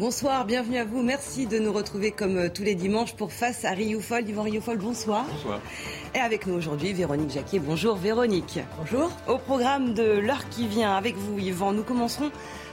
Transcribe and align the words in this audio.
Bonsoir, 0.00 0.46
bienvenue 0.46 0.78
à 0.78 0.86
vous. 0.86 1.02
Merci 1.02 1.46
de 1.46 1.58
nous 1.58 1.74
retrouver 1.74 2.10
comme 2.10 2.38
euh, 2.38 2.48
tous 2.48 2.62
les 2.62 2.74
dimanches 2.74 3.14
pour 3.14 3.34
Face 3.34 3.66
à 3.66 3.72
Rioufol. 3.72 4.26
Yvan 4.26 4.44
Rioufol, 4.44 4.78
bonsoir. 4.78 5.26
Bonsoir. 5.30 5.60
Et 6.14 6.18
avec 6.18 6.46
nous 6.46 6.54
aujourd'hui, 6.54 6.94
Véronique 6.94 7.32
Jacquier. 7.32 7.58
Bonjour 7.58 7.96
Véronique. 7.96 8.60
Bonjour. 8.78 9.10
Au 9.28 9.36
programme 9.36 9.92
de 9.92 10.18
l'heure 10.18 10.48
qui 10.48 10.66
vient 10.68 10.96
avec 10.96 11.16
vous, 11.16 11.38
Yvan, 11.38 11.72
nous 11.72 11.82
commencerons 11.82 12.30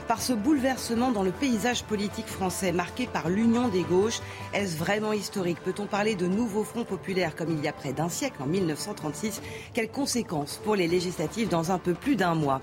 par 0.08 0.22
ce 0.22 0.32
bouleversement 0.32 1.12
dans 1.12 1.22
le 1.22 1.30
paysage 1.30 1.84
politique 1.84 2.28
français 2.28 2.72
marqué 2.72 3.06
par 3.06 3.28
l'union 3.28 3.68
des 3.68 3.82
gauches. 3.82 4.20
Est-ce 4.54 4.78
vraiment 4.78 5.12
historique? 5.12 5.58
Peut-on 5.62 5.84
parler 5.84 6.14
de 6.14 6.26
nouveaux 6.26 6.64
fronts 6.64 6.84
populaires 6.84 7.36
comme 7.36 7.50
il 7.50 7.62
y 7.62 7.68
a 7.68 7.74
près 7.74 7.92
d'un 7.92 8.08
siècle, 8.08 8.36
en 8.40 8.46
1936 8.46 9.42
Quelles 9.74 9.90
conséquences 9.90 10.62
pour 10.64 10.76
les 10.76 10.88
législatives 10.88 11.50
dans 11.50 11.72
un 11.72 11.78
peu 11.78 11.92
plus 11.92 12.16
d'un 12.16 12.34
mois? 12.34 12.62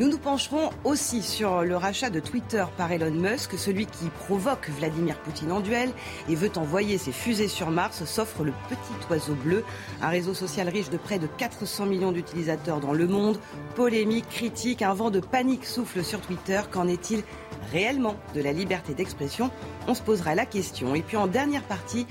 Nous 0.00 0.08
nous 0.08 0.18
pencherons 0.18 0.70
aussi 0.82 1.22
sur 1.22 1.62
le 1.62 1.76
rachat 1.76 2.10
de 2.10 2.18
Twitter 2.18 2.64
par 2.76 2.90
Elon 2.90 3.12
Musk, 3.12 3.56
celui 3.56 3.86
qui 3.86 4.06
provoque 4.26 4.68
Vladimir 4.70 5.16
Poutine 5.20 5.52
en 5.52 5.60
duel 5.60 5.90
et 6.28 6.34
veut 6.34 6.50
envoyer 6.56 6.98
ses 6.98 7.12
fusées 7.12 7.46
sur 7.46 7.70
Mars, 7.70 8.04
s'offre 8.04 8.42
le 8.42 8.52
petit 8.68 9.08
oiseau 9.08 9.34
bleu, 9.34 9.62
un 10.02 10.08
réseau 10.08 10.34
social 10.34 10.68
riche 10.68 10.90
de 10.90 10.96
près 10.96 11.20
de 11.20 11.28
400 11.28 11.86
millions 11.86 12.10
d'utilisateurs 12.10 12.80
dans 12.80 12.92
le 12.92 13.06
monde. 13.06 13.38
Polémique, 13.76 14.28
critique, 14.28 14.82
un 14.82 14.94
vent 14.94 15.10
de 15.10 15.20
panique 15.20 15.64
souffle 15.64 16.02
sur 16.02 16.20
Twitter 16.20 16.60
Qu'en 16.72 16.88
est-il 16.88 17.22
réellement 17.70 18.16
de 18.34 18.42
la 18.42 18.52
liberté 18.52 18.94
d'expression? 18.94 19.52
On 19.86 19.94
se 19.94 20.02
posera 20.02 20.34
la 20.34 20.44
question. 20.44 20.96
Et 20.96 21.02
puis 21.02 21.16
en 21.16 21.28
dernière 21.28 21.62
partie, 21.62 22.08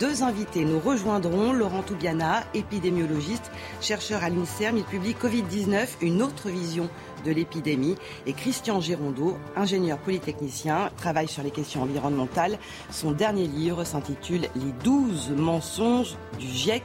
deux 0.00 0.22
invités 0.22 0.64
nous 0.64 0.80
rejoindront. 0.80 1.52
Laurent 1.52 1.82
Toubiana, 1.82 2.44
épidémiologiste, 2.54 3.50
chercheur 3.82 4.24
à 4.24 4.30
l'INSERM, 4.30 4.78
il 4.78 4.84
publie 4.84 5.14
Covid-19, 5.20 5.86
une 6.00 6.22
autre 6.22 6.48
vision 6.48 6.88
de 7.24 7.32
l'épidémie. 7.32 7.96
Et 8.26 8.32
Christian 8.32 8.80
Gérondeau, 8.80 9.36
ingénieur 9.56 9.98
polytechnicien, 9.98 10.90
travaille 10.96 11.28
sur 11.28 11.42
les 11.42 11.50
questions 11.50 11.82
environnementales. 11.82 12.58
Son 12.90 13.12
dernier 13.12 13.46
livre 13.46 13.84
s'intitule 13.84 14.48
Les 14.54 14.72
12 14.84 15.30
mensonges 15.36 16.16
du 16.38 16.46
GIEC 16.46 16.82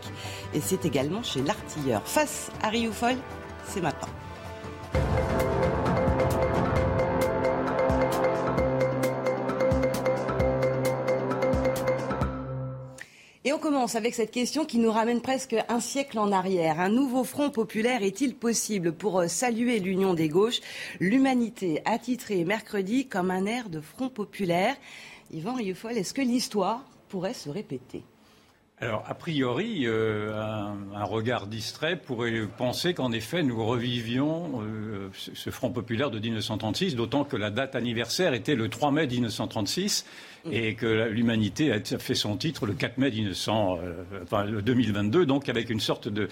et 0.54 0.62
c'est 0.62 0.86
également 0.86 1.24
chez 1.24 1.42
l'artilleur. 1.42 2.02
Face 2.06 2.52
à 2.62 2.70
Rioufol, 2.70 3.16
c'est 3.66 3.82
maintenant. 3.82 4.10
Et 13.52 13.54
on 13.54 13.60
commence 13.60 13.96
avec 13.96 14.16
cette 14.16 14.32
question 14.32 14.64
qui 14.64 14.78
nous 14.78 14.94
ramène 14.94 15.20
presque 15.20 15.58
un 15.68 15.82
siècle 15.82 16.18
en 16.20 16.32
arrière. 16.32 16.80
Un 16.80 16.88
nouveau 16.88 17.26
front 17.26 17.50
populaire 17.50 18.02
est-il 18.02 18.34
possible 18.34 18.94
pour 18.94 19.20
euh, 19.20 19.28
saluer 19.28 19.82
l'union 19.82 20.14
des 20.14 20.30
gauches? 20.30 20.62
L'humanité 21.02 21.82
a 21.84 22.00
titré 22.00 22.46
mercredi 22.46 23.10
comme 23.10 23.30
un 23.30 23.46
air 23.46 23.68
de 23.68 23.82
front 23.82 24.08
populaire. 24.08 24.78
Yvan 25.34 25.56
Rieufol, 25.56 25.98
est-ce 25.98 26.14
que 26.14 26.22
l'histoire 26.22 26.86
pourrait 27.10 27.34
se 27.34 27.50
répéter? 27.50 28.06
Alors, 28.82 29.04
a 29.08 29.14
priori, 29.14 29.84
euh, 29.86 30.34
un, 30.34 30.76
un, 30.96 31.04
regard 31.04 31.46
distrait 31.46 31.96
pourrait 31.96 32.34
penser 32.58 32.96
qu'en 32.96 33.12
effet, 33.12 33.44
nous 33.44 33.64
revivions 33.64 34.64
euh, 34.64 35.10
ce 35.14 35.52
Front 35.52 35.70
populaire 35.70 36.10
de 36.10 36.18
1936, 36.18 36.96
d'autant 36.96 37.24
que 37.24 37.38
la 37.38 37.52
date 37.52 37.76
anniversaire 37.76 38.34
était 38.34 38.56
le 38.56 38.70
3 38.70 38.92
mai 38.92 39.06
1936 39.06 40.04
et 40.52 40.74
que 40.74 41.08
l'humanité 41.10 41.72
a 41.72 41.80
fait 41.80 42.16
son 42.16 42.38
titre 42.38 42.66
le 42.66 42.74
4 42.74 42.98
mai 42.98 43.12
1900, 43.12 43.78
euh, 43.84 44.04
enfin, 44.24 44.46
le 44.46 44.64
2022, 44.64 45.28
donc 45.28 45.48
avec 45.48 45.70
une 45.70 45.80
sorte 45.80 46.08
de, 46.08 46.28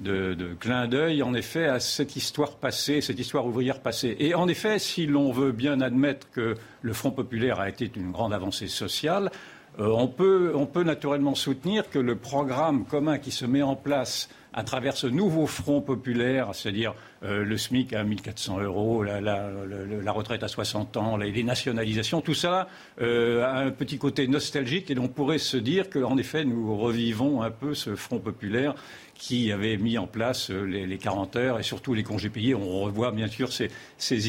de, 0.00 0.34
de 0.34 0.54
clin 0.54 0.88
d'œil, 0.88 1.22
en 1.22 1.34
effet, 1.34 1.66
à 1.66 1.78
cette 1.78 2.16
histoire 2.16 2.56
passée, 2.56 3.00
cette 3.00 3.20
histoire 3.20 3.46
ouvrière 3.46 3.80
passée. 3.80 4.16
Et 4.18 4.34
en 4.34 4.48
effet, 4.48 4.80
si 4.80 5.06
l'on 5.06 5.30
veut 5.30 5.52
bien 5.52 5.80
admettre 5.80 6.28
que 6.32 6.56
le 6.80 6.92
Front 6.92 7.12
populaire 7.12 7.60
a 7.60 7.68
été 7.68 7.88
une 7.94 8.10
grande 8.10 8.32
avancée 8.32 8.66
sociale, 8.66 9.30
euh, 9.78 9.86
on, 9.88 10.08
peut, 10.08 10.52
on, 10.54 10.66
peut, 10.66 10.82
naturellement 10.82 11.34
soutenir 11.34 11.88
que 11.88 11.98
le 11.98 12.16
programme 12.16 12.84
commun 12.84 13.18
qui 13.18 13.30
se 13.30 13.46
met 13.46 13.62
en 13.62 13.76
place 13.76 14.28
à 14.52 14.64
travers 14.64 14.96
ce 14.96 15.06
nouveau 15.06 15.46
front 15.46 15.80
populaire, 15.80 16.50
c'est-à-dire 16.52 16.94
euh, 17.24 17.44
le 17.44 17.56
SMIC 17.56 17.92
à 17.92 18.02
1400 18.02 18.60
euros, 18.62 19.04
la, 19.04 20.12
retraite 20.12 20.42
à 20.42 20.48
60 20.48 20.96
ans, 20.96 21.16
les, 21.16 21.42
nationalisations, 21.44 22.20
tout 22.20 22.34
ça 22.34 22.68
euh, 23.00 23.44
a 23.44 23.58
un 23.58 23.70
petit 23.70 23.98
côté 23.98 24.26
nostalgique 24.26 24.90
et 24.90 24.98
on 24.98 25.08
pourrait 25.08 25.38
se 25.38 25.56
dire 25.56 25.88
qu'en 25.88 26.16
effet 26.18 26.44
nous 26.44 26.76
revivons 26.76 27.42
un 27.42 27.50
peu 27.50 27.74
ce 27.74 27.94
front 27.94 28.18
populaire 28.18 28.74
qui 29.14 29.52
avait 29.52 29.76
mis 29.76 29.98
en 29.98 30.08
place 30.08 30.50
euh, 30.50 30.64
les, 30.64 30.84
les, 30.84 30.98
40 30.98 31.36
heures 31.36 31.60
et 31.60 31.62
surtout 31.62 31.94
les 31.94 32.02
congés 32.02 32.28
payés. 32.28 32.56
On 32.56 32.80
revoit 32.80 33.12
bien 33.12 33.28
sûr 33.28 33.50
ces, 33.52 33.70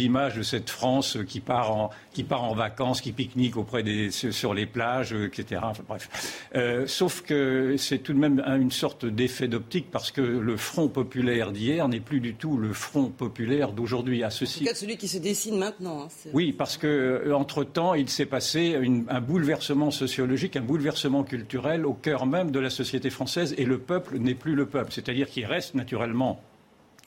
images 0.01 0.35
de 0.35 0.43
cette 0.43 0.69
France 0.69 1.17
qui 1.27 1.39
part 1.39 1.75
en, 1.75 1.89
qui 2.13 2.23
part 2.23 2.43
en 2.43 2.53
vacances, 2.53 3.01
qui 3.01 3.11
pique-nique 3.11 3.57
auprès 3.57 3.81
des, 3.81 4.11
sur 4.11 4.53
les 4.53 4.67
plages, 4.67 5.13
etc. 5.13 5.61
Bref. 5.87 6.43
Sauf 6.85 7.21
que 7.21 7.75
c'est 7.77 7.99
tout 7.99 8.13
de 8.13 8.19
même 8.19 8.43
une 8.45 8.71
sorte 8.71 9.05
d'effet 9.05 9.47
d'optique 9.47 9.87
parce 9.91 10.11
que 10.11 10.21
le 10.21 10.57
Front 10.57 10.89
populaire 10.89 11.51
d'hier 11.51 11.87
n'est 11.87 11.99
plus 11.99 12.19
du 12.19 12.35
tout 12.35 12.57
le 12.57 12.73
populaire 13.17 13.71
d'aujourd'hui. 13.71 14.23
À 14.23 14.29
ceci. 14.29 14.59
En 14.59 14.65
tout 14.65 14.69
cas, 14.69 14.75
celui 14.75 14.97
qui 14.97 15.07
se 15.07 15.17
dessine 15.17 15.57
maintenant. 15.57 16.03
Hein, 16.03 16.29
oui, 16.33 16.53
parce 16.53 16.77
que 16.77 16.87
euh, 16.87 17.35
entre 17.35 17.63
temps, 17.63 17.93
il 17.93 18.09
s'est 18.09 18.25
passé 18.25 18.77
une, 18.79 19.05
un 19.09 19.21
bouleversement 19.21 19.91
sociologique, 19.91 20.55
un 20.55 20.61
bouleversement 20.61 21.23
culturel 21.23 21.85
au 21.85 21.93
cœur 21.93 22.25
même 22.25 22.51
de 22.51 22.59
la 22.59 22.69
société 22.69 23.09
française 23.09 23.55
et 23.57 23.65
le 23.65 23.77
peuple 23.77 24.17
n'est 24.17 24.35
plus 24.35 24.55
le 24.55 24.65
peuple 24.65 24.91
c'est-à-dire 24.91 25.29
qu'il 25.29 25.45
reste 25.45 25.75
naturellement 25.75 26.41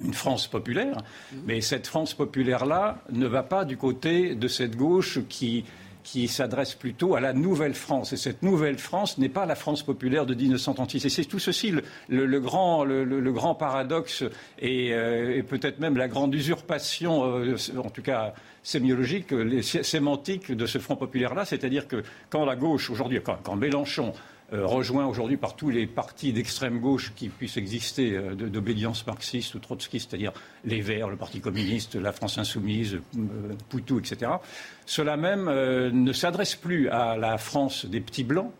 une 0.04 0.12
France 0.12 0.47
populaire, 0.47 1.03
mais 1.47 1.62
cette 1.62 1.86
France 1.86 2.12
populaire-là 2.12 3.03
ne 3.10 3.26
va 3.26 3.42
pas 3.42 3.65
du 3.65 3.78
côté 3.78 4.34
de 4.34 4.47
cette 4.47 4.76
gauche 4.76 5.20
qui, 5.28 5.65
qui 6.06 6.28
s'adresse 6.28 6.75
plutôt 6.75 7.17
à 7.17 7.21
la 7.21 7.33
nouvelle 7.33 7.75
France. 7.75 8.12
Et 8.12 8.17
cette 8.17 8.44
nouvelle 8.44 8.78
France 8.78 9.19
n'est 9.19 9.28
pas 9.28 9.44
la 9.44 9.56
France 9.56 9.83
populaire 9.83 10.25
de 10.25 10.34
1936. 10.34 11.05
Et 11.05 11.09
c'est 11.09 11.25
tout 11.25 11.41
ceci 11.41 11.72
le, 12.09 12.41
grand, 12.41 12.84
le, 12.84 13.33
grand, 13.33 13.56
paradoxe 13.56 14.22
et, 14.61 14.95
euh, 14.95 15.37
et 15.37 15.43
peut-être 15.43 15.81
même 15.81 15.97
la 15.97 16.06
grande 16.06 16.33
usurpation, 16.33 17.25
euh, 17.25 17.56
en 17.77 17.91
tout 17.91 18.03
cas 18.03 18.34
sémiologique, 18.62 19.33
les, 19.33 19.62
sémantique 19.62 20.53
de 20.53 20.66
ce 20.66 20.78
Front 20.78 20.95
populaire-là. 20.95 21.45
C'est-à-dire 21.45 21.89
que 21.89 22.05
quand 22.31 22.45
la 22.45 22.55
gauche, 22.55 22.89
aujourd'hui, 22.89 23.21
quand, 23.21 23.56
Mélenchon 23.56 24.12
euh, 24.12 24.35
rejoint 24.53 25.07
aujourd'hui 25.07 25.37
par 25.37 25.57
tous 25.57 25.71
les 25.71 25.87
partis 25.87 26.33
d'extrême 26.33 26.79
gauche 26.79 27.12
qui 27.17 27.29
puissent 27.29 27.57
exister 27.57 28.12
euh, 28.12 28.34
d'obédience 28.34 29.07
marxiste 29.07 29.55
ou 29.55 29.59
trotskiste, 29.59 30.11
c'est-à-dire 30.11 30.33
les 30.65 30.81
Verts, 30.81 31.09
le 31.09 31.17
Parti 31.17 31.41
communiste, 31.41 31.97
la 31.97 32.12
France 32.12 32.39
insoumise, 32.39 32.95
euh, 32.95 33.55
Poutou, 33.69 33.99
etc. 33.99 34.33
Cela 34.84 35.17
même 35.17 35.49
euh, 35.49 35.91
ne 35.91 36.12
s'adresse 36.12 36.55
plus 36.55 36.89
à 36.91 37.17
la 37.17 37.39
France 37.39 37.87
des 37.87 38.01
petits 38.01 38.25
blancs, 38.25 38.53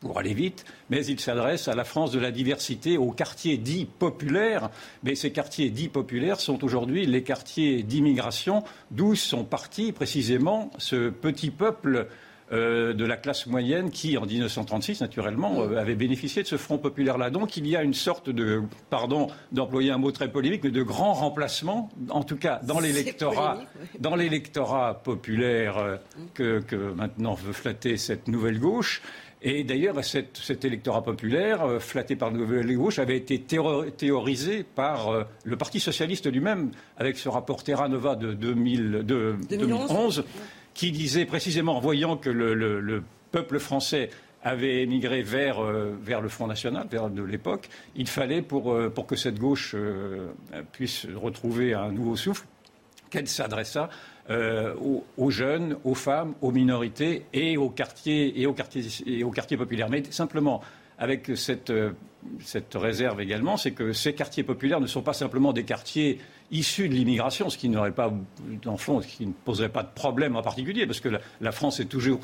pour 0.00 0.18
aller 0.18 0.32
vite, 0.32 0.64
mais 0.88 1.04
il 1.04 1.20
s'adresse 1.20 1.68
à 1.68 1.74
la 1.74 1.84
France 1.84 2.10
de 2.10 2.18
la 2.18 2.30
diversité, 2.30 2.96
aux 2.96 3.12
quartiers 3.12 3.58
dits 3.58 3.86
populaires. 3.86 4.70
Mais 5.02 5.14
ces 5.14 5.30
quartiers 5.30 5.68
dits 5.68 5.88
populaires 5.88 6.40
sont 6.40 6.64
aujourd'hui 6.64 7.04
les 7.04 7.22
quartiers 7.22 7.82
d'immigration, 7.82 8.64
d'où 8.90 9.14
sont 9.14 9.44
partis 9.44 9.92
précisément 9.92 10.70
ce 10.78 11.10
petit 11.10 11.50
peuple 11.50 12.08
euh, 12.52 12.92
de 12.92 13.04
la 13.04 13.16
classe 13.16 13.46
moyenne 13.46 13.90
qui, 13.90 14.18
en 14.18 14.26
1936, 14.26 15.00
naturellement, 15.00 15.60
euh, 15.60 15.76
avait 15.76 15.94
bénéficié 15.94 16.42
de 16.42 16.48
ce 16.48 16.56
Front 16.56 16.78
populaire-là. 16.78 17.30
Donc 17.30 17.56
il 17.56 17.66
y 17.66 17.76
a 17.76 17.82
une 17.82 17.94
sorte 17.94 18.28
de, 18.30 18.62
pardon 18.90 19.28
d'employer 19.52 19.90
un 19.90 19.98
mot 19.98 20.10
très 20.10 20.30
polémique, 20.30 20.64
mais 20.64 20.70
de 20.70 20.82
grand 20.82 21.12
remplacement, 21.12 21.90
en 22.08 22.22
tout 22.22 22.36
cas 22.36 22.60
dans 22.64 22.80
l'électorat, 22.80 23.58
oui. 23.60 23.86
dans 24.00 24.16
l'électorat 24.16 25.00
populaire 25.02 25.78
euh, 25.78 25.96
que, 26.34 26.60
que, 26.60 26.92
maintenant 26.92 27.34
veut 27.34 27.52
flatter 27.52 27.96
cette 27.96 28.28
nouvelle 28.28 28.58
gauche. 28.58 29.02
Et 29.42 29.64
d'ailleurs, 29.64 30.04
cet, 30.04 30.36
cet, 30.36 30.64
électorat 30.64 31.02
populaire, 31.02 31.64
euh, 31.64 31.78
flatté 31.78 32.14
par 32.14 32.30
la 32.30 32.36
nouvelle 32.36 32.76
gauche, 32.76 32.98
avait 32.98 33.16
été 33.16 33.40
théorisé 33.40 34.64
par 34.64 35.08
euh, 35.08 35.24
le 35.44 35.56
Parti 35.56 35.80
socialiste 35.80 36.30
lui-même, 36.30 36.70
avec 36.98 37.16
ce 37.16 37.28
rapport 37.28 37.64
Terra 37.64 37.88
Nova 37.88 38.16
de, 38.16 38.34
2000, 38.34 38.90
de 38.90 39.36
2011. 39.48 39.48
2011 39.48 40.24
qui 40.74 40.92
disait 40.92 41.26
précisément, 41.26 41.76
en 41.76 41.80
voyant 41.80 42.16
que 42.16 42.30
le, 42.30 42.54
le, 42.54 42.80
le 42.80 43.02
peuple 43.32 43.58
français 43.58 44.10
avait 44.42 44.82
émigré 44.82 45.22
vers, 45.22 45.62
euh, 45.62 45.96
vers, 46.02 46.20
le 46.20 46.28
Front 46.28 46.46
National, 46.46 46.86
vers 46.90 47.10
de 47.10 47.22
l'époque, 47.22 47.68
il 47.94 48.08
fallait, 48.08 48.42
pour, 48.42 48.72
euh, 48.72 48.88
pour, 48.88 49.06
que 49.06 49.16
cette 49.16 49.38
gauche 49.38 49.74
euh, 49.74 50.30
puisse 50.72 51.06
retrouver 51.14 51.74
un 51.74 51.92
nouveau 51.92 52.16
souffle, 52.16 52.46
qu'elle 53.10 53.28
s'adressât 53.28 53.90
euh, 54.30 54.74
aux, 55.16 55.30
jeunes, 55.30 55.76
aux 55.84 55.94
femmes, 55.94 56.34
aux 56.40 56.52
minorités 56.52 57.24
et 57.32 57.56
aux 57.56 57.68
quartiers, 57.68 58.40
et 58.40 58.46
aux 58.46 58.54
quartiers, 58.54 58.84
et 59.06 59.24
aux 59.24 59.30
quartiers 59.30 59.56
populaires. 59.56 59.90
Mais 59.90 60.04
simplement, 60.10 60.62
avec 60.98 61.32
cette, 61.34 61.72
cette 62.40 62.74
réserve 62.74 63.20
également, 63.20 63.56
c'est 63.56 63.72
que 63.72 63.92
ces 63.92 64.14
quartiers 64.14 64.44
populaires 64.44 64.80
ne 64.80 64.86
sont 64.86 65.02
pas 65.02 65.14
simplement 65.14 65.52
des 65.52 65.64
quartiers 65.64 66.18
issus 66.50 66.88
de 66.88 66.94
l'immigration, 66.94 67.48
ce 67.48 67.56
qui 67.56 67.68
n'aurait 67.68 67.92
pas, 67.92 68.12
dans 68.62 68.76
fond, 68.76 69.00
ce 69.00 69.06
qui 69.06 69.26
ne 69.26 69.32
poserait 69.32 69.68
pas 69.68 69.82
de 69.82 69.88
problème 69.94 70.36
en 70.36 70.42
particulier, 70.42 70.86
parce 70.86 71.00
que 71.00 71.08
la, 71.40 71.52
France 71.52 71.80
est 71.80 71.84
toujours, 71.84 72.20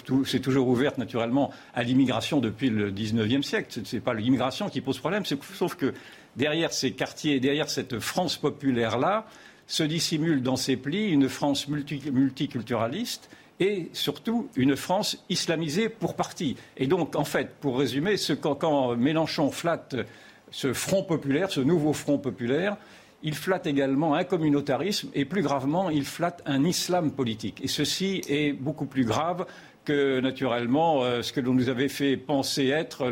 ouverte 0.67 0.99
naturellement 0.99 1.53
à 1.75 1.83
l'immigration 1.83 2.41
depuis 2.41 2.71
le 2.71 2.91
19e 2.91 3.43
siècle. 3.43 3.81
Ce 3.85 3.97
n'est 3.97 4.03
pas 4.03 4.15
l'immigration 4.15 4.69
qui 4.69 4.81
pose 4.81 4.99
problème, 4.99 5.25
sauf 5.25 5.75
que 5.77 5.95
derrière 6.37 6.73
ces 6.73 6.93
quartiers, 6.93 7.41
derrière 7.41 7.71
cette 7.71 7.99
France 8.01 8.37
populaire-là, 8.37 9.27
se 9.67 9.83
dissimule 9.83 10.43
dans 10.43 10.57
ses 10.57 10.77
plis 10.77 11.11
une 11.11 11.29
France 11.29 11.67
multiculturaliste 11.69 13.29
et 13.59 13.89
surtout 13.93 14.49
une 14.55 14.77
France 14.77 15.25
islamisée 15.29 15.89
pour 15.89 16.15
partie. 16.15 16.57
Et 16.77 16.87
donc, 16.87 17.17
en 17.17 17.25
fait, 17.25 17.55
pour 17.61 17.79
résumer, 17.79 18.17
quand, 18.41 18.97
Mélenchon 18.97 19.51
flatte 19.51 19.97
ce 20.51 20.73
front 20.73 21.03
populaire, 21.03 21.51
ce 21.51 21.61
nouveau 21.61 21.93
front 21.93 22.19
populaire, 22.19 22.77
il 23.23 23.35
flatte 23.35 23.67
également 23.67 24.15
un 24.15 24.25
communautarisme 24.25 25.09
et 25.15 25.25
plus 25.25 25.43
gravement, 25.43 25.91
il 25.91 26.05
flatte 26.05 26.43
un 26.47 26.65
islam 26.65 27.11
politique. 27.11 27.61
Et 27.63 27.69
ceci 27.69 28.23
est 28.29 28.53
beaucoup 28.53 28.87
plus 28.87 29.05
grave 29.05 29.47
que 29.85 30.21
naturellement 30.21 31.03
euh, 31.03 31.23
ce 31.23 31.33
que 31.33 31.41
l'on 31.41 31.55
nous 31.55 31.69
avait 31.69 31.89
fait 31.89 32.17
penser 32.17 32.67
être 32.67 33.11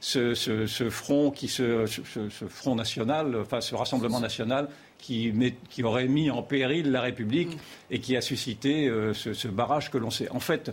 ce, 0.00 0.88
front 0.90 1.30
qui 1.30 1.48
ce, 1.48 1.86
front 2.48 2.74
national, 2.74 3.36
enfin 3.40 3.60
ce 3.60 3.74
rassemblement 3.74 4.20
national 4.20 4.68
qui, 4.98 5.32
aurait 5.82 6.08
mis 6.08 6.30
en 6.30 6.42
péril 6.42 6.90
la 6.90 7.00
République 7.00 7.56
et 7.90 8.00
qui 8.00 8.16
a 8.16 8.20
suscité 8.20 8.88
euh, 8.88 9.14
ce, 9.14 9.48
barrage 9.48 9.90
que 9.90 9.98
l'on 9.98 10.10
sait. 10.10 10.28
En 10.30 10.40
fait, 10.40 10.72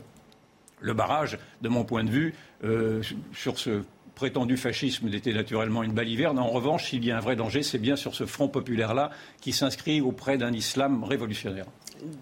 le 0.81 0.93
barrage, 0.93 1.37
de 1.61 1.69
mon 1.69 1.85
point 1.85 2.03
de 2.03 2.09
vue, 2.09 2.33
euh, 2.63 3.01
sur 3.33 3.59
ce 3.59 3.83
prétendu 4.15 4.57
fascisme 4.57 5.13
était 5.13 5.33
naturellement 5.33 5.83
une 5.83 5.91
baliverne. 5.91 6.39
En 6.39 6.49
revanche, 6.49 6.89
s'il 6.89 7.05
y 7.05 7.11
a 7.11 7.17
un 7.17 7.21
vrai 7.21 7.35
danger, 7.35 7.61
c'est 7.63 7.77
bien 7.77 7.95
sur 7.95 8.15
ce 8.15 8.25
front 8.25 8.47
populaire-là 8.47 9.11
qui 9.41 9.51
s'inscrit 9.51 10.01
auprès 10.01 10.37
d'un 10.37 10.53
islam 10.53 11.03
révolutionnaire. 11.03 11.65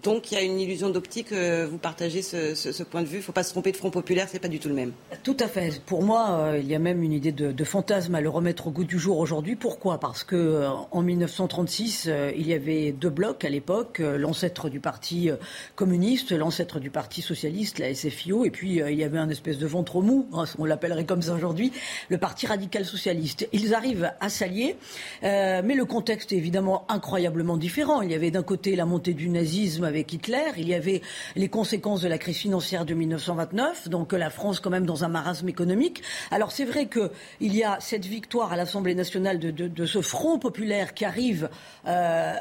Donc 0.03 0.31
il 0.31 0.35
y 0.35 0.37
a 0.37 0.41
une 0.41 0.59
illusion 0.59 0.89
d'optique. 0.89 1.31
Euh, 1.31 1.67
vous 1.69 1.77
partagez 1.77 2.21
ce, 2.21 2.83
point 2.83 3.01
de 3.01 3.07
vue. 3.07 3.17
Il 3.17 3.19
ne 3.19 3.23
faut 3.23 3.31
pas 3.31 3.43
se 3.43 3.51
tromper 3.51 3.71
de 3.71 3.77
Front 3.77 3.89
populaire, 3.89 4.27
ce 4.27 4.33
n'est 4.33 4.39
pas 4.39 4.47
du 4.47 4.59
tout 4.59 4.69
le 4.69 4.75
même. 4.75 4.91
Tout 5.23 5.37
à 5.39 5.47
fait. 5.47 5.81
Pour 5.85 6.03
moi, 6.03 6.31
euh, 6.31 6.59
il 6.59 6.67
y 6.67 6.75
a 6.75 6.79
même 6.79 7.01
une 7.03 7.13
idée 7.13 7.31
de, 7.31 7.63
fantasme 7.63 8.13
à 8.15 8.21
le 8.21 8.29
remettre 8.29 8.67
au 8.67 8.71
goût 8.71 8.83
du 8.83 8.99
jour 8.99 9.17
aujourd'hui. 9.17 9.55
Pourquoi? 9.55 9.99
Parce 9.99 10.23
que 10.23 10.35
euh, 10.35 10.69
en 10.91 11.01
1936, 11.01 12.09
il 12.35 12.47
y 12.47 12.53
avait 12.53 12.91
deux 12.91 13.09
blocs 13.09 13.45
à 13.45 13.49
l'époque 13.49 13.99
l'ancêtre 13.99 14.69
du 14.69 14.79
parti 14.79 15.29
communiste, 15.75 16.31
l'ancêtre 16.33 16.79
du 16.79 16.89
parti 16.89 17.21
socialiste, 17.21 17.79
la 17.79 17.93
SFIO, 17.93 18.43
et 18.43 18.51
puis 18.51 18.75
il 18.75 18.95
y 18.95 19.03
avait 19.03 19.17
un 19.17 19.29
espèce 19.29 19.57
de 19.57 19.65
ventre 19.65 20.01
mou, 20.01 20.27
hein, 20.33 20.43
on 20.59 20.65
l'appellerait 20.65 21.05
comme 21.05 21.21
ça 21.21 21.33
aujourd'hui, 21.33 21.71
le 22.09 22.17
parti 22.17 22.47
radical 22.47 22.85
socialiste. 22.85 23.47
Ils 23.53 23.73
arrivent 23.73 24.11
à 24.19 24.29
s'allier, 24.29 24.75
mais 25.21 25.75
le 25.75 25.85
contexte 25.85 26.33
est 26.33 26.37
évidemment 26.37 26.85
incroyablement 26.89 27.57
différent. 27.57 28.01
Il 28.01 28.11
y 28.11 28.15
avait 28.15 28.31
d'un 28.31 28.43
côté 28.43 28.75
la 28.75 28.85
montée 28.85 29.13
du 29.13 29.29
nazisme 29.29 29.62
avec 29.83 30.11
Hitler, 30.11 30.51
il 30.57 30.67
y 30.67 30.73
avait 30.73 31.01
les 31.35 31.47
conséquences 31.47 32.01
de 32.01 32.07
la 32.07 32.17
crise 32.17 32.37
financière 32.37 32.85
de 32.85 32.93
1929, 32.93 33.89
donc 33.89 34.11
la 34.11 34.29
France 34.29 34.59
quand 34.59 34.69
même 34.69 34.85
dans 34.85 35.03
un 35.03 35.07
marasme 35.07 35.47
économique. 35.47 36.01
Alors 36.31 36.51
c'est 36.51 36.65
vrai 36.65 36.87
qu'il 36.87 37.55
y 37.55 37.63
a 37.63 37.77
cette 37.79 38.05
victoire 38.05 38.51
à 38.51 38.57
l'Assemblée 38.57 38.95
nationale 38.95 39.39
de, 39.39 39.85
ce 39.85 40.01
front 40.01 40.37
populaire 40.37 40.93
qui 40.93 41.05
arrive 41.05 41.49
euh, 41.87 42.33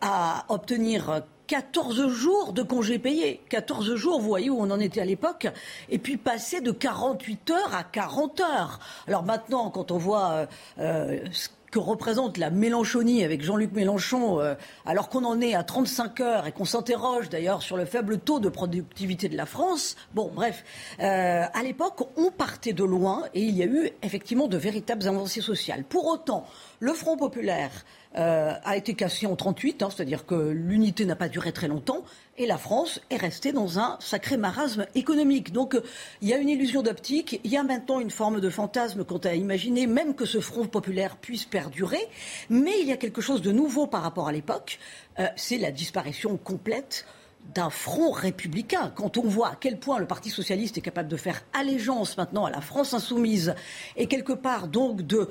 à 0.00 0.44
obtenir 0.48 1.22
14 1.46 2.08
jours 2.08 2.52
de 2.54 2.62
congés 2.62 2.98
payés. 2.98 3.42
14 3.50 3.94
jours, 3.94 4.20
vous 4.20 4.28
voyez 4.28 4.48
où 4.48 4.58
on 4.58 4.70
en 4.70 4.80
était 4.80 5.02
à 5.02 5.04
l'époque. 5.04 5.48
Et 5.90 5.98
puis 5.98 6.16
passer 6.16 6.62
de 6.62 6.70
48 6.70 7.50
heures 7.50 7.74
à 7.74 7.84
40 7.84 8.40
heures. 8.40 8.80
Alors 9.06 9.24
maintenant, 9.24 9.68
quand 9.68 9.90
on 9.90 9.98
voit 9.98 10.30
euh, 10.30 10.46
euh, 10.78 11.18
que 11.72 11.78
représente 11.78 12.36
la 12.36 12.50
Mélenchonie 12.50 13.24
avec 13.24 13.42
Jean-Luc 13.42 13.72
Mélenchon, 13.72 14.40
euh, 14.40 14.54
alors 14.84 15.08
qu'on 15.08 15.24
en 15.24 15.40
est 15.40 15.54
à 15.54 15.64
35 15.64 16.20
heures 16.20 16.46
et 16.46 16.52
qu'on 16.52 16.66
s'interroge 16.66 17.30
d'ailleurs 17.30 17.62
sur 17.62 17.78
le 17.78 17.86
faible 17.86 18.18
taux 18.18 18.40
de 18.40 18.50
productivité 18.50 19.30
de 19.30 19.36
la 19.36 19.46
France. 19.46 19.96
Bon, 20.14 20.30
bref, 20.32 20.64
euh, 21.00 21.44
à 21.52 21.62
l'époque, 21.62 22.06
on 22.18 22.30
partait 22.30 22.74
de 22.74 22.84
loin 22.84 23.24
et 23.32 23.40
il 23.40 23.56
y 23.56 23.62
a 23.62 23.66
eu 23.66 23.90
effectivement 24.02 24.48
de 24.48 24.58
véritables 24.58 25.08
avancées 25.08 25.40
sociales. 25.40 25.82
Pour 25.84 26.06
autant, 26.06 26.46
le 26.78 26.92
Front 26.92 27.16
populaire 27.16 27.70
euh, 28.16 28.52
a 28.62 28.76
été 28.76 28.94
cassé 28.94 29.26
en 29.26 29.36
38, 29.36 29.82
hein, 29.82 29.88
c'est-à-dire 29.94 30.26
que 30.26 30.34
l'unité 30.34 31.04
n'a 31.04 31.16
pas 31.16 31.28
duré 31.28 31.52
très 31.52 31.68
longtemps, 31.68 32.04
et 32.36 32.46
la 32.46 32.58
France 32.58 33.00
est 33.10 33.16
restée 33.16 33.52
dans 33.52 33.78
un 33.78 33.96
sacré 34.00 34.36
marasme 34.36 34.86
économique. 34.94 35.52
Donc 35.52 35.78
il 36.20 36.28
y 36.28 36.34
a 36.34 36.38
une 36.38 36.48
illusion 36.48 36.82
d'optique, 36.82 37.40
il 37.44 37.50
y 37.50 37.56
a 37.56 37.62
maintenant 37.62 38.00
une 38.00 38.10
forme 38.10 38.40
de 38.40 38.50
fantasme 38.50 39.04
quant 39.04 39.18
à 39.18 39.34
imaginer 39.34 39.86
même 39.86 40.14
que 40.14 40.24
ce 40.24 40.40
front 40.40 40.66
populaire 40.66 41.16
puisse 41.16 41.44
perdurer, 41.44 42.06
mais 42.50 42.80
il 42.80 42.88
y 42.88 42.92
a 42.92 42.96
quelque 42.96 43.20
chose 43.20 43.42
de 43.42 43.52
nouveau 43.52 43.86
par 43.86 44.02
rapport 44.02 44.28
à 44.28 44.32
l'époque, 44.32 44.78
euh, 45.18 45.26
c'est 45.36 45.58
la 45.58 45.70
disparition 45.70 46.36
complète 46.36 47.06
d'un 47.54 47.70
front 47.70 48.12
républicain. 48.12 48.92
Quand 48.94 49.16
on 49.16 49.22
voit 49.22 49.48
à 49.48 49.56
quel 49.58 49.78
point 49.78 49.98
le 49.98 50.06
Parti 50.06 50.30
socialiste 50.30 50.78
est 50.78 50.82
capable 50.82 51.08
de 51.08 51.16
faire 51.16 51.42
allégeance 51.52 52.16
maintenant 52.16 52.44
à 52.44 52.50
la 52.50 52.60
France 52.60 52.94
insoumise 52.94 53.54
et 53.96 54.06
quelque 54.06 54.32
part 54.32 54.68
donc 54.68 55.02
de 55.02 55.28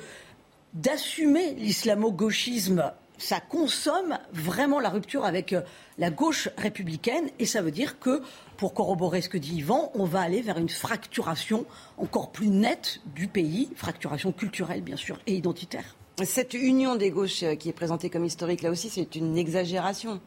d'assumer 0.73 1.53
l'islamo-gauchisme, 1.55 2.91
ça 3.17 3.39
consomme 3.39 4.17
vraiment 4.33 4.79
la 4.79 4.89
rupture 4.89 5.25
avec 5.25 5.53
euh, 5.53 5.61
la 5.97 6.09
gauche 6.09 6.49
républicaine 6.57 7.29
et 7.37 7.45
ça 7.45 7.61
veut 7.61 7.71
dire 7.71 7.99
que, 7.99 8.21
pour 8.57 8.73
corroborer 8.73 9.21
ce 9.21 9.29
que 9.29 9.37
dit 9.37 9.57
Yvan, 9.57 9.91
on 9.93 10.05
va 10.05 10.21
aller 10.21 10.41
vers 10.41 10.57
une 10.57 10.69
fracturation 10.69 11.65
encore 11.97 12.31
plus 12.31 12.47
nette 12.47 12.99
du 13.13 13.27
pays, 13.27 13.69
fracturation 13.75 14.31
culturelle 14.31 14.81
bien 14.81 14.97
sûr 14.97 15.19
et 15.27 15.35
identitaire. 15.35 15.95
Cette 16.23 16.53
union 16.53 16.95
des 16.95 17.11
gauches 17.11 17.43
euh, 17.43 17.55
qui 17.55 17.69
est 17.69 17.73
présentée 17.73 18.09
comme 18.09 18.25
historique, 18.25 18.63
là 18.63 18.71
aussi, 18.71 18.89
c'est 18.89 19.15
une 19.15 19.37
exagération, 19.37 20.19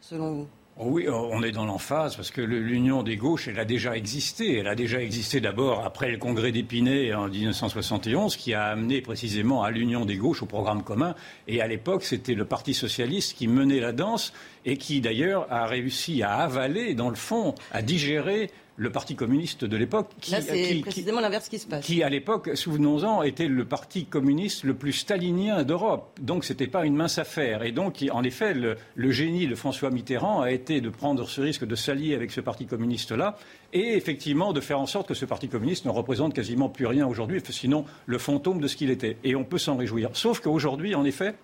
selon 0.00 0.32
vous? 0.32 0.46
Oui, 0.80 1.06
oh, 1.08 1.28
on 1.32 1.42
est 1.42 1.50
dans 1.50 1.64
l'emphase 1.64 2.14
parce 2.14 2.30
que 2.30 2.40
l'union 2.40 3.02
des 3.02 3.16
gauches, 3.16 3.48
elle 3.48 3.58
a 3.58 3.64
déjà 3.64 3.96
existé. 3.96 4.58
Elle 4.58 4.68
a 4.68 4.76
déjà 4.76 5.02
existé 5.02 5.40
d'abord 5.40 5.84
après 5.84 6.10
le 6.10 6.18
congrès 6.18 6.52
d'Épinay 6.52 7.12
en 7.14 7.26
1971, 7.26 8.36
qui 8.36 8.54
a 8.54 8.66
amené 8.66 9.00
précisément 9.00 9.64
à 9.64 9.72
l'union 9.72 10.04
des 10.04 10.16
gauches 10.16 10.42
au 10.42 10.46
programme 10.46 10.84
commun. 10.84 11.16
Et 11.48 11.60
à 11.60 11.66
l'époque, 11.66 12.04
c'était 12.04 12.34
le 12.34 12.44
Parti 12.44 12.74
socialiste 12.74 13.36
qui 13.36 13.48
menait 13.48 13.80
la 13.80 13.90
danse 13.90 14.32
et 14.64 14.76
qui 14.76 15.00
d'ailleurs 15.00 15.52
a 15.52 15.66
réussi 15.66 16.22
à 16.22 16.36
avaler, 16.36 16.94
dans 16.94 17.10
le 17.10 17.16
fond, 17.16 17.56
à 17.72 17.82
digérer 17.82 18.48
le 18.78 18.90
Parti 18.90 19.16
communiste 19.16 19.64
de 19.64 19.76
l'époque. 19.76 20.10
Qui, 20.20 20.30
c'est 20.30 20.80
précisément 20.80 21.20
l'inverse 21.20 21.48
qui 21.48 21.58
se 21.58 21.66
passe. 21.66 21.84
Qui, 21.84 22.02
à 22.02 22.08
l'époque, 22.08 22.50
souvenons-en, 22.54 23.22
était 23.22 23.48
le 23.48 23.64
parti 23.64 24.06
communiste 24.06 24.62
le 24.62 24.74
plus 24.74 24.92
stalinien 24.92 25.64
d'Europe. 25.64 26.16
Donc, 26.20 26.44
ce 26.44 26.52
n'était 26.52 26.68
pas 26.68 26.86
une 26.86 26.94
mince 26.94 27.18
affaire. 27.18 27.64
Et 27.64 27.72
donc, 27.72 28.04
en 28.10 28.22
effet, 28.22 28.54
le, 28.54 29.10
génie 29.10 29.48
de 29.48 29.56
François 29.56 29.90
Mitterrand 29.90 30.42
a 30.42 30.52
été 30.52 30.80
de 30.80 30.90
prendre 30.90 31.28
ce 31.28 31.40
risque 31.40 31.66
de 31.66 31.74
s'allier 31.74 32.14
avec 32.14 32.30
ce 32.30 32.40
parti 32.40 32.66
communiste-là 32.66 33.36
et 33.72 33.96
effectivement 33.96 34.52
de 34.52 34.60
faire 34.60 34.78
en 34.78 34.86
sorte 34.86 35.08
que 35.08 35.14
ce 35.14 35.24
parti 35.24 35.48
communiste 35.48 35.84
ne 35.84 35.90
représente 35.90 36.32
quasiment 36.32 36.68
plus 36.68 36.86
rien 36.86 37.06
aujourd'hui, 37.06 37.42
sinon 37.50 37.84
le 38.06 38.18
fantôme 38.18 38.60
de 38.60 38.68
ce 38.68 38.76
qu'il 38.76 38.90
était. 38.90 39.16
Et 39.24 39.34
on 39.34 39.44
peut 39.44 39.58
s'en 39.58 39.76
réjouir. 39.76 40.10
Sauf 40.12 40.40
qu'aujourd'hui, 40.40 40.94
en 40.94 41.04
effet, 41.04 41.34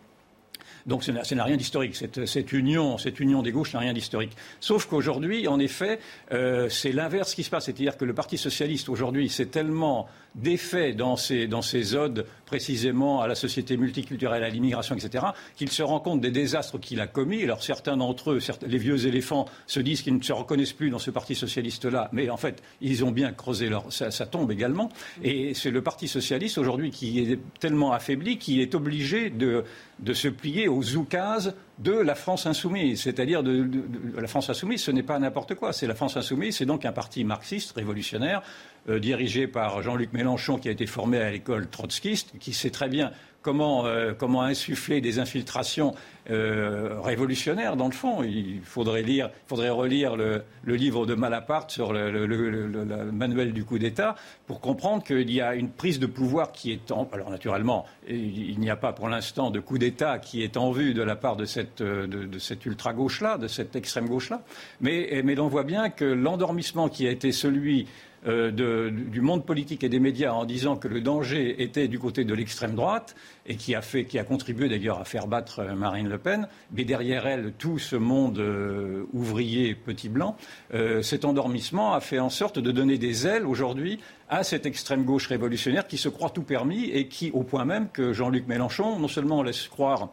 donc 0.87 1.03
ça 1.03 1.13
n'a 1.13 1.45
rien 1.45 1.57
d'historique. 1.57 1.97
Cette, 1.97 2.53
union, 2.53 2.99
cette 2.99 3.19
union 3.21 3.43
des 3.43 3.53
gauches 3.53 3.73
n'a 3.73 3.81
rien 3.81 3.93
d'historique. 3.93 4.33
Sauf 4.61 4.87
qu'aujourd'hui, 4.87 5.49
en 5.49 5.59
effet, 5.59 5.99
euh, 6.33 6.69
c'est 6.69 6.93
l'inverse 6.93 7.35
qui 7.35 7.43
se 7.43 7.51
passe. 7.51 7.65
C'est-à-dire 7.65 7.97
que 7.97 8.05
le 8.05 8.13
Parti 8.13 8.37
socialiste, 8.37 8.89
aujourd'hui, 8.89 9.29
c'est 9.31 9.47
tellement 9.47 10.07
défait 10.35 10.93
dans 10.93 11.17
ses, 11.17 11.47
dans 11.47 11.63
ses 11.63 11.95
odes 11.95 12.27
précisément 12.47 13.21
à 13.21 13.27
la 13.27 13.35
société 13.35 13.77
multiculturelle, 13.77 14.45
à 14.45 14.49
l'immigration, 14.49 14.95
etc., 14.95 15.25
qu'il 15.57 15.71
se 15.71 15.83
rend 15.83 16.01
compte 16.01 16.21
des 16.21 16.31
désastres 16.31 16.79
qu'il 16.79 17.01
a 17.01 17.07
commis. 17.07 17.43
Alors 17.43 17.63
certains 17.63 17.97
d'entre 17.97 18.33
eux, 18.33 18.39
les 18.67 18.79
vieux 18.79 19.07
éléphants, 19.07 19.47
se 19.67 19.81
disent 19.81 20.03
qu'ils 20.03 20.17
ne 20.17 20.23
se 20.23 20.33
reconnaissent 20.33 20.73
plus 20.73 20.91
dans 20.91 20.99
ce 20.99 21.11
Parti 21.11 21.35
socialiste-là, 21.35 22.11
mais 22.13 22.31
en 22.31 22.37
fait, 22.37 22.63
ils 22.81 23.05
ont 23.05 23.11
bien 23.11 23.33
creusé 23.33 23.69
leur, 23.69 23.93
ça, 23.93 24.11
tombe 24.27 24.51
également. 24.51 24.89
Et 25.23 25.55
c'est 25.55 25.71
le 25.71 25.83
Parti 25.83 26.09
socialiste 26.09 26.59
aujourd'hui 26.59 26.91
qui 26.91 27.21
est 27.21 27.39
tellement 27.61 27.93
affaibli 27.93 28.39
qu'il 28.39 28.61
est 28.61 28.75
obligé 28.75 29.31
de, 29.31 29.65
de 30.01 30.13
se 30.13 30.29
plier 30.29 30.69
aux 30.69 30.97
oukases 30.97 31.55
de 31.79 31.93
la 31.93 32.15
France 32.15 32.47
insoumise. 32.47 33.03
C'est-à-dire 33.03 33.43
de, 33.43 33.69
la 34.17 34.29
France 34.29 34.51
insoumise, 34.51 34.83
ce 34.83 34.91
n'est 34.91 35.03
pas 35.03 35.19
n'importe 35.19 35.55
quoi. 35.55 35.73
C'est 35.73 35.87
la 35.87 35.95
France 35.95 36.17
insoumise, 36.17 36.57
c'est 36.57 36.67
donc 36.67 36.85
un 36.85 36.93
parti 36.93 37.25
marxiste, 37.25 37.73
révolutionnaire, 37.73 38.43
euh, 38.89 38.99
dirigé 38.99 39.47
par 39.47 39.83
Jean-Luc 39.83 40.13
Mélenchon, 40.13 40.59
qui 40.59 40.69
a 40.69 40.73
été 40.73 40.87
formé 40.87 41.19
à 41.19 41.31
l'école 41.31 41.69
trotskiste, 41.69 42.39
qui 42.39 42.53
sait 42.53 42.71
très 42.71 42.89
bien 42.89 43.13
comment, 43.45 43.87
euh, 43.87 44.15
comment 44.19 44.43
insuffler 44.43 45.01
des 45.01 45.21
infiltrations 45.21 45.95
euh, 46.31 47.01
révolutionnaire 47.01 47.77
dans 47.77 47.87
le 47.87 47.93
fond. 47.93 48.25
Il 48.25 48.61
faudrait, 48.65 49.03
lire, 49.03 49.31
faudrait 49.47 49.71
relire 49.71 50.17
le, 50.17 50.43
livre 50.67 51.07
de 51.07 51.15
Malaparte 51.15 51.71
sur 51.71 51.93
le, 51.93 52.27
manuel 53.13 53.53
du 53.53 53.65
coup 53.65 53.79
d'État 53.79 54.17
pour 54.47 54.61
comprendre 54.61 55.05
qu'il 55.05 55.31
y 55.31 55.41
a 55.41 55.55
une 55.55 55.69
prise 55.71 56.01
de 56.01 56.07
pouvoir 56.07 56.51
qui 56.53 56.73
est 56.73 56.91
en... 56.91 57.09
Alors 57.13 57.31
naturellement, 57.31 57.85
il 58.09 58.59
n'y 58.59 58.71
a 58.71 58.77
pas 58.77 58.93
pour 58.93 59.09
l'instant 59.09 59.51
de 59.51 59.61
coup 59.61 59.79
d'État 59.79 60.19
qui 60.19 60.43
est 60.43 60.57
en 60.57 60.73
vue 60.73 60.95
de 60.95 61.03
la 61.03 61.15
part 61.15 61.37
de 61.37 61.45
cette, 61.45 61.83
de, 61.83 62.39
cette 62.39 62.65
ultra-gauche-là, 62.65 63.37
de 63.37 63.47
cette 63.47 63.77
extrême-gauche-là, 63.77 64.43
mais, 64.81 65.23
mais 65.23 65.39
on 65.39 65.49
voit 65.49 65.65
bien 65.65 65.91
que 65.91 66.07
l'endormissement 66.07 66.89
qui 66.89 67.07
a 67.07 67.11
été 67.11 67.31
celui 67.33 67.87
euh, 68.27 68.91
du 68.91 69.21
monde 69.21 69.45
politique 69.45 69.85
et 69.85 69.91
des 69.91 70.01
médias 70.01 70.33
en 70.33 70.47
disant 70.47 70.77
que 70.77 70.89
le 70.89 71.03
danger 71.03 71.63
était 71.63 71.89
du 71.89 71.99
côté 71.99 72.25
de 72.25 72.33
l'extrême 72.33 72.75
droite 72.75 73.15
et 73.47 73.57
qui 73.57 73.75
a, 73.75 73.83
fait, 73.83 74.07
qui 74.07 74.19
a 74.19 74.25
contribué 74.25 74.69
d'ailleurs 74.69 74.99
à 74.99 75.05
faire 75.05 75.27
battre 75.27 75.59
euh, 75.59 75.75
Marine 75.75 76.09
Le 76.09 76.17
Pen, 76.17 76.49
mais 76.73 76.85
derrière 76.85 77.27
elle 77.27 77.53
tout 77.59 77.79
ce 77.79 77.97
monde 77.97 78.39
euh, 78.39 79.05
ouvrier 79.13 79.75
petit 79.75 80.09
blanc, 80.09 80.37
cet 81.03 81.25
endormissement 81.25 81.95
a 81.95 82.01
fait 82.01 82.19
en 82.19 82.31
sorte 82.31 82.59
de 82.59 82.71
donner 82.71 82.99
des 82.99 83.27
ailes 83.27 83.47
aujourd'hui 83.47 84.01
à 84.29 84.43
cette 84.43 84.67
extrême 84.67 85.05
gauche 85.05 85.29
révolutionnaire 85.29 85.87
qui 85.87 85.99
se 85.99 86.09
croit 86.09 86.31
tout 86.31 86.43
permis 86.43 86.85
et 86.91 87.09
qui, 87.09 87.31
au 87.33 87.43
point 87.43 87.65
même 87.65 87.89
que 87.91 88.13
Jean-Luc 88.13 88.49
Mélenchon, 88.49 88.99
non 88.99 89.09
seulement 89.09 89.43
laisse 89.43 89.69
croire 89.69 90.09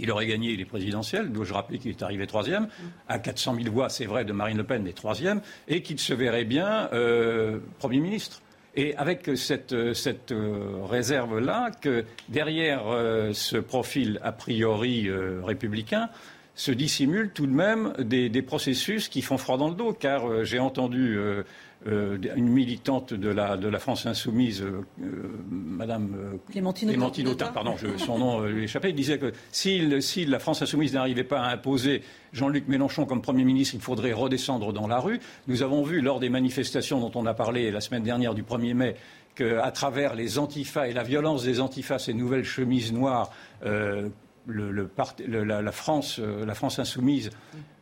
qu'il 0.00 0.10
aurait 0.10 0.26
gagné 0.26 0.56
les 0.56 0.64
présidentielles, 0.64 1.30
dois-je 1.30 1.52
rappeler 1.52 1.78
qu'il 1.78 1.90
est 1.90 2.02
arrivé 2.02 2.26
troisième, 2.26 2.68
à 3.08 3.18
400 3.18 3.56
000 3.62 3.72
voix, 3.72 3.90
c'est 3.90 4.06
vrai, 4.06 4.24
de 4.24 4.32
Marine 4.32 4.56
Le 4.56 4.64
Pen, 4.64 4.82
mais 4.82 4.92
troisième, 4.92 5.42
et 5.68 5.82
qu'il 5.82 5.98
se 5.98 6.14
verrait 6.14 6.44
bien 6.44 6.88
euh, 6.92 7.58
Premier 7.78 8.00
ministre. 8.00 8.40
Et 8.76 8.96
avec 8.96 9.30
cette, 9.36 9.92
cette 9.94 10.32
euh, 10.32 10.84
réserve-là, 10.88 11.70
que 11.80 12.04
derrière 12.28 12.84
euh, 12.86 13.32
ce 13.34 13.58
profil 13.58 14.20
a 14.22 14.32
priori 14.32 15.10
républicain, 15.44 16.08
se 16.54 16.72
dissimulent 16.72 17.30
tout 17.30 17.46
de 17.46 17.52
même 17.52 17.92
des, 17.98 18.42
processus 18.42 19.08
qui 19.08 19.22
font 19.22 19.38
froid 19.38 19.56
dans 19.56 19.68
le 19.68 19.74
dos, 19.74 19.92
car 19.92 20.44
j'ai 20.44 20.58
entendu 20.58 21.18
euh, 21.86 22.18
une 22.36 22.48
militante 22.48 23.14
de 23.14 23.30
la, 23.30 23.56
de 23.56 23.66
la 23.66 23.78
France 23.78 24.04
insoumise, 24.04 24.60
euh, 24.60 24.84
euh, 25.02 25.06
Madame 25.50 26.38
Clémentine, 26.50 26.90
Autain, 27.26 27.46
pardon, 27.52 27.74
son 27.96 28.18
nom 28.18 28.42
lui 28.42 28.64
échappait, 28.64 28.92
disait 28.92 29.18
que 29.18 29.32
si, 29.50 29.90
si 30.02 30.26
la 30.26 30.38
France 30.38 30.60
insoumise 30.60 30.92
n'arrivait 30.92 31.24
pas 31.24 31.40
à 31.40 31.50
imposer 31.50 32.02
Jean-Luc 32.34 32.68
Mélenchon 32.68 33.06
comme 33.06 33.22
Premier 33.22 33.44
ministre, 33.44 33.74
il 33.76 33.80
faudrait 33.80 34.12
redescendre 34.12 34.74
dans 34.74 34.86
la 34.86 34.98
rue. 34.98 35.20
Nous 35.48 35.62
avons 35.62 35.82
vu 35.82 36.02
lors 36.02 36.20
des 36.20 36.28
manifestations 36.28 37.00
dont 37.00 37.12
on 37.18 37.24
a 37.24 37.32
parlé 37.32 37.70
la 37.70 37.80
semaine 37.80 38.02
dernière 38.02 38.34
du 38.34 38.42
1er 38.42 38.74
mai 38.74 38.96
qu'à 39.34 39.70
travers 39.70 40.14
les 40.14 40.38
antifas 40.38 40.86
et 40.86 40.92
la 40.92 41.02
violence 41.02 41.44
des 41.44 41.60
antifas, 41.60 41.98
ces 41.98 42.12
nouvelles 42.12 42.44
chemises 42.44 42.92
noires, 42.92 43.30
le, 43.62 44.12
la, 44.46 45.72
France, 45.72 46.18
la 46.18 46.54
France 46.54 46.78
insoumise 46.78 47.30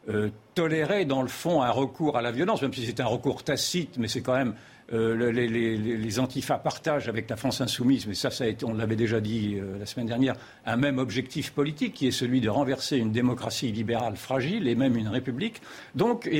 euh, 0.09 0.31
tolérer 0.55 1.05
dans 1.05 1.21
le 1.21 1.29
fond 1.29 1.61
un 1.61 1.71
recours 1.71 2.17
à 2.17 2.23
la 2.23 2.33
violence, 2.33 2.63
même 2.63 2.73
si 2.73 2.87
c'est 2.87 3.01
un 3.01 3.07
recours 3.07 3.45
tacite, 3.45 3.99
mais 3.99 4.09
c'est 4.09 4.23
quand 4.23 4.37
même 4.37 4.55
euh, 4.95 5.31
les, 5.31 6.19
antifas 6.19 6.57
partagent 6.57 7.11
avec 7.11 7.29
la 7.29 7.37
France 7.37 7.61
insoumise, 7.61 8.07
mais 8.07 8.15
ça, 8.15 8.31
ça 8.31 8.45
a 8.45 8.47
été, 8.47 8.65
on 8.65 8.73
l'avait 8.73 8.97
déjà 8.97 9.21
dit 9.21 9.57
euh, 9.57 9.79
la 9.79 9.85
semaine 9.85 10.07
dernière, 10.07 10.35
un 10.65 10.79
même 10.79 10.97
objectif 10.97 11.53
politique 11.53 11.93
qui 11.93 12.07
est 12.07 12.11
celui 12.11 12.41
de 12.41 12.49
renverser 12.49 12.97
une 12.97 13.13
démocratie 13.13 13.71
libérale 13.71 14.17
fragile 14.17 14.67
et 14.67 14.75
même 14.75 14.97
une 14.97 15.09
république. 15.09 15.61
Donc, 15.95 16.31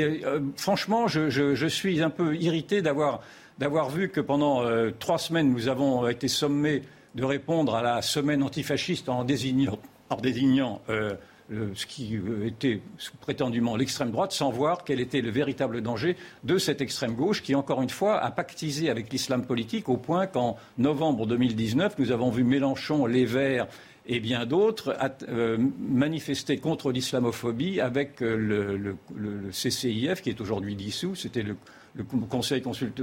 franchement, 0.57 1.07
je, 1.07 1.67
suis 1.69 2.03
un 2.03 2.11
peu 2.11 2.37
irrité 2.37 2.81
d'avoir 2.81 3.21
d'avoir 3.59 3.91
vu 3.91 4.09
que 4.09 4.21
pendant 4.21 4.63
trois 4.99 5.19
semaines, 5.19 5.53
nous 5.53 5.69
avons 5.69 6.09
été 6.09 6.29
sommés 6.29 6.83
de 7.17 7.25
répondre 7.25 7.75
à 7.75 7.83
la 7.83 8.03
semaine 8.03 8.43
antifasciste 8.43 9.09
en 9.09 9.25
désignant 9.25 9.79
ce 11.51 11.87
qui 11.87 12.17
euh, 12.17 12.47
était 12.47 12.81
prétendument 13.21 13.77
l'extrême 13.77 14.11
droite, 14.11 14.33
sans 14.33 14.51
voir 14.51 14.85
quel 14.85 15.01
était 15.01 15.21
le 15.21 15.31
véritable 15.31 15.81
danger 15.81 16.17
de 16.45 16.59
cette 16.59 16.81
extrême 16.81 17.15
gauche 17.15 17.43
qui, 17.43 17.55
encore 17.55 17.81
une 17.83 17.91
fois, 17.91 18.19
a 18.19 18.31
pactisé 18.31 18.91
avec 18.91 19.11
l'islam 19.13 19.45
politique 19.47 19.89
au 19.89 19.97
point 19.97 20.27
qu'en 20.27 20.57
novembre 20.77 21.27
2019, 21.27 21.99
nous 21.99 22.13
avons 22.13 22.31
vu 22.31 22.45
Mélenchon, 22.45 23.07
les 23.07 23.25
Verts 23.25 23.67
et 24.07 24.21
bien 24.21 24.47
d'autres 24.47 24.97
euh, 25.29 25.59
manifester 25.79 26.59
contre 26.59 26.93
l'islamophobie 26.93 27.81
avec 27.81 28.23
euh, 28.23 28.97
le, 29.15 29.51
CCIF, 29.51 30.23
qui 30.23 30.31
est 30.31 30.41
aujourd'hui 30.41 30.75
dissous. 30.75 31.15
C'était 31.15 31.43
le, 31.43 31.57
Conseil 32.29 32.63
consulte, 32.63 33.01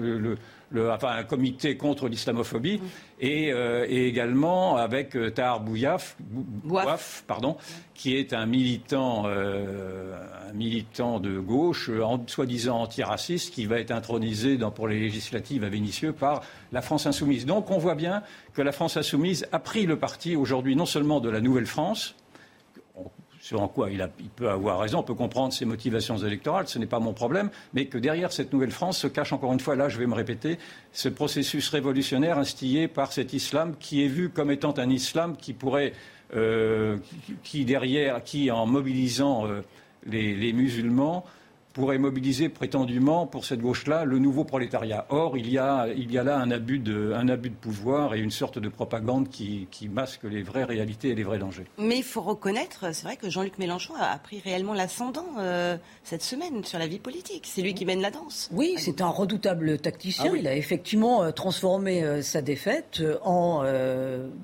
enfin, 0.77 1.09
un 1.17 1.23
comité 1.23 1.77
contre 1.77 2.07
l'islamophobie, 2.07 2.81
et, 3.19 3.51
euh, 3.51 3.85
également 3.89 4.77
avec 4.77 5.15
euh, 5.15 5.31
Tahar 5.31 5.59
Bouyaf, 5.59 6.15
Bouaf, 6.19 7.23
pardon, 7.27 7.57
qui 7.93 8.15
est 8.15 8.33
un 8.33 8.45
militant, 8.45 9.23
euh, 9.25 10.15
un 10.49 10.53
militant 10.53 11.19
de 11.19 11.39
gauche, 11.39 11.89
soi-disant 12.27 12.81
antiraciste, 12.81 13.53
qui 13.53 13.65
va 13.65 13.79
être 13.79 13.91
intronisé 13.91 14.57
dans, 14.57 14.71
pour 14.71 14.87
les 14.87 14.99
législatives 14.99 15.63
à 15.63 15.69
Vénissieux 15.69 16.13
par 16.13 16.41
la 16.71 16.81
France 16.81 17.05
insoumise. 17.05 17.45
Donc 17.45 17.71
on 17.71 17.77
voit 17.77 17.95
bien 17.95 18.23
que 18.53 18.61
la 18.61 18.71
France 18.71 18.97
insoumise 18.97 19.47
a 19.51 19.59
pris 19.59 19.85
le 19.85 19.97
parti 19.97 20.35
aujourd'hui 20.35 20.75
non 20.75 20.85
seulement 20.85 21.19
de 21.19 21.29
la 21.29 21.41
Nouvelle-France, 21.41 22.15
sur 23.45 23.71
quoi 23.71 23.91
il, 23.91 24.03
peut 24.35 24.49
avoir 24.49 24.79
raison, 24.79 24.99
on 24.99 25.03
peut 25.03 25.13
comprendre 25.13 25.53
ses 25.53 25.65
motivations 25.65 26.17
électorales, 26.17 26.67
ce 26.67 26.79
n'est 26.79 26.87
pas 26.87 26.97
mon 26.97 27.13
problème, 27.13 27.51
mais 27.75 27.85
que 27.85 27.99
derrière 27.99 28.31
cette 28.31 28.51
nouvelle 28.51 28.71
France 28.71 28.97
se 28.97 29.05
cache 29.05 29.33
encore 29.33 29.53
une 29.53 29.59
fois, 29.59 29.75
là 29.75 29.87
je 29.87 29.99
vais 29.99 30.07
me 30.07 30.15
répéter, 30.15 30.57
ce 30.93 31.09
processus 31.09 31.69
révolutionnaire 31.69 32.39
instillé 32.39 32.87
par 32.87 33.13
cet 33.13 33.33
islam 33.33 33.75
qui 33.79 34.03
est 34.03 34.07
vu 34.07 34.29
comme 34.29 34.49
étant 34.49 34.73
un 34.79 34.89
islam 34.89 35.37
qui 35.37 35.53
pourrait, 35.53 35.93
euh, 36.35 36.97
qui, 37.43 37.65
derrière, 37.65 38.23
qui 38.23 38.49
en 38.49 38.65
mobilisant 38.65 39.45
euh, 39.45 39.61
les, 40.07 40.51
musulmans, 40.51 41.23
pourrait 41.75 41.97
mobiliser 41.97 42.47
prétendument 42.47 43.27
pour 43.27 43.43
cette 43.43 43.59
gauche-là 43.59 44.05
le 44.05 44.17
nouveau 44.17 44.45
prolétariat. 44.45 45.05
Or, 45.09 45.37
il 45.37 45.51
y 45.51 45.57
a, 45.57 45.87
il 45.89 46.09
y 46.09 46.17
a 46.17 46.23
là 46.23 46.37
un 46.37 46.49
abus, 46.49 46.79
de, 46.79 47.11
un 47.13 47.27
abus 47.27 47.49
de 47.49 47.55
pouvoir 47.55 48.15
et 48.15 48.19
une 48.19 48.31
sorte 48.31 48.57
de 48.59 48.69
propagande 48.69 49.27
qui, 49.27 49.67
qui 49.71 49.89
masque 49.89 50.23
les 50.23 50.41
vraies 50.41 50.63
réalités 50.63 51.09
et 51.09 51.15
les 51.15 51.25
vrais 51.25 51.37
dangers. 51.37 51.65
Mais 51.77 51.97
il 51.97 52.03
faut 52.03 52.21
reconnaître, 52.21 52.93
c'est 52.93 53.03
vrai 53.03 53.17
que 53.17 53.29
Jean-Luc 53.29 53.57
Mélenchon 53.57 53.93
a, 53.99 54.17
pris 54.19 54.39
réellement 54.39 54.73
l'ascendant 54.73 55.25
euh, 55.37 55.75
cette 56.05 56.23
semaine 56.23 56.63
sur 56.63 56.79
la 56.79 56.87
vie 56.87 56.99
politique. 56.99 57.43
C'est 57.45 57.61
lui 57.61 57.73
qui 57.73 57.83
mène 57.83 58.01
la 58.01 58.09
danse. 58.09 58.49
Oui, 58.53 58.75
c'est 58.77 59.01
un 59.01 59.09
redoutable 59.09 59.77
tacticien. 59.77 60.31
Ah 60.33 60.37
il 60.37 60.47
a 60.47 60.55
effectivement 60.55 61.23
euh, 61.23 61.31
transformé 61.31 62.05
euh, 62.05 62.21
sa 62.21 62.41
défaite 62.41 63.03
en, 63.25 63.65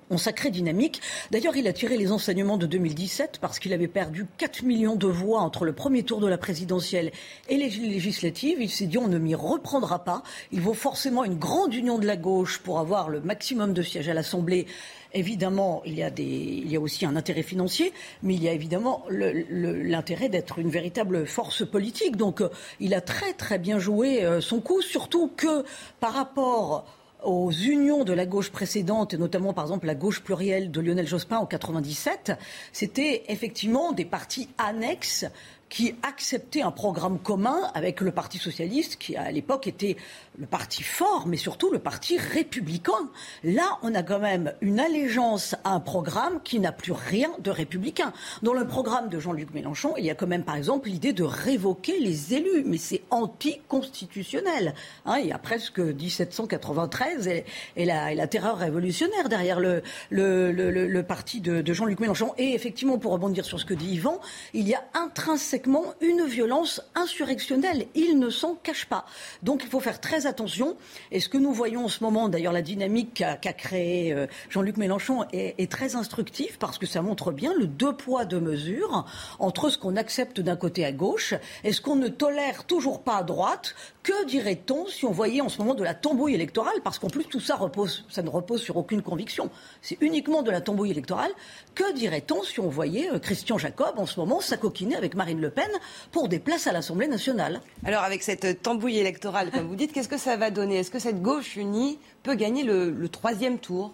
en 0.10 0.18
sacrée 0.18 0.52
dynamique. 0.52 1.00
D'ailleurs, 1.32 1.56
il 1.56 1.66
a 1.70 1.72
tiré 1.72 1.96
les 1.96 2.12
enseignements 2.12 2.58
de 2.58 2.66
2017 2.66 3.38
parce 3.40 3.58
qu'il 3.58 3.72
avait 3.72 3.88
perdu 3.88 4.26
4 4.38 4.64
millions 4.64 4.98
de 4.98 5.08
voix 5.08 5.40
entre 5.40 5.64
le 5.64 5.72
premier 5.72 6.04
tour 6.04 6.20
de 6.20 6.28
la 6.28 6.38
présidentielle 6.38 7.14
et 7.50 7.58
les 7.58 7.70
législatives. 7.70 8.62
Il 8.62 8.70
s'est 8.70 8.88
dit 8.88 8.98
on 8.98 9.08
ne 9.08 9.18
m'y 9.18 9.36
reprendra 9.36 10.04
pas. 10.04 10.24
Il 10.52 10.62
vaut 10.62 10.74
forcément 10.74 11.24
une 11.24 11.36
grande 11.38 11.74
union 11.74 12.00
de 12.00 12.08
la 12.08 12.18
gauche 12.18 12.60
pour 12.60 12.80
avoir 12.80 13.10
le 13.10 13.22
maximum 13.22 13.74
de 13.74 13.82
sièges 13.82 14.10
à 14.10 14.14
l'Assemblée. 14.14 14.68
Évidemment, 15.14 15.82
il 15.86 15.96
y, 15.96 16.76
a 16.76 16.80
aussi 16.80 17.06
un 17.06 17.18
intérêt 17.18 17.44
financier, 17.44 17.92
mais 18.24 18.36
il 18.36 18.44
y 18.44 18.48
a 18.48 18.54
évidemment 18.54 19.04
l'intérêt 19.10 20.30
d'être 20.30 20.60
une 20.60 20.70
véritable 20.70 21.28
force 21.28 21.68
politique. 21.68 22.16
Donc, 22.16 22.40
euh, 22.40 22.50
il 22.80 22.94
a 22.94 23.02
très 23.02 23.34
très 23.34 23.60
bien 23.60 23.78
joué 23.78 24.24
euh, 24.24 24.40
son 24.40 24.62
coup, 24.62 24.82
surtout 24.82 25.30
que 25.36 25.66
par 26.00 26.14
rapport 26.14 26.86
aux 27.24 27.52
unions 27.52 28.04
de 28.04 28.14
la 28.14 28.26
gauche 28.26 28.52
précédente, 28.52 29.14
et 29.14 29.18
notamment 29.18 29.54
par 29.54 29.66
exemple 29.66 29.86
la 29.86 29.96
gauche 29.96 30.22
plurielle 30.22 30.72
de 30.72 30.82
Lionel 30.82 31.08
Jospin 31.08 31.38
en 31.38 31.46
97, 31.46 32.34
c'était 32.72 33.24
effectivement 33.28 33.92
des 33.92 34.06
partis 34.06 34.50
annexes 34.58 35.26
qui 35.72 35.96
acceptait 36.04 36.62
un 36.62 36.70
programme 36.70 37.18
commun 37.18 37.72
avec 37.74 38.02
le 38.02 38.12
Parti 38.12 38.38
socialiste, 38.38 38.98
qui 38.98 39.16
à 39.16 39.32
l'époque 39.32 39.68
était 39.68 39.96
le 40.38 40.46
parti 40.46 40.84
fort, 40.84 41.28
mais 41.28 41.38
surtout 41.38 41.72
le 41.72 41.80
parti 41.80 42.18
républicain. 42.18 43.10
Là, 43.44 43.80
on 43.82 43.96
a 43.96 44.04
quand 44.04 44.20
même 44.20 44.54
une 44.60 44.82
allégeance 44.82 45.56
à 45.64 45.72
un 45.72 45.80
programme 45.80 46.42
qui 46.44 46.60
n'a 46.60 46.74
plus 46.74 46.92
rien 46.92 47.32
de 47.40 47.52
républicain. 47.52 48.12
Dans 48.44 48.54
le 48.54 48.68
programme 48.68 49.08
de 49.08 49.18
Jean-Luc 49.18 49.54
Mélenchon, 49.54 49.94
il 49.98 50.06
y 50.06 50.10
a 50.10 50.16
quand 50.16 50.28
même, 50.28 50.44
par 50.44 50.58
exemple, 50.58 50.90
l'idée 50.90 51.14
de 51.14 51.24
révoquer 51.24 52.00
les 52.00 52.34
élus, 52.34 52.64
mais 52.66 52.78
c'est 52.78 53.04
anticonstitutionnel. 53.10 54.74
Hein, 55.06 55.20
il 55.20 55.28
y 55.28 55.32
a 55.32 55.40
presque 55.40 55.80
1793 55.80 57.30
et, 57.30 57.86
la, 57.86 58.28
terreur 58.28 58.58
révolutionnaire 58.58 59.30
derrière 59.30 59.62
le, 59.62 61.02
parti 61.04 61.40
de 61.40 61.74
Jean-Luc 61.74 62.02
Mélenchon. 62.02 62.34
Et 62.38 62.54
effectivement, 62.56 62.98
pour 62.98 63.14
rebondir 63.14 63.46
sur 63.46 63.58
ce 63.58 63.66
que 63.66 63.74
dit 63.74 63.94
Yvan, 63.94 64.20
il 64.54 64.68
y 64.68 64.74
a 64.74 64.84
intrinsèquement 64.94 65.61
une 65.68 66.26
violence 66.26 66.82
insurrectionnelle. 66.96 67.88
Il 67.96 68.20
ne 68.20 68.30
s'en 68.30 68.56
cache 68.56 68.86
pas. 68.86 69.06
Donc 69.44 69.64
il 69.64 69.70
faut 69.70 69.80
faire 69.80 70.00
très 70.00 70.26
attention. 70.26 70.78
Et 71.12 71.20
ce 71.20 71.30
que 71.30 71.38
nous 71.38 71.54
voyons 71.54 71.86
en 71.86 71.90
ce 71.90 72.04
moment, 72.04 72.30
d'ailleurs 72.30 72.54
la 72.54 72.62
dynamique 72.62 73.24
qu'a 73.42 73.54
créé 73.54 74.14
euh, 74.14 74.28
Jean-Luc 74.50 74.78
Mélenchon 74.78 75.26
est, 75.32 75.72
très 75.72 75.96
instructive 75.96 76.58
parce 76.58 76.78
que 76.78 76.86
ça 76.86 77.02
montre 77.02 77.32
bien 77.32 77.54
le 77.54 77.68
deux 77.68 77.94
poids, 77.94 78.26
deux 78.26 78.40
mesures 78.40 79.06
entre 79.40 79.70
ce 79.70 79.78
qu'on 79.78 79.96
accepte 79.96 80.42
d'un 80.42 80.56
côté 80.56 80.86
à 80.86 80.92
gauche 80.92 81.34
et 81.64 81.72
ce 81.72 81.82
qu'on 81.82 81.96
ne 81.96 82.08
tolère 82.08 82.66
toujours 82.66 83.02
pas 83.02 83.18
à 83.18 83.24
droite. 83.24 83.76
Que 84.04 84.26
dirait-on 84.26 84.88
si 84.88 85.06
on 85.06 85.12
voyait 85.12 85.42
en 85.42 85.50
ce 85.50 85.60
moment 85.60 85.76
de 85.76 85.84
la 85.84 85.94
tambouille 85.94 86.34
électorale? 86.34 86.82
Parce 86.84 87.00
qu'en 87.00 87.10
plus 87.10 87.26
tout 87.26 87.40
ça 87.40 87.58
ne 87.58 88.30
repose 88.30 88.62
sur 88.62 88.78
aucune 88.78 89.02
conviction. 89.02 89.50
C'est 89.82 89.98
uniquement 90.02 90.42
de 90.42 90.52
la 90.52 90.62
tambouille 90.62 90.92
électorale. 90.92 91.32
Que 91.76 91.94
dirait-on 91.94 92.44
si 92.44 92.60
on 92.60 92.70
voyait 92.70 93.12
euh, 93.12 93.20
Christian 93.20 93.58
Jacob 93.58 93.98
en 93.98 94.06
ce 94.06 94.20
moment 94.20 94.42
s'acoquiner 94.42 94.96
avec 94.96 95.16
Marine 95.16 95.40
Le 95.40 95.51
Pen 95.52 95.70
pour 96.12 96.28
des 96.28 96.40
places 96.40 96.68
à 96.68 96.72
l'Assemblée 96.72 97.08
nationale. 97.08 97.62
Alors 97.86 98.04
avec 98.04 98.24
cette 98.24 98.62
tambouille 98.62 98.98
électorale, 98.98 99.52
comme 99.52 99.68
vous 99.68 99.76
dites, 99.76 99.94
qu'est-ce 99.94 100.10
que 100.10 100.18
ça 100.18 100.38
va 100.38 100.52
donner? 100.52 100.78
Est-ce 100.78 100.92
que 100.92 101.00
cette 101.00 101.22
gauche 101.22 101.56
unie 101.56 102.00
peut 102.24 102.36
gagner 102.36 102.64
le, 102.64 103.08
troisième 103.10 103.60
tour? 103.60 103.94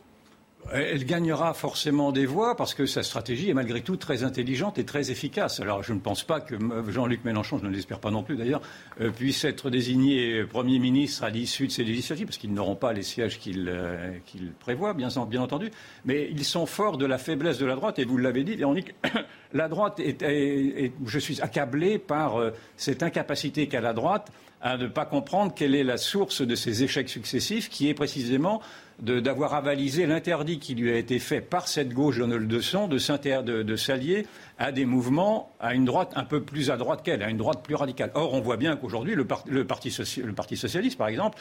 Elle 0.73 1.05
gagnera 1.05 1.53
forcément 1.53 2.11
des 2.11 2.25
voix 2.25 2.55
parce 2.55 2.73
que 2.73 2.85
sa 2.85 3.03
stratégie 3.03 3.49
est 3.49 3.53
malgré 3.53 3.81
tout 3.81 3.97
très 3.97 4.23
intelligente 4.23 4.77
et 4.77 4.85
très 4.85 5.11
efficace. 5.11 5.59
Alors 5.59 5.83
je 5.83 5.93
ne 5.93 5.99
pense 5.99 6.23
pas 6.23 6.41
que 6.41 6.55
Jean-Luc 6.89 7.23
Mélenchon, 7.25 7.57
je 7.57 7.65
ne 7.65 7.71
l'espère 7.71 7.99
pas 7.99 8.11
non 8.11 8.23
plus 8.23 8.35
d'ailleurs, 8.35 8.61
euh, 9.01 9.11
puisse 9.11 9.43
être 9.45 9.69
désigné 9.69 10.43
Premier 10.45 10.79
ministre 10.79 11.23
à 11.23 11.29
l'issue 11.29 11.67
de 11.67 11.71
ces 11.71 11.83
législatives 11.83 12.25
parce 12.25 12.37
qu'ils 12.37 12.53
n'auront 12.53 12.75
pas 12.75 12.93
les 12.93 13.03
sièges 13.03 13.39
qu'il 13.39 13.67
euh, 13.69 14.17
prévoit, 14.59 14.93
bien, 14.93 15.09
entendu. 15.15 15.71
Mais 16.05 16.27
ils 16.31 16.45
sont 16.45 16.65
forts 16.65 16.97
de 16.97 17.05
la 17.05 17.17
faiblesse 17.17 17.57
de 17.57 17.65
la 17.65 17.75
droite 17.75 17.99
et 17.99 18.05
vous 18.05 18.17
l'avez 18.17 18.43
dit, 18.43 18.55
Véronique, 18.55 18.93
la 19.53 19.67
droite 19.67 19.99
est, 19.99 20.91
je 21.05 21.19
suis 21.19 21.41
accablé 21.41 21.97
par 21.97 22.39
euh, 22.39 22.51
cette 22.75 23.03
incapacité 23.03 23.67
qu'a 23.67 23.81
la 23.81 23.93
droite 23.93 24.31
à 24.61 24.77
ne 24.77 24.87
pas 24.87 25.05
comprendre 25.05 25.53
quelle 25.53 25.75
est 25.75 25.83
la 25.83 25.97
source 25.97 26.41
de 26.41 26.55
ces 26.55 26.83
échecs 26.83 27.09
successifs, 27.09 27.69
qui 27.69 27.89
est 27.89 27.93
précisément 27.93 28.61
d'avoir 28.99 29.53
avalisé 29.53 30.07
l'interdit 30.07 30.57
qui 30.59 30.73
lui 30.73 30.91
a 30.91 30.97
été 30.97 31.19
fait 31.19 31.41
par 31.41 31.67
cette 31.67 31.93
gauche 31.93 32.17
Donald 32.17 32.47
Desson 32.47 32.87
de, 32.87 32.97
de, 33.41 33.63
de 33.63 33.75
s'allier 33.75 34.25
à 34.57 34.71
des 34.71 34.85
mouvements 34.85 35.51
à 35.59 35.75
une 35.75 35.85
droite 35.85 36.11
un 36.15 36.23
peu 36.23 36.41
plus 36.41 36.71
à 36.71 36.77
droite 36.77 37.03
qu'elle, 37.03 37.21
à 37.21 37.29
une 37.29 37.37
droite 37.37 37.63
plus 37.63 37.75
radicale. 37.75 38.11
Or, 38.15 38.33
on 38.33 38.41
voit 38.41 38.57
bien 38.57 38.75
qu'aujourd'hui, 38.75 39.13
le, 39.13 39.27
le, 39.45 39.65
parti 39.65 39.95
le, 40.23 40.33
parti 40.33 40.57
socialiste, 40.57 40.97
par 40.97 41.09
exemple, 41.09 41.37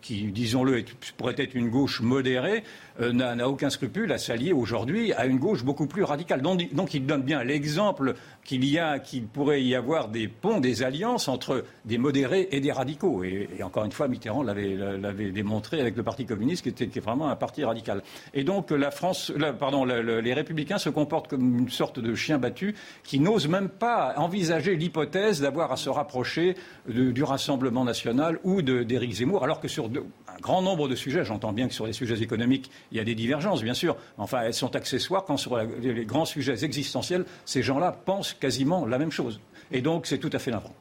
qui, 0.00 0.24
disons-le, 0.32 0.84
pourrait 1.18 1.34
être 1.36 1.54
une 1.54 1.68
gauche 1.68 2.00
modérée, 2.00 2.64
euh, 3.00 3.12
n'a 3.12 3.48
aucun 3.48 3.68
scrupule 3.68 4.10
à 4.12 4.18
s'allier 4.18 4.52
aujourd'hui 4.52 5.12
à 5.12 5.26
une 5.26 5.38
gauche 5.38 5.62
beaucoup 5.64 5.86
plus 5.86 6.04
radicale. 6.04 6.40
Donc, 6.40 6.72
donc 6.72 6.94
il 6.94 7.04
donne 7.04 7.22
bien 7.22 7.44
l'exemple 7.44 8.14
qu'il 8.44 8.64
y 8.64 8.78
a, 8.78 8.98
qu'il 8.98 9.26
pourrait 9.26 9.62
y 9.62 9.74
avoir 9.74 10.08
des 10.08 10.28
ponts, 10.28 10.60
des 10.60 10.82
alliances 10.82 11.28
entre 11.28 11.64
des 11.84 11.98
modérés 11.98 12.48
et 12.50 12.60
des 12.60 12.72
radicaux. 12.72 13.22
Et, 13.24 13.48
encore 13.62 13.84
une 13.84 13.92
fois, 13.92 14.08
Mitterrand 14.08 14.42
l'avait 14.42 15.30
démontré 15.30 15.80
avec 15.80 15.96
le 15.96 16.02
Parti 16.02 16.26
communiste, 16.26 16.62
qui 16.62 16.68
était, 16.68 17.00
vraiment 17.00 17.28
un 17.28 17.36
parti 17.36 17.64
radical. 17.64 18.02
Et 18.34 18.44
donc, 18.44 18.70
la 18.70 18.90
France, 18.90 19.32
pardon, 19.58 19.84
les 19.84 20.34
Républicains 20.34 20.78
se 20.78 20.88
comportent 20.88 21.28
comme 21.28 21.60
une 21.60 21.70
sorte 21.70 22.00
de 22.00 22.14
chien 22.14 22.38
battu 22.38 22.74
qui 23.04 23.20
n'ose 23.20 23.48
même 23.48 23.68
pas 23.68 24.14
envisager 24.16 24.76
l'hypothèse 24.76 25.40
d'avoir 25.40 25.72
à 25.72 25.76
se 25.76 25.88
rapprocher 25.88 26.56
du 26.88 27.22
Rassemblement 27.22 27.84
national 27.84 28.38
ou 28.44 28.62
d'Éric 28.62 29.12
Zemmour, 29.12 29.44
alors 29.44 29.60
que 29.60 29.68
sur 29.68 29.86
un 29.86 30.40
grand 30.40 30.62
nombre 30.62 30.88
de 30.88 30.94
sujets, 30.94 31.24
j'entends 31.24 31.52
bien 31.52 31.68
que 31.68 31.74
sur 31.74 31.86
les 31.86 31.92
sujets 31.92 32.20
économiques, 32.22 32.70
il 32.90 32.98
y 32.98 33.00
a 33.00 33.04
des 33.04 33.14
divergences, 33.14 33.62
bien 33.62 33.74
sûr, 33.74 33.96
enfin, 34.18 34.42
elles 34.42 34.54
sont 34.54 34.74
accessoires 34.74 35.24
quand 35.24 35.36
sur 35.36 35.56
les 35.56 36.04
grands 36.04 36.24
sujets 36.24 36.64
existentiels, 36.64 37.24
ces 37.44 37.62
gens-là 37.62 37.92
pensent 37.92 38.31
quasiment 38.38 38.86
la 38.86 38.98
même 38.98 39.12
chose. 39.12 39.40
Et 39.70 39.80
donc, 39.80 40.06
c'est 40.06 40.18
tout 40.18 40.30
à 40.32 40.38
fait 40.38 40.50
navrant. 40.50 40.74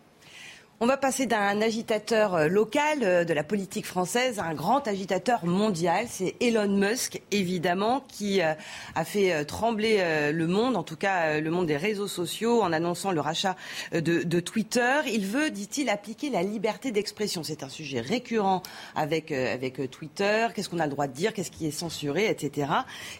On 0.84 0.88
va 0.88 0.98
passer 0.98 1.28
d'un 1.28 1.62
agitateur 1.62 2.34
euh, 2.34 2.48
local 2.48 3.04
euh, 3.04 3.24
de 3.24 3.36
la 3.36 3.44
politique 3.44 3.86
française 3.86 4.40
à 4.40 4.46
un 4.46 4.56
grand 4.56 4.88
agitateur 4.88 5.46
mondial. 5.46 6.08
C'est 6.10 6.34
Elon 6.42 6.70
Musk, 6.70 7.22
évidemment, 7.30 8.04
qui 8.08 8.42
euh, 8.42 8.56
a 8.96 9.06
fait 9.06 9.46
trembler 9.46 10.32
le 10.34 10.48
monde, 10.48 10.76
en 10.76 10.82
tout 10.82 10.96
cas 10.96 11.40
le 11.40 11.52
monde 11.52 11.68
des 11.68 11.78
réseaux 11.78 12.08
sociaux, 12.08 12.64
en 12.64 12.74
annonçant 12.74 13.12
le 13.12 13.22
rachat 13.22 13.56
de, 13.94 14.40
Twitter. 14.40 15.02
Il 15.06 15.28
veut, 15.28 15.52
dit-il, 15.52 15.88
appliquer 15.88 16.32
la 16.32 16.42
liberté 16.42 16.92
d'expression. 16.92 17.44
C'est 17.44 17.62
un 17.62 17.70
sujet 17.70 18.02
récurrent 18.02 18.64
avec, 18.96 19.32
avec 19.32 19.92
Twitter. 19.92 20.48
Qu'est-ce 20.56 20.70
qu'on 20.70 20.80
a 20.80 20.86
le 20.88 20.92
droit 20.92 21.06
de 21.06 21.14
dire? 21.14 21.34
Qu'est-ce 21.34 21.52
qui 21.52 21.68
est 21.68 21.72
censuré? 21.72 22.26
Etc. 22.28 22.72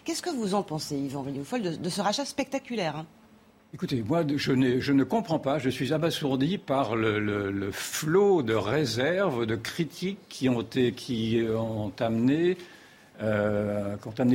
Qu'est-ce 0.04 0.22
que 0.22 0.30
vous 0.30 0.54
en 0.54 0.64
pensez, 0.64 0.96
Yvan 0.96 1.22
Rioufol, 1.22 1.62
de, 1.62 1.88
ce 1.88 2.00
rachat 2.00 2.24
spectaculaire 2.24 2.96
hein 2.96 3.06
Écoutez, 3.74 4.04
moi, 4.06 4.22
je, 4.36 4.52
ne 4.52 5.02
comprends 5.02 5.38
pas. 5.38 5.58
Je 5.58 5.70
suis 5.70 5.94
abasourdi 5.94 6.58
par 6.58 6.94
le, 6.94 7.70
flot 7.72 8.42
de 8.42 8.52
réserves, 8.52 9.46
de 9.46 9.56
critiques 9.56 10.18
qui 10.28 10.50
ont, 10.50 10.62
qui 10.62 11.40
euh, 11.40 11.56
ont 11.56 11.90
amené 11.98 12.56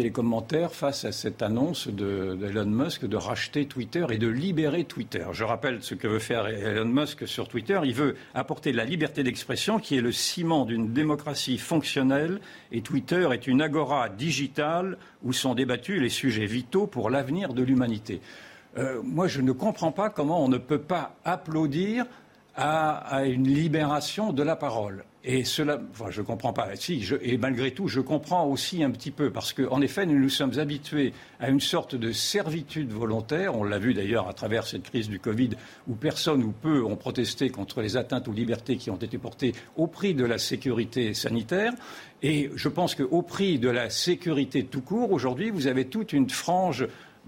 les 0.01 0.11
commentaires 0.11 0.73
face 0.73 1.05
à 1.05 1.11
cette 1.11 1.43
annonce 1.43 1.87
d'Elon 1.87 2.65
Musk 2.65 3.05
de 3.05 3.15
racheter 3.15 3.67
Twitter 3.67 4.07
et 4.09 4.17
de 4.17 4.27
libérer 4.27 4.85
Twitter. 4.85 5.27
Je 5.33 5.43
rappelle 5.43 5.83
ce 5.83 5.93
que 5.93 6.07
veut 6.07 6.17
faire 6.17 6.47
Elon 6.47 6.85
Musk 6.85 7.27
sur 7.27 7.47
Twitter. 7.47 7.79
Il 7.83 7.93
veut 7.93 8.15
apporter 8.33 8.71
la 8.71 8.85
liberté 8.85 9.21
d'expression 9.21 9.77
qui 9.77 9.97
est 9.97 10.01
le 10.01 10.11
ciment 10.11 10.65
d'une 10.65 10.93
démocratie 10.93 11.59
fonctionnelle 11.59 12.39
et 12.71 12.81
Twitter 12.81 13.29
est 13.31 13.45
une 13.45 13.61
agora 13.61 14.09
digitale 14.09 14.97
où 15.23 15.31
sont 15.31 15.53
débattus 15.53 16.01
les 16.01 16.09
sujets 16.09 16.47
vitaux 16.47 16.87
pour 16.87 17.11
l'avenir 17.11 17.53
de 17.53 17.61
l'humanité. 17.61 18.19
Euh, 18.77 19.01
moi, 19.03 19.27
je 19.27 19.41
ne 19.41 19.51
comprends 19.51 19.91
pas 19.91 20.09
comment 20.09 20.43
on 20.43 20.49
ne 20.49 20.57
peut 20.57 20.81
pas 20.81 21.15
applaudir 21.25 22.05
à, 22.59 23.23
une 23.25 23.47
libération 23.47 24.33
de 24.33 24.41
la 24.41 24.55
parole. 24.55 25.05
Et 25.23 25.43
cela, 25.43 25.79
enfin, 25.91 26.09
je 26.09 26.21
ne 26.21 26.25
comprends 26.25 26.53
pas. 26.53 26.75
Si, 26.75 27.05
et 27.21 27.37
malgré 27.37 27.71
tout, 27.71 27.87
je 27.87 27.99
comprends 27.99 28.47
aussi 28.47 28.81
un 28.81 28.89
petit 28.89 29.11
peu, 29.11 29.29
parce 29.29 29.53
qu'en 29.53 29.81
effet, 29.81 30.05
nous 30.07 30.17
nous 30.17 30.29
sommes 30.29 30.57
habitués 30.57 31.13
à 31.39 31.49
une 31.49 31.59
sorte 31.59 31.93
de 31.95 32.11
servitude 32.11 32.91
volontaire. 32.91 33.55
On 33.55 33.63
l'a 33.63 33.77
vu 33.77 33.93
d'ailleurs 33.93 34.27
à 34.27 34.33
travers 34.33 34.65
cette 34.65 34.83
crise 34.83 35.07
du 35.07 35.19
Covid, 35.19 35.51
où 35.87 35.93
personne 35.93 36.43
ou 36.43 36.51
peu 36.51 36.83
ont 36.83 36.95
protesté 36.95 37.49
contre 37.49 37.81
les 37.81 37.95
atteintes 37.95 38.27
aux 38.27 38.33
libertés 38.33 38.77
qui 38.77 38.89
ont 38.89 38.97
été 38.97 39.19
portées 39.19 39.53
au 39.75 39.85
prix 39.85 40.15
de 40.15 40.25
la 40.25 40.39
sécurité 40.39 41.13
sanitaire. 41.13 41.73
Et 42.23 42.49
je 42.55 42.69
pense 42.69 42.95
qu'au 42.95 43.21
prix 43.21 43.59
de 43.59 43.69
la 43.69 43.91
sécurité 43.91 44.63
tout 44.63 44.81
court, 44.81 45.11
aujourd'hui, 45.11 45.51
vous 45.51 45.67
avez 45.67 45.85
toute 45.85 46.11
une 46.13 46.29
frange 46.29 46.87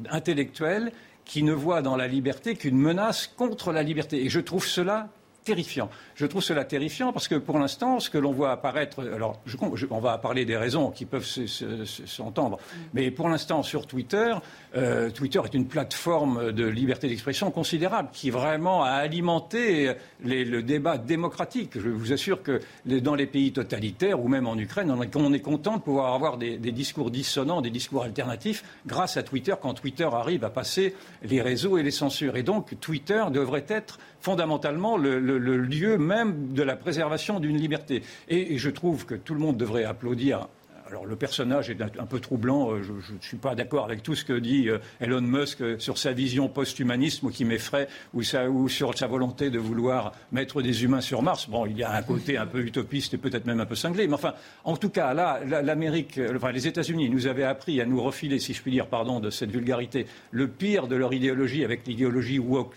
intellectuelle 0.09 0.91
qui 1.29 1.43
ne 1.43 1.53
voit 1.53 1.83
dans 1.83 1.95
la 1.95 2.07
liberté 2.07 2.55
qu'une 2.55 2.79
menace 2.79 3.27
contre 3.27 3.71
la 3.71 3.83
liberté. 3.83 4.25
Et 4.25 4.29
je 4.29 4.39
trouve 4.39 4.65
cela 4.65 5.09
terrifiant. 5.49 5.89
Je 6.13 6.27
trouve 6.27 6.43
cela 6.43 6.63
terrifiant 6.63 7.11
parce 7.11 7.27
que 7.27 7.33
pour 7.33 7.57
l'instant, 7.57 7.99
ce 7.99 8.11
que 8.11 8.19
l'on 8.19 8.31
voit 8.31 8.51
apparaître, 8.51 9.01
alors 9.01 9.41
on 9.89 9.99
va 9.99 10.19
parler 10.19 10.45
des 10.45 10.55
raisons 10.55 10.91
qui 10.91 11.05
peuvent 11.05 11.25
s'entendre, 11.25 12.59
mais 12.93 13.09
pour 13.09 13.29
l'instant 13.29 13.63
sur 13.63 13.87
Twitter, 13.87 14.31
euh, 14.75 15.09
Twitter 15.09 15.41
est 15.43 15.55
une 15.55 15.65
plateforme 15.65 16.51
de 16.51 16.67
liberté 16.67 17.07
d'expression 17.07 17.49
considérable 17.49 18.09
qui 18.13 18.29
vraiment 18.29 18.83
a 18.83 18.91
alimenté 18.91 19.93
le 20.23 20.61
débat 20.61 20.99
démocratique. 20.99 21.71
Je 21.79 21.89
vous 21.89 22.13
assure 22.13 22.43
que 22.43 22.61
dans 22.85 23.15
les 23.15 23.25
pays 23.25 23.51
totalitaires 23.51 24.23
ou 24.23 24.27
même 24.27 24.45
en 24.45 24.55
Ukraine, 24.55 24.91
on 24.91 25.01
est, 25.33 25.39
content 25.39 25.77
de 25.77 25.81
pouvoir 25.81 26.13
avoir 26.13 26.37
des, 26.37 26.57
des, 26.57 26.71
discours 26.71 27.09
dissonants, 27.09 27.61
des 27.61 27.71
discours 27.71 28.03
alternatifs 28.03 28.63
grâce 28.85 29.17
à 29.17 29.23
Twitter 29.23 29.55
quand 29.59 29.73
Twitter 29.73 30.07
arrive 30.11 30.43
à 30.43 30.51
passer 30.51 30.93
les 31.23 31.41
réseaux 31.41 31.79
et 31.79 31.83
les 31.83 31.89
censures. 31.89 32.37
Et 32.37 32.43
donc 32.43 32.79
Twitter 32.79 33.23
devrait 33.31 33.65
être 33.67 33.97
fondamentalement 34.21 34.97
le, 34.97 35.19
lieu 35.57 35.97
même 35.97 36.53
de 36.53 36.63
la 36.63 36.75
préservation 36.75 37.39
d'une 37.39 37.57
liberté. 37.57 38.03
et, 38.27 38.57
je 38.57 38.69
trouve 38.69 39.05
que 39.05 39.15
tout 39.15 39.33
le 39.33 39.39
monde 39.39 39.57
devrait 39.57 39.85
applaudir 39.85 40.47
alors 40.89 41.05
le 41.05 41.15
personnage 41.15 41.69
est 41.69 41.81
un, 41.81 42.05
peu 42.05 42.19
troublant. 42.19 42.71
Euh, 42.71 42.81
je 42.83 43.13
ne 43.13 43.19
suis 43.21 43.37
pas 43.37 43.55
d'accord 43.55 43.85
avec 43.85 44.03
tout 44.03 44.15
ce 44.15 44.25
que 44.25 44.33
dit 44.33 44.69
euh, 44.69 44.79
Elon 44.99 45.21
Musk 45.21 45.61
euh, 45.61 45.79
sur 45.79 45.97
sa 45.97 46.13
vision 46.13 46.49
post-humanisme 46.49 47.29
qui 47.29 47.45
m'effraie 47.45 47.87
ou, 48.13 48.23
sur 48.23 48.97
sa 48.97 49.07
volonté 49.07 49.49
de 49.49 49.59
vouloir 49.59 50.13
mettre 50.31 50.61
des 50.61 50.83
humains 50.83 51.01
sur 51.01 51.21
Mars. 51.21 51.49
Bon, 51.49 51.65
il 51.65 51.77
y 51.77 51.83
a 51.83 51.93
un 51.93 52.01
côté 52.01 52.37
un 52.37 52.47
peu 52.47 52.59
utopiste 52.59 53.13
et 53.13 53.17
peut-être 53.17 53.45
même 53.45 53.59
un 53.59 53.65
peu 53.65 53.75
cinglé. 53.75 54.07
Mais 54.07 54.15
enfin, 54.15 54.33
en 54.63 54.77
tout 54.77 54.89
cas, 54.89 55.13
là, 55.13 55.39
l'Amérique, 55.45 56.19
enfin 56.35 56.51
les 56.51 56.67
États-Unis 56.67 57.09
nous 57.09 57.27
avaient 57.27 57.43
appris 57.43 57.79
à 57.81 57.85
nous 57.85 58.01
refiler, 58.01 58.39
si 58.39 58.53
je 58.53 58.61
puis 58.61 58.71
dire, 58.71 58.87
pardon, 58.87 59.19
de 59.19 59.29
cette 59.29 59.51
vulgarité, 59.51 60.07
le 60.31 60.47
pire 60.47 60.87
de 60.87 60.95
leur 60.95 61.13
idéologie 61.13 61.63
avec 61.63 61.85
l'idéologie 61.85 62.39
woke, 62.39 62.75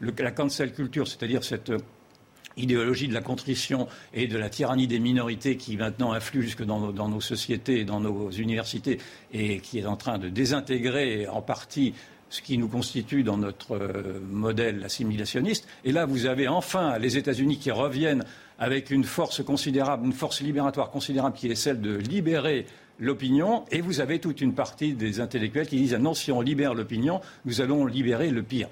la 0.00 0.30
cancel 0.30 0.72
culture, 0.72 1.08
c'est-à-dire 1.08 1.42
cette 1.42 1.72
idéologie 2.56 3.08
de 3.08 3.14
la 3.14 3.20
contrition 3.20 3.86
et 4.14 4.26
de 4.26 4.38
la 4.38 4.48
tyrannie 4.48 4.86
des 4.86 4.98
minorités 4.98 5.56
qui 5.56 5.76
maintenant 5.76 6.12
influe 6.12 6.42
jusque 6.42 6.64
dans 6.64 6.80
nos, 6.80 7.20
sociétés 7.20 7.80
et 7.80 7.84
dans 7.84 8.00
nos 8.00 8.30
universités 8.30 8.98
et 9.32 9.60
qui 9.60 9.78
est 9.78 9.86
en 9.86 9.96
train 9.96 10.18
de 10.18 10.28
désintégrer 10.28 11.26
en 11.28 11.42
partie 11.42 11.94
ce 12.28 12.42
qui 12.42 12.58
nous 12.58 12.68
constitue 12.68 13.22
dans 13.22 13.36
notre 13.36 13.76
euh, 13.76 14.20
modèle 14.30 14.82
assimilationniste. 14.84 15.68
Et 15.84 15.92
là, 15.92 16.06
vous 16.06 16.26
avez 16.26 16.48
enfin 16.48 16.98
les 16.98 17.16
États-Unis 17.16 17.58
qui 17.58 17.70
reviennent 17.70 18.24
avec 18.58 18.90
une 18.90 19.04
force 19.04 19.44
considérable, 19.44 20.06
une 20.06 20.12
force 20.12 20.40
libératoire 20.40 20.90
considérable 20.90 21.36
qui 21.36 21.48
est 21.48 21.54
celle 21.54 21.80
de 21.80 21.94
libérer 21.94 22.66
l'opinion, 22.98 23.64
et 23.70 23.80
vous 23.80 24.00
avez 24.00 24.18
toute 24.18 24.40
une 24.40 24.54
partie 24.54 24.94
des 24.94 25.20
intellectuels 25.20 25.66
qui 25.66 25.76
disent 25.76 25.94
ah 25.94 25.98
non, 25.98 26.14
si 26.14 26.32
on 26.32 26.40
libère 26.40 26.74
l'opinion, 26.74 27.20
nous 27.44 27.60
allons 27.60 27.84
libérer 27.84 28.30
le 28.30 28.42
pire. 28.42 28.68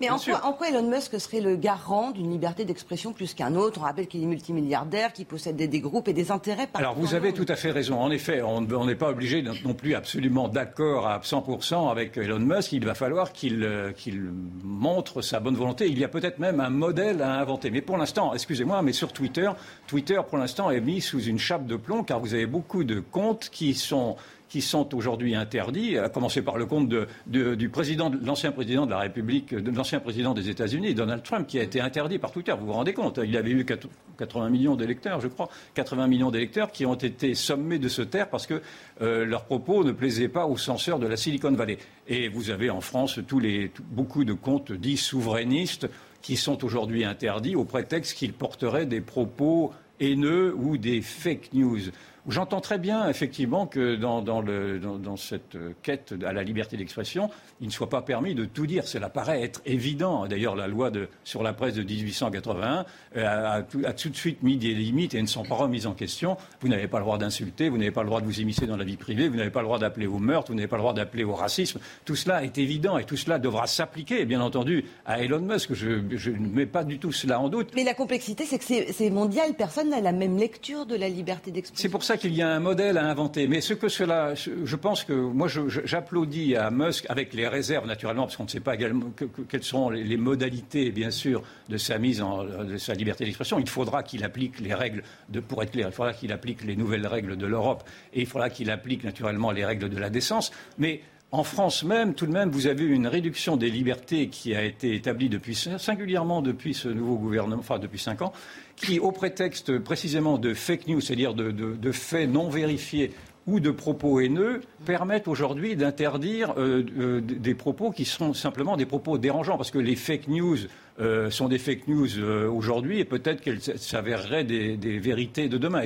Mais 0.00 0.10
en 0.10 0.18
quoi, 0.18 0.68
Elon 0.68 0.90
Musk 0.90 1.18
serait 1.18 1.40
le 1.40 1.56
garant 1.56 2.10
d'une 2.10 2.30
liberté 2.30 2.66
d'expression 2.66 3.12
plus 3.14 3.32
qu'un 3.32 3.54
autre? 3.54 3.80
On 3.80 3.84
rappelle 3.84 4.06
qu'il 4.06 4.22
est 4.22 4.26
multimilliardaire, 4.26 5.12
qu'il 5.12 5.24
possède 5.24 5.56
des, 5.56 5.80
groupes 5.80 6.08
et 6.08 6.12
des 6.12 6.30
intérêts. 6.30 6.68
Alors 6.74 6.94
vous 6.94 7.14
avez 7.14 7.32
tout 7.32 7.46
à 7.48 7.56
fait 7.56 7.70
raison. 7.70 7.98
En 7.98 8.10
effet, 8.10 8.42
on 8.42 8.60
n'est 8.84 8.94
pas 8.94 9.08
obligé 9.08 9.42
non 9.42 9.74
plus 9.74 9.94
absolument 9.94 10.48
d'accord 10.48 11.06
à 11.06 11.20
100% 11.20 11.90
avec 11.90 12.18
Elon 12.18 12.40
Musk. 12.40 12.72
Il 12.72 12.84
va 12.84 12.94
falloir 12.94 13.30
euh, 13.44 13.92
qu'il 13.92 14.30
montre 14.62 15.22
sa 15.22 15.40
bonne 15.40 15.56
volonté. 15.56 15.88
Il 15.88 15.98
y 15.98 16.04
a 16.04 16.08
peut-être 16.08 16.38
même 16.38 16.60
un 16.60 16.70
modèle 16.70 17.22
à 17.22 17.40
inventer. 17.40 17.70
Mais 17.70 17.80
pour 17.80 17.96
l'instant, 17.96 18.34
excusez-moi, 18.34 18.82
mais 18.82 18.92
sur 18.92 19.12
Twitter, 19.12 19.50
Twitter 19.86 20.20
pour 20.28 20.36
l'instant 20.36 20.70
est 20.70 20.80
mis 20.80 21.00
sous 21.00 21.22
une 21.22 21.38
chape 21.38 21.66
de 21.66 21.76
plomb 21.76 22.04
car 22.04 22.20
vous 22.20 22.34
avez 22.34 22.46
beaucoup 22.46 22.84
de 22.84 23.00
comptes 23.00 23.48
qui 23.50 23.74
sont 23.74 24.16
qui 24.48 24.62
sont 24.62 24.94
aujourd'hui 24.94 25.34
interdits, 25.34 25.98
à 25.98 26.08
commencer 26.08 26.42
par 26.42 26.56
le 26.56 26.66
compte 26.66 26.88
de, 26.88 27.54
du 27.54 27.68
président, 27.68 28.10
l'ancien 28.22 28.52
président 28.52 28.86
de 28.86 28.90
la 28.90 28.98
République, 28.98 29.54
de 29.54 29.70
l'ancien 29.70 30.00
président 30.00 30.34
des 30.34 30.48
États-Unis, 30.48 30.94
Donald 30.94 31.22
Trump, 31.22 31.46
qui 31.46 31.58
a 31.58 31.62
été 31.62 31.80
interdit 31.80 32.18
par 32.18 32.30
Twitter. 32.30 32.54
Vous 32.58 32.66
vous 32.66 32.72
rendez 32.72 32.92
compte 32.92 33.18
Il 33.24 33.36
avait 33.36 33.50
eu 33.50 33.64
80 33.64 34.50
millions 34.50 34.76
d'électeurs, 34.76 35.20
je 35.20 35.28
crois, 35.28 35.48
80 35.74 36.06
millions 36.06 36.30
d'électeurs 36.30 36.70
qui 36.70 36.86
ont 36.86 36.94
été 36.94 37.34
sommés 37.34 37.78
de 37.78 37.88
se 37.88 38.02
taire 38.02 38.28
parce 38.28 38.46
que 38.46 38.62
euh, 39.02 39.24
leurs 39.24 39.44
propos 39.44 39.84
ne 39.84 39.92
plaisaient 39.92 40.28
pas 40.28 40.46
aux 40.46 40.56
censeurs 40.56 40.98
de 40.98 41.06
la 41.06 41.16
Silicon 41.16 41.52
Valley. 41.52 41.78
Et 42.06 42.28
vous 42.28 42.50
avez 42.50 42.70
en 42.70 42.80
France 42.80 43.20
tous 43.26 43.40
les, 43.40 43.70
beaucoup 43.90 44.24
de 44.24 44.32
comptes 44.32 44.72
dits 44.72 44.96
souverainistes 44.96 45.88
qui 46.22 46.36
sont 46.36 46.64
aujourd'hui 46.64 47.04
interdits 47.04 47.56
au 47.56 47.64
prétexte 47.64 48.16
qu'ils 48.16 48.32
porteraient 48.32 48.86
des 48.86 49.00
propos 49.00 49.72
haineux 50.00 50.54
ou 50.56 50.76
des 50.76 51.00
fake 51.00 51.52
news. 51.52 51.80
J'entends 52.28 52.60
très 52.60 52.78
bien, 52.78 53.08
effectivement, 53.08 53.66
que 53.66 53.94
dans, 53.94 55.16
cette 55.16 55.56
quête 55.82 56.14
à 56.26 56.32
la 56.32 56.42
liberté 56.42 56.76
d'expression, 56.76 57.30
il 57.60 57.68
ne 57.68 57.72
soit 57.72 57.88
pas 57.88 58.02
permis 58.02 58.34
de 58.34 58.44
tout 58.44 58.66
dire. 58.66 58.86
Cela 58.88 59.08
paraît 59.08 59.42
être 59.42 59.60
évident. 59.64 60.26
D'ailleurs, 60.26 60.56
la 60.56 60.66
loi 60.66 60.90
sur 61.24 61.42
la 61.42 61.52
presse 61.52 61.74
de 61.74 61.82
1881 61.82 62.84
euh, 63.16 63.62
a, 63.84 63.92
tout, 63.92 64.08
de 64.08 64.16
suite 64.16 64.42
mis 64.42 64.56
des 64.56 64.74
limites 64.74 65.14
et 65.14 65.22
ne 65.22 65.26
sont 65.26 65.44
pas 65.44 65.54
remises 65.54 65.86
en 65.86 65.92
question. 65.92 66.36
Vous 66.60 66.68
n'avez 66.68 66.88
pas 66.88 66.98
le 66.98 67.04
droit 67.04 67.18
d'insulter, 67.18 67.68
vous 67.68 67.78
n'avez 67.78 67.92
pas 67.92 68.02
le 68.02 68.08
droit 68.08 68.20
de 68.20 68.26
vous 68.26 68.40
immiscer 68.40 68.66
dans 68.66 68.76
la 68.76 68.84
vie 68.84 68.96
privée, 68.96 69.28
vous 69.28 69.36
n'avez 69.36 69.50
pas 69.50 69.60
le 69.60 69.66
droit 69.66 69.78
d'appeler 69.78 70.06
au 70.06 70.18
meurtre, 70.18 70.50
vous 70.50 70.56
n'avez 70.56 70.68
pas 70.68 70.76
le 70.76 70.82
droit 70.82 70.94
d'appeler 70.94 71.24
au 71.24 71.34
racisme. 71.34 71.78
Tout 72.04 72.16
cela 72.16 72.42
est 72.42 72.58
évident 72.58 72.98
et 72.98 73.04
tout 73.04 73.16
cela 73.16 73.38
devra 73.38 73.66
s'appliquer, 73.66 74.24
bien 74.24 74.40
entendu, 74.40 74.84
à 75.04 75.22
Elon 75.22 75.40
Musk. 75.40 75.74
Je, 75.74 75.90
ne 76.30 76.48
mets 76.48 76.66
pas 76.66 76.82
du 76.82 76.98
tout 76.98 77.12
cela 77.12 77.40
en 77.40 77.48
doute. 77.48 77.70
Mais 77.74 77.84
la 77.84 77.94
complexité, 77.94 78.44
c'est 78.46 78.58
que 78.58 78.92
c'est 78.92 79.10
mondial. 79.10 79.54
Personne 79.54 79.90
n'a 79.90 80.00
la 80.00 80.12
même 80.12 80.36
lecture 80.36 80.86
de 80.86 80.96
la 80.96 81.08
liberté 81.08 81.50
d'expression. 81.50 81.82
C'est 81.82 81.88
pour 81.88 82.02
ça 82.02 82.15
qu'il 82.16 82.34
y 82.34 82.42
a 82.42 82.48
un 82.48 82.60
modèle 82.60 82.98
à 82.98 83.04
inventer. 83.06 83.48
Mais 83.48 83.60
ce 83.60 83.74
que 83.74 83.88
cela, 83.88 84.34
je 84.34 84.76
pense 84.76 85.04
que 85.04 85.12
moi, 85.12 85.48
j'applaudis 85.48 86.56
à 86.56 86.70
Musk 86.70 87.06
avec 87.08 87.34
les 87.34 87.48
réserves 87.48 87.86
naturellement, 87.86 88.24
parce 88.24 88.36
qu'on 88.36 88.44
ne 88.44 88.48
sait 88.48 88.60
pas 88.60 88.74
également 88.74 89.12
quelles 89.48 89.62
seront 89.62 89.90
les, 89.90 90.16
modalités, 90.16 90.90
bien 90.90 91.10
sûr, 91.10 91.42
de 91.68 91.76
sa 91.76 91.98
mise 91.98 92.22
en 92.22 92.44
de 92.44 92.76
sa 92.78 92.94
liberté 92.94 93.24
d'expression. 93.24 93.58
Il 93.58 93.68
faudra 93.68 94.02
qu'il 94.02 94.24
applique 94.24 94.60
les 94.60 94.74
règles 94.74 95.02
de, 95.28 95.40
pour 95.40 95.62
être 95.62 95.72
clair, 95.72 95.88
il 95.88 95.94
faudra 95.94 96.12
qu'il 96.12 96.32
applique 96.32 96.64
les 96.64 96.76
nouvelles 96.76 97.06
règles 97.06 97.36
de 97.36 97.46
l'Europe 97.46 97.84
et 98.12 98.20
il 98.20 98.26
faudra 98.26 98.50
qu'il 98.50 98.70
applique 98.70 99.04
naturellement 99.04 99.50
les 99.50 99.64
règles 99.64 99.88
de 99.88 99.98
la 99.98 100.10
décence. 100.10 100.52
Mais 100.78 101.00
en 101.32 101.42
France 101.42 101.82
même, 101.82 102.14
tout 102.14 102.26
de 102.26 102.32
même, 102.32 102.50
vous 102.50 102.66
avez 102.66 102.84
une 102.84 103.06
réduction 103.06 103.56
des 103.56 103.68
libertés 103.68 104.28
qui 104.28 104.54
a 104.54 104.62
été 104.62 104.94
établie 104.94 105.30
singulièrement 105.78 106.40
depuis 106.40 106.72
ce 106.72 106.88
nouveau 106.88 107.16
gouvernement, 107.16 107.60
enfin 107.60 107.78
depuis 107.78 107.98
cinq 107.98 108.22
ans, 108.22 108.32
qui, 108.76 109.00
au 109.00 109.10
prétexte 109.10 109.78
précisément 109.78 110.38
de 110.38 110.54
fake 110.54 110.86
news, 110.86 111.00
c'est-à-dire 111.00 111.34
de, 111.34 111.92
faits 111.92 112.30
non 112.30 112.48
vérifiés 112.48 113.12
ou 113.46 113.60
de 113.60 113.70
propos 113.70 114.20
haineux, 114.20 114.60
permettent 114.84 115.28
aujourd'hui 115.28 115.76
d'interdire 115.76 116.54
euh, 116.58 116.84
euh, 116.98 117.20
des 117.20 117.54
propos 117.54 117.90
qui 117.90 118.04
sont 118.04 118.34
simplement 118.34 118.76
des 118.76 118.86
propos 118.86 119.18
dérangeants, 119.18 119.56
parce 119.56 119.70
que 119.70 119.78
les 119.78 119.94
fake 119.94 120.28
news 120.28 120.58
euh, 120.98 121.30
sont 121.30 121.48
des 121.48 121.58
fake 121.58 121.88
news 121.88 122.08
euh, 122.18 122.48
aujourd'hui 122.48 123.00
et 123.00 123.04
peut-être 123.04 123.42
qu'elles 123.42 123.60
s'avéreraient 123.60 124.44
des, 124.44 124.98
vérités 124.98 125.48
de 125.48 125.58
demain. 125.58 125.84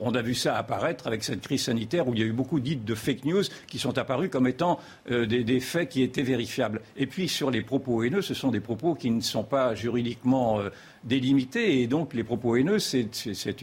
On 0.00 0.14
a 0.16 0.22
vu 0.22 0.34
ça 0.34 0.56
apparaître 0.56 1.06
avec 1.06 1.22
cette 1.22 1.42
crise 1.42 1.62
sanitaire 1.62 2.08
où 2.08 2.14
il 2.14 2.20
y 2.20 2.22
a 2.24 2.26
eu 2.26 2.32
beaucoup 2.32 2.58
dites 2.58 2.84
de 2.84 2.94
fake 2.96 3.24
news 3.24 3.44
qui 3.68 3.78
sont 3.78 3.98
apparus 3.98 4.30
comme 4.30 4.48
étant 4.48 4.80
euh, 5.12 5.26
des, 5.26 5.60
faits 5.60 5.90
qui 5.90 6.02
étaient 6.02 6.22
vérifiables. 6.22 6.80
Et 6.96 7.06
puis 7.06 7.28
sur 7.28 7.52
les 7.52 7.62
propos 7.62 8.02
haineux, 8.02 8.22
ce 8.22 8.34
sont 8.34 8.50
des 8.50 8.60
propos 8.60 8.96
qui 8.96 9.10
ne 9.10 9.20
sont 9.20 9.44
pas 9.44 9.76
juridiquement 9.76 10.60
délimités 11.04 11.80
et 11.80 11.86
donc 11.86 12.12
les 12.12 12.24
propos 12.24 12.56
haineux, 12.56 12.80
c'est 12.80 13.62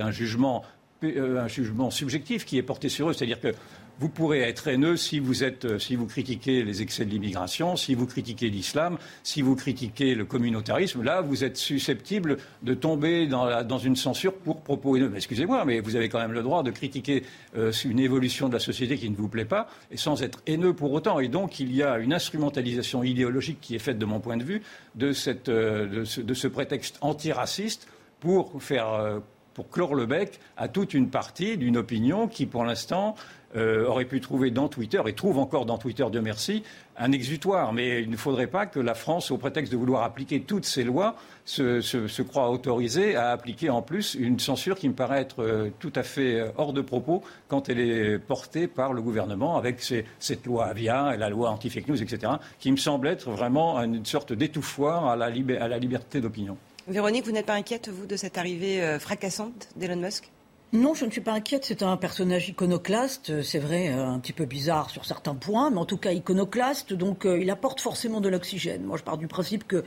un 0.00 0.10
jugement 0.10 0.64
un 1.02 1.46
jugement 1.46 1.90
subjectif 1.90 2.46
qui 2.46 2.56
est 2.56 2.62
porté 2.62 2.88
sur 2.88 3.10
eux. 3.10 3.12
C'est-à-dire 3.12 3.40
que 3.40 3.52
vous 3.98 4.08
pourrez 4.08 4.40
être 4.40 4.68
haineux 4.68 4.96
si 4.96 5.18
vous, 5.18 5.42
êtes, 5.42 5.64
euh, 5.64 5.78
si 5.78 5.96
vous 5.96 6.06
critiquez 6.06 6.62
les 6.62 6.82
excès 6.82 7.04
de 7.04 7.10
l'immigration, 7.10 7.76
si 7.76 7.94
vous 7.94 8.06
critiquez 8.06 8.50
l'islam, 8.50 8.98
si 9.22 9.42
vous 9.42 9.56
critiquez 9.56 10.14
le 10.14 10.24
communautarisme. 10.24 11.02
Là, 11.02 11.20
vous 11.22 11.44
êtes 11.44 11.56
susceptible 11.56 12.36
de 12.62 12.74
tomber 12.74 13.26
dans, 13.26 13.78
une 13.78 13.96
censure 13.96 14.34
pour 14.34 14.60
propos 14.60 14.96
haineux. 14.96 15.12
Excusez-moi, 15.16 15.64
mais 15.64 15.80
vous 15.80 15.96
avez 15.96 16.08
quand 16.08 16.18
même 16.18 16.32
le 16.32 16.42
droit 16.42 16.62
de 16.62 16.70
critiquer 16.70 17.24
euh, 17.56 17.72
une 17.84 18.00
évolution 18.00 18.48
de 18.48 18.54
la 18.54 18.60
société 18.60 18.96
qui 18.96 19.08
ne 19.08 19.16
vous 19.16 19.28
plaît 19.28 19.44
pas, 19.44 19.68
et 19.90 19.96
sans 19.96 20.22
être 20.22 20.42
haineux 20.46 20.74
pour 20.74 20.92
autant. 20.92 21.20
Et 21.20 21.28
donc, 21.28 21.60
il 21.60 21.74
y 21.74 21.82
a 21.82 21.98
une 21.98 22.12
instrumentalisation 22.12 23.02
idéologique 23.02 23.60
qui 23.60 23.74
est 23.74 23.80
faite, 23.80 23.98
de 23.98 24.04
mon 24.04 24.20
point 24.20 24.36
de 24.36 24.44
vue, 24.44 24.62
de, 24.94 25.12
euh, 25.48 26.04
ce, 26.04 26.48
prétexte 26.48 26.98
antiraciste 27.00 27.88
pour 28.20 28.62
faire 28.62 29.20
pour 29.56 29.70
clore 29.70 29.94
le 29.94 30.04
bec 30.04 30.38
à 30.58 30.68
toute 30.68 30.92
une 30.92 31.08
partie 31.08 31.56
d'une 31.56 31.78
opinion 31.78 32.28
qui, 32.28 32.44
pour 32.44 32.62
l'instant, 32.62 33.14
euh, 33.56 33.86
aurait 33.86 34.04
pu 34.04 34.20
trouver 34.20 34.50
dans 34.50 34.68
Twitter, 34.68 35.00
et 35.06 35.14
trouve 35.14 35.38
encore 35.38 35.64
dans 35.64 35.78
Twitter, 35.78 36.04
Dieu 36.10 36.20
merci, 36.20 36.62
un 36.98 37.10
exutoire. 37.12 37.72
Mais 37.72 38.02
il 38.02 38.10
ne 38.10 38.16
faudrait 38.16 38.46
pas 38.46 38.66
que 38.66 38.78
la 38.80 38.94
France, 38.94 39.30
au 39.30 39.38
prétexte 39.38 39.72
de 39.72 39.78
vouloir 39.78 40.02
appliquer 40.02 40.42
toutes 40.42 40.66
ces 40.66 40.84
lois, 40.84 41.16
se, 41.44 42.22
croit 42.22 42.50
autorisée 42.50 43.16
à 43.16 43.30
appliquer 43.30 43.70
en 43.70 43.80
plus 43.80 44.14
une 44.14 44.38
censure 44.38 44.76
qui 44.76 44.88
me 44.88 44.94
paraît 44.94 45.20
être 45.20 45.42
euh, 45.42 45.70
tout 45.78 45.92
à 45.94 46.02
fait 46.02 46.40
euh, 46.40 46.48
hors 46.56 46.72
de 46.72 46.80
propos 46.82 47.22
quand 47.48 47.68
elle 47.68 47.78
est 47.78 48.18
portée 48.18 48.66
par 48.66 48.92
le 48.92 49.00
gouvernement 49.00 49.56
avec 49.56 49.80
cette 49.80 50.44
loi 50.44 50.66
Avia 50.66 51.14
et 51.14 51.16
la 51.16 51.30
loi 51.30 51.50
anti-fake 51.50 51.88
news, 51.88 52.02
etc., 52.02 52.34
qui 52.58 52.70
me 52.72 52.76
semble 52.76 53.08
être 53.08 53.30
vraiment 53.30 53.80
une 53.80 54.04
sorte 54.04 54.32
d'étouffoir 54.32 55.06
à 55.06 55.12
à 55.12 55.68
la 55.68 55.78
liberté 55.78 56.20
d'opinion. 56.20 56.56
Véronique, 56.88 57.24
vous 57.24 57.32
n'êtes 57.32 57.46
pas 57.46 57.54
inquiète, 57.54 57.88
vous, 57.88 58.06
de 58.06 58.16
cette 58.16 58.38
arrivée 58.38 58.98
fracassante 59.00 59.68
d'Elon 59.76 59.96
Musk? 59.96 60.30
Non, 60.76 60.94
je 60.94 61.04
ne 61.04 61.10
suis 61.10 61.20
pas 61.20 61.32
inquiète. 61.32 61.64
C'est 61.64 61.82
un 61.82 61.96
personnage 61.96 62.48
iconoclaste. 62.48 63.42
C'est 63.42 63.58
vrai, 63.58 63.88
euh, 63.88 64.06
un 64.06 64.18
petit 64.18 64.32
peu 64.32 64.44
bizarre 64.44 64.90
sur 64.90 65.04
certains 65.04 65.34
points, 65.34 65.70
mais 65.70 65.78
en 65.78 65.84
tout 65.84 65.96
cas 65.96 66.12
iconoclaste. 66.12 66.92
Donc, 66.92 67.24
euh, 67.24 67.40
il 67.40 67.50
apporte 67.50 67.80
forcément 67.80 68.20
de 68.20 68.28
l'oxygène. 68.28 68.84
Moi, 68.84 68.96
je 68.96 69.02
pars 69.02 69.18
du 69.18 69.26
principe 69.26 69.66
que 69.66 69.84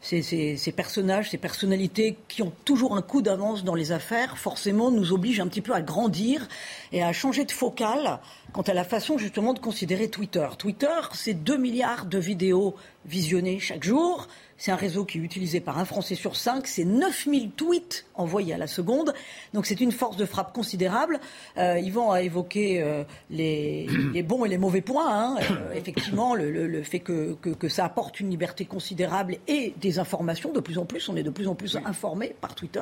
ces, 0.00 0.22
ces, 0.22 0.72
personnages, 0.72 1.30
ces 1.30 1.38
personnalités 1.38 2.16
qui 2.28 2.42
ont 2.42 2.52
toujours 2.64 2.96
un 2.96 3.02
coup 3.02 3.20
d'avance 3.20 3.64
dans 3.64 3.74
les 3.74 3.90
affaires, 3.90 4.38
forcément, 4.38 4.90
nous 4.90 5.12
obligent 5.12 5.40
un 5.40 5.48
petit 5.48 5.60
peu 5.60 5.74
à 5.74 5.82
grandir 5.82 6.46
et 6.92 7.02
à 7.02 7.12
changer 7.12 7.44
de 7.44 7.50
focale 7.50 8.20
quant 8.52 8.62
à 8.62 8.74
la 8.74 8.84
façon 8.84 9.18
justement 9.18 9.54
de 9.54 9.58
considérer 9.58 10.08
Twitter. 10.08 10.46
Twitter, 10.56 11.00
c'est 11.14 11.34
2 11.34 11.56
milliards 11.56 12.06
de 12.06 12.18
vidéos 12.18 12.76
visionnées 13.06 13.58
chaque 13.58 13.82
jour. 13.82 14.28
C'est 14.58 14.72
un 14.72 14.76
réseau 14.76 15.04
qui 15.04 15.18
est 15.18 15.20
utilisé 15.20 15.60
par 15.60 15.78
un 15.78 15.84
Français 15.84 16.16
sur 16.16 16.34
cinq. 16.34 16.66
C'est 16.66 16.84
9000 16.84 17.52
tweets 17.52 18.06
envoyés 18.14 18.54
à 18.54 18.58
la 18.58 18.66
seconde. 18.66 19.14
Donc 19.54 19.66
c'est 19.66 19.80
une 19.80 19.92
force 19.92 20.16
de 20.16 20.24
frappe 20.24 20.52
considérable. 20.52 21.20
Euh, 21.56 21.78
Yvan 21.78 22.10
a 22.10 22.22
évoqué 22.22 22.82
euh, 22.82 23.04
les, 23.30 23.86
bons 24.26 24.44
et 24.44 24.48
les 24.48 24.58
mauvais 24.58 24.80
points. 24.80 25.08
Hein. 25.08 25.36
Euh, 25.50 25.72
effectivement, 25.74 26.34
le, 26.34 26.82
fait 26.82 26.98
que, 26.98 27.34
que, 27.34 27.68
ça 27.68 27.84
apporte 27.84 28.18
une 28.18 28.30
liberté 28.30 28.64
considérable 28.64 29.38
et 29.46 29.74
des 29.80 30.00
informations. 30.00 30.52
De 30.52 30.60
plus 30.60 30.78
en 30.78 30.84
plus, 30.84 31.08
on 31.08 31.16
est 31.16 31.22
de 31.22 31.30
plus 31.30 31.46
en 31.46 31.54
plus 31.54 31.76
informés 31.84 32.34
par 32.40 32.56
Twitter. 32.56 32.80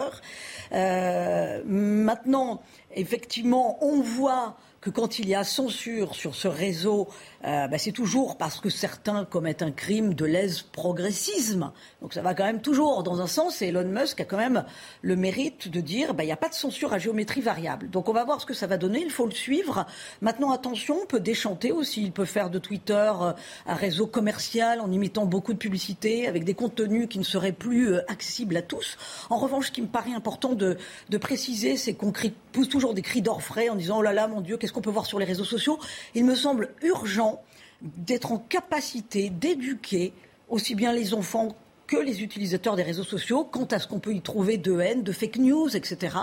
Euh, 0.73 1.63
maintenant, 1.67 2.63
effectivement, 2.95 3.79
on 3.85 4.01
voit 4.01 4.57
que 4.81 4.91
quand 4.91 5.19
il 5.19 5.29
y 5.29 5.35
a 5.35 5.43
censure 5.43 6.15
sur 6.15 6.35
ce 6.35 6.49
réseau, 6.49 7.09
euh, 7.45 7.69
bah, 7.69 7.79
c'est 7.79 7.93
toujours 7.93 8.37
parce 8.37 8.61
que 8.61 8.71
certains 8.71 9.25
commettent 9.25 9.63
un 9.63 9.71
crime 9.71 10.15
de 10.15 10.25
lèse-progressisme. 10.25 11.73
Donc 12.03 12.15
ça 12.15 12.23
va 12.23 12.35
quand 12.35 12.45
même 12.45 12.61
toujours 12.61 13.03
dans 13.03 13.21
un 13.21 13.27
sens. 13.27 13.63
Et 13.63 13.69
Elon 13.69 13.85
Musk 13.85 14.21
a 14.21 14.25
quand 14.25 14.37
même 14.37 14.65
le 15.03 15.17
mérite 15.17 15.69
de 15.69 15.81
dire 15.81 16.15
bah, 16.15 16.25
il 16.25 16.27
n'y 16.27 16.33
a 16.33 16.37
pas 16.37 16.49
de 16.49 16.55
censure 16.55 16.93
à 16.93 16.99
géométrie 16.99 17.41
variable. 17.41 17.91
Donc 17.91 18.09
on 18.09 18.13
va 18.13 18.25
voir 18.25 18.41
ce 18.41 18.47
que 18.47 18.55
ça 18.55 18.67
va 18.67 18.77
donner. 18.77 19.01
Il 19.03 19.11
faut 19.11 19.27
le 19.27 19.33
suivre. 19.33 19.87
Maintenant, 20.21 20.51
attention, 20.51 20.99
on 21.03 21.07
peut 21.07 21.21
déchanter 21.21 21.73
aussi. 21.73 22.03
Il 22.03 22.13
peut 22.13 22.25
faire 22.25 22.51
de 22.51 22.59
Twitter 22.59 23.13
euh, 23.21 23.33
un 23.67 23.75
réseau 23.75 24.07
commercial 24.07 24.81
en 24.81 24.91
imitant 24.91 25.27
beaucoup 25.27 25.53
de 25.53 25.59
publicités 25.59 26.27
avec 26.27 26.45
des 26.45 26.55
contenus 26.55 27.09
qui 27.09 27.19
ne 27.19 27.25
seraient 27.25 27.53
plus 27.53 27.93
euh, 27.93 28.11
accessibles 28.11 28.57
à 28.57 28.63
tous. 28.63 28.97
En 29.31 29.37
revanche, 29.37 29.67
ce 29.67 29.73
qui 29.73 29.83
me 29.83 29.87
paraît 29.87 30.15
important 30.15 30.55
de, 30.55 30.77
de 31.11 31.19
préciser, 31.19 31.77
c'est 31.77 31.95
qu'on 31.95 32.13
pousse 32.53 32.69
toujours 32.69 32.95
des 32.95 33.03
cris 33.03 33.23
d'orfraie 33.23 33.69
en 33.69 33.75
disant 33.75 33.99
oh 33.99 34.03
là 34.03 34.13
là, 34.13 34.29
mon 34.29 34.41
Dieu, 34.41 34.57
qu'est-ce 34.57 34.73
qu'on 34.73 34.81
peut 34.81 34.91
voir 34.91 35.07
sur 35.07 35.19
les 35.19 35.25
réseaux 35.25 35.45
sociaux? 35.45 35.79
Il 36.15 36.25
me 36.25 36.35
semble 36.35 36.71
urgent 36.83 37.36
d'être 37.83 38.33
en 38.33 38.39
capacité 38.39 39.31
d'éduquer 39.31 40.13
aussi 40.49 40.75
bien 40.75 40.93
les 40.93 41.15
enfants 41.15 41.55
que 41.87 41.97
les 41.97 42.23
utilisateurs 42.23 42.77
des 42.77 42.83
réseaux 42.83 43.05
sociaux 43.05 43.45
quant 43.45 43.67
à 43.67 43.79
ce 43.79 43.87
qu'on 43.87 44.01
peut 44.01 44.15
y 44.15 44.21
trouver 44.21 44.57
de 44.57 44.79
haine, 44.81 45.03
de 45.03 45.13
fake 45.13 45.37
news, 45.37 45.77
etc. 45.77 46.17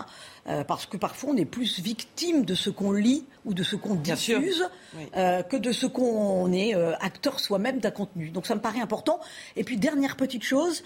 Euh, 0.47 0.63
parce 0.63 0.85
que 0.85 0.97
parfois 0.97 1.31
on 1.31 1.37
est 1.37 1.45
plus 1.45 1.79
victime 1.79 2.43
de 2.43 2.53
ce 2.53 2.69
qu'on 2.69 2.91
lit 2.91 3.23
ou 3.45 3.53
de 3.53 3.63
ce 3.63 3.75
qu'on 3.75 3.95
diffuse 3.95 4.67
euh, 5.15 5.41
que 5.41 5.55
de 5.55 5.71
ce 5.71 5.85
qu'on 5.85 6.51
est 6.51 6.75
euh, 6.75 6.93
acteur 6.99 7.39
soi-même 7.39 7.79
d'un 7.79 7.91
contenu. 7.91 8.29
Donc 8.29 8.45
ça 8.45 8.55
me 8.55 8.61
paraît 8.61 8.81
important. 8.81 9.19
Et 9.55 9.63
puis 9.63 9.77
dernière 9.77 10.17
petite 10.17 10.43
chose, 10.43 10.83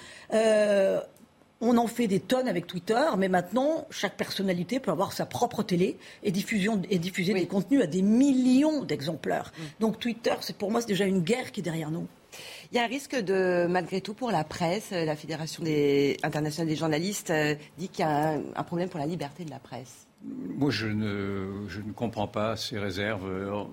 on 1.62 1.78
en 1.78 1.88
fait 1.88 2.08
des 2.08 2.20
tonnes 2.20 2.48
avec 2.48 2.68
Twitter, 2.68 3.04
mais 3.18 3.30
maintenant, 3.30 3.88
chaque 3.90 4.16
personnalité 4.16 4.80
peut 4.80 4.92
avoir 4.92 5.14
sa 5.14 5.26
propre 5.26 5.64
télé 5.64 5.98
et, 6.24 6.32
diffusion, 6.32 6.82
et 6.90 7.00
diffuser 7.00 7.34
des 7.34 7.48
contenus 7.48 7.82
à 7.82 7.88
des 7.88 8.02
millions 8.02 8.84
d'exemplaires. 8.84 9.52
Mm. 9.58 9.64
Donc 9.80 10.00
Twitter, 10.00 10.36
c'est 10.42 10.56
pour 10.56 10.72
moi, 10.72 10.82
c'est 10.82 10.88
déjà 10.88 11.06
une 11.06 11.22
guerre 11.22 11.52
qui 11.52 11.62
est 11.62 11.64
derrière 11.64 11.92
nous. 11.92 12.08
Il 12.72 12.78
y 12.78 12.80
a 12.80 12.84
un 12.84 12.88
risque 12.88 13.16
de, 13.16 13.66
malgré 13.70 14.02
tout, 14.02 14.14
pour 14.14 14.32
la 14.32 14.44
presse. 14.44 14.92
La 14.92 15.16
Fédération 15.16 15.64
des, 15.64 16.18
internationale 16.24 16.68
des 16.68 16.76
journalistes 16.76 17.32
euh, 17.32 17.56
dit 17.78 17.90
qu'il 17.90 18.06
y 18.06 18.08
a 18.08 18.34
un, 18.56 18.64
problème 18.64 18.90
pour 18.90 19.00
la 19.00 19.06
liberté 19.06 19.46
de 19.46 19.50
la 19.50 19.60
presse. 19.60 20.07
Moi, 20.24 20.72
je 20.72 20.88
ne, 20.88 21.68
je 21.68 21.80
ne, 21.80 21.92
comprends 21.92 22.28
pas 22.28 22.58
ces 22.58 22.80
réserves. 22.80 23.30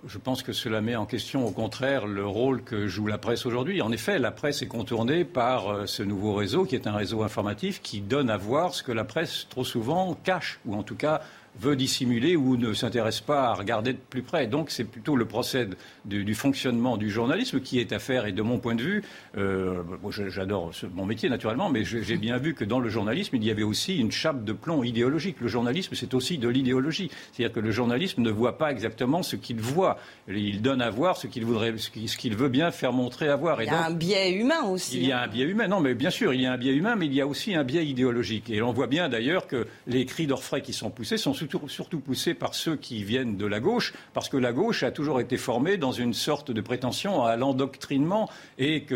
Je 0.07 0.19
pense 0.19 0.43
que 0.43 0.53
cela 0.53 0.83
met 0.83 0.95
en 0.95 1.07
question, 1.07 1.47
au 1.47 1.51
contraire, 1.51 2.07
le 2.07 2.27
rôle 2.27 2.63
que 2.63 2.87
joue 2.87 3.07
la 3.07 3.17
presse 3.17 3.47
aujourd'hui. 3.47 3.81
En 3.81 3.91
effet, 3.91 4.19
la 4.19 4.31
presse 4.31 4.61
est 4.61 4.67
contournée 4.67 5.25
par 5.25 5.69
euh, 5.69 5.87
ce 5.87 6.03
nouveau 6.03 6.35
réseau, 6.35 6.67
qui 6.67 6.75
est 6.75 6.87
un 6.87 6.93
réseau 6.93 7.23
informatif, 7.23 7.81
qui 7.81 8.03
donne 8.03 8.29
à 8.29 8.37
voir 8.37 8.75
ce 8.75 8.83
que 8.83 8.93
la 8.93 9.05
presse, 9.05 9.47
trop 9.49 9.65
souvent, 9.65 10.15
cache, 10.23 10.61
ou 10.67 10.75
en 10.75 10.83
tout 10.83 10.97
cas 10.97 11.23
veut 11.61 11.77
dissimuler 11.77 12.37
ou 12.37 12.57
ne 12.57 12.73
s'intéresse 12.73 13.21
pas 13.21 13.49
à 13.49 13.55
regarder 13.55 13.93
de 13.93 13.99
plus 13.99 14.23
près. 14.23 14.47
Donc 14.47 14.71
c'est 14.71 14.85
plutôt 14.85 15.17
le 15.17 15.25
procès 15.25 15.69
du, 16.05 16.35
fonctionnement 16.35 16.97
du 16.97 17.11
journalisme 17.11 17.61
qui 17.61 17.79
est 17.79 17.93
à 17.93 17.99
faire. 17.99 18.27
Et 18.27 18.33
de 18.33 18.43
mon 18.43 18.59
point 18.59 18.75
de 18.75 18.83
vue, 18.83 19.03
euh, 19.37 19.83
j'adore 20.29 20.73
mon 20.95 21.07
métier 21.07 21.29
naturellement, 21.29 21.71
mais 21.71 21.85
j'ai 21.85 22.17
bien 22.17 22.39
vu 22.39 22.55
que 22.55 22.65
dans 22.65 22.81
le 22.81 22.89
journalisme, 22.89 23.37
il 23.37 23.45
y 23.45 23.51
avait 23.51 23.63
aussi 23.63 23.99
une 23.99 24.11
chape 24.11 24.45
de 24.45 24.53
plomb 24.53 24.83
idéologique. 24.83 25.37
Le 25.41 25.49
journalisme, 25.49 25.95
c'est 25.95 26.15
aussi 26.15 26.39
de 26.39 26.49
l'idéologie. 26.49 27.11
C'est-à-dire 27.33 27.55
que 27.55 27.61
le 27.61 27.71
journalisme 27.71 28.23
ne 28.23 28.31
voit 28.31 28.59
pas 28.59 28.71
exactement 28.71 29.23
ce 29.23 29.37
qu'il 29.37 29.61
voit. 29.61 29.99
Il 30.29 30.63
donne 30.63 30.83
à 30.83 30.91
voir 30.91 31.17
ce 31.17 31.27
qu'il 31.27 31.45
voudrait, 31.45 31.75
ce 31.79 32.17
qu'il 32.17 32.37
veut 32.37 32.49
bien 32.49 32.71
faire 32.71 32.93
montrer 32.93 33.29
à 33.29 33.37
voir. 33.37 33.63
il 33.63 33.67
y 33.67 33.71
a 33.71 33.87
un 33.87 33.91
biais 33.91 34.33
humain 34.33 34.63
aussi. 34.65 34.99
Il 34.99 35.07
y 35.07 35.13
a 35.13 35.21
hein. 35.21 35.25
un 35.25 35.29
biais 35.29 35.45
humain. 35.45 35.69
Non, 35.69 35.81
mais 35.81 35.95
bien 35.95 36.11
sûr, 36.11 36.35
il 36.35 36.41
y 36.41 36.47
a 36.47 36.53
un 36.53 36.59
biais 36.59 36.75
humain, 36.75 36.97
mais 36.97 37.07
il 37.07 37.15
y 37.15 37.21
a 37.21 37.27
aussi 37.27 37.55
un 37.55 37.65
biais 37.65 37.87
idéologique. 37.87 38.51
Et 38.51 38.61
on 38.63 38.73
voit 38.73 38.87
bien 38.87 39.09
d'ailleurs 39.09 39.47
que 39.47 39.67
les 39.87 40.05
cris 40.07 40.27
d'orfraie 40.27 40.63
qui 40.63 40.73
sont 40.73 40.91
poussés 40.91 41.17
sont 41.17 41.35
surtout, 41.69 42.01
poussé 42.01 42.35
par 42.35 42.55
ceux 42.55 42.77
qui 42.77 43.05
viennent 43.05 43.37
de 43.37 43.47
la 43.47 43.61
gauche, 43.61 43.93
parce 44.13 44.29
que 44.29 44.37
la 44.37 44.53
gauche 44.53 44.83
a 44.83 44.91
toujours 44.91 45.21
été 45.21 45.37
formée 45.37 45.77
dans 45.77 45.93
une 45.93 46.15
sorte 46.15 46.51
de 46.51 46.61
prétention 46.61 47.25
à 47.25 47.37
l'endoctrinement 47.37 48.29
et 48.59 48.83
que 48.83 48.95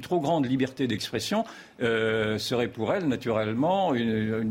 trop 0.00 0.20
grande 0.20 0.46
liberté 0.46 0.86
d'expression 0.86 1.44
euh, 1.82 2.38
serait 2.38 2.68
pour 2.68 2.92
elle 2.92 3.06
naturellement 3.08 3.94
une, 3.94 4.10
euh, 4.10 4.44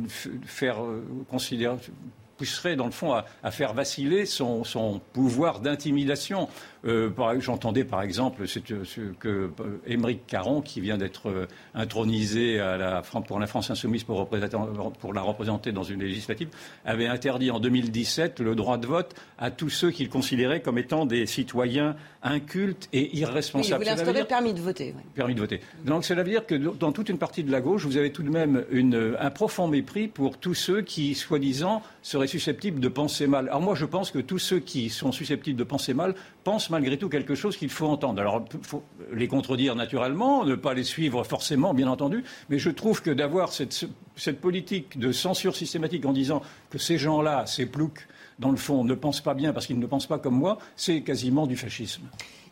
pousserait 2.37 2.75
dans 2.75 2.85
le 2.85 2.91
fond 2.91 3.13
à, 3.13 3.51
faire 3.51 3.73
vaciller 3.73 4.25
son, 4.25 5.01
pouvoir 5.13 5.59
d'intimidation. 5.59 6.47
Euh, 6.87 7.09
j'entendais 7.39 7.83
par 7.83 8.01
exemple 8.01 8.47
ce, 8.47 8.59
que 8.59 9.27
euh, 9.27 9.49
Émeric 9.85 10.25
Caron, 10.25 10.61
qui 10.61 10.79
vient 10.79 10.97
d'être 10.97 11.29
euh, 11.29 11.47
intronisé 11.75 12.59
à 12.59 12.77
la, 12.77 13.01
pour 13.01 13.39
la 13.39 13.47
France 13.47 13.69
insoumise 13.69 14.03
pour, 14.03 14.27
pour, 14.27 15.13
la 15.13 15.21
représenter 15.21 15.71
dans 15.71 15.83
une 15.83 16.01
législative, 16.01 16.49
avait 16.85 17.07
interdit 17.07 17.51
en 17.51 17.59
2017 17.59 18.39
le 18.39 18.55
droit 18.55 18.77
de 18.77 18.87
vote 18.87 19.15
à 19.37 19.51
tous 19.51 19.69
ceux 19.69 19.91
qu'il 19.91 20.09
considérait 20.09 20.61
comme 20.61 20.77
étant 20.77 21.05
des 21.05 21.25
citoyens 21.25 21.95
incultes 22.23 22.87
et 22.93 23.15
irresponsables. 23.17 23.81
Oui, 23.81 23.87
il 23.87 23.91
voulait 23.91 24.01
instaurer 24.01 24.19
le 24.21 24.25
permis 24.25 24.53
de 24.53 24.61
voter. 24.61 24.95
Permis 25.13 25.35
de 25.35 25.39
voter. 25.39 25.61
Donc 25.85 26.05
cela 26.05 26.23
veut 26.23 26.29
dire 26.29 26.45
que 26.45 26.55
dans 26.55 26.91
toute 26.91 27.09
une 27.09 27.17
partie 27.17 27.43
de 27.43 27.51
la 27.51 27.61
gauche, 27.61 27.85
vous 27.85 27.97
avez 27.97 28.11
tout 28.11 28.23
de 28.23 28.29
même 28.29 28.63
une, 28.71 29.15
un 29.19 29.29
profond 29.29 29.67
mépris 29.67 30.07
pour 30.07 30.37
tous 30.37 30.53
ceux 30.53 30.81
qui, 30.81 31.15
soi-disant, 31.15 31.81
seraient 32.01 32.27
susceptibles 32.27 32.79
de 32.79 32.87
penser 32.87 33.27
mal. 33.27 33.49
Alors 33.49 33.61
moi, 33.61 33.75
je 33.75 33.85
pense 33.85 34.11
que 34.11 34.19
tous 34.19 34.39
ceux 34.39 34.59
qui 34.59 34.89
sont 34.89 35.11
susceptibles 35.11 35.59
de 35.59 35.63
penser 35.63 35.93
mal 35.93 36.15
pensent 36.43 36.69
malgré 36.77 36.97
tout 36.97 37.09
quelque 37.09 37.33
chose 37.33 37.57
qu'il 37.57 37.71
faut 37.71 37.87
entendre. 37.87 38.21
Alors, 38.21 38.45
il 38.53 38.63
faut 38.63 38.83
les 39.11 39.27
contredire 39.27 39.75
naturellement, 39.75 40.45
ne 40.45 40.53
pas 40.53 40.75
les 40.75 40.83
suivre 40.83 41.23
forcément, 41.23 41.73
bien 41.73 41.87
entendu, 41.87 42.23
mais 42.49 42.59
je 42.59 42.69
trouve 42.69 43.01
que 43.01 43.09
d'avoir 43.09 43.51
cette, 43.51 43.87
cette, 44.15 44.39
politique 44.39 44.99
de 44.99 45.11
censure 45.11 45.55
systématique 45.55 46.05
en 46.05 46.13
disant 46.13 46.43
que 46.69 46.77
ces 46.77 46.99
gens-là, 46.99 47.47
ces 47.47 47.65
ploucs, 47.65 48.07
dans 48.37 48.51
le 48.51 48.57
fond, 48.57 48.83
ne 48.83 48.93
pensent 48.93 49.21
pas 49.21 49.33
bien 49.33 49.53
parce 49.53 49.65
qu'ils 49.65 49.79
ne 49.79 49.87
pensent 49.87 50.05
pas 50.05 50.19
comme 50.19 50.35
moi, 50.35 50.59
c'est 50.75 51.01
quasiment 51.01 51.47
du 51.47 51.57
fascisme. 51.57 52.03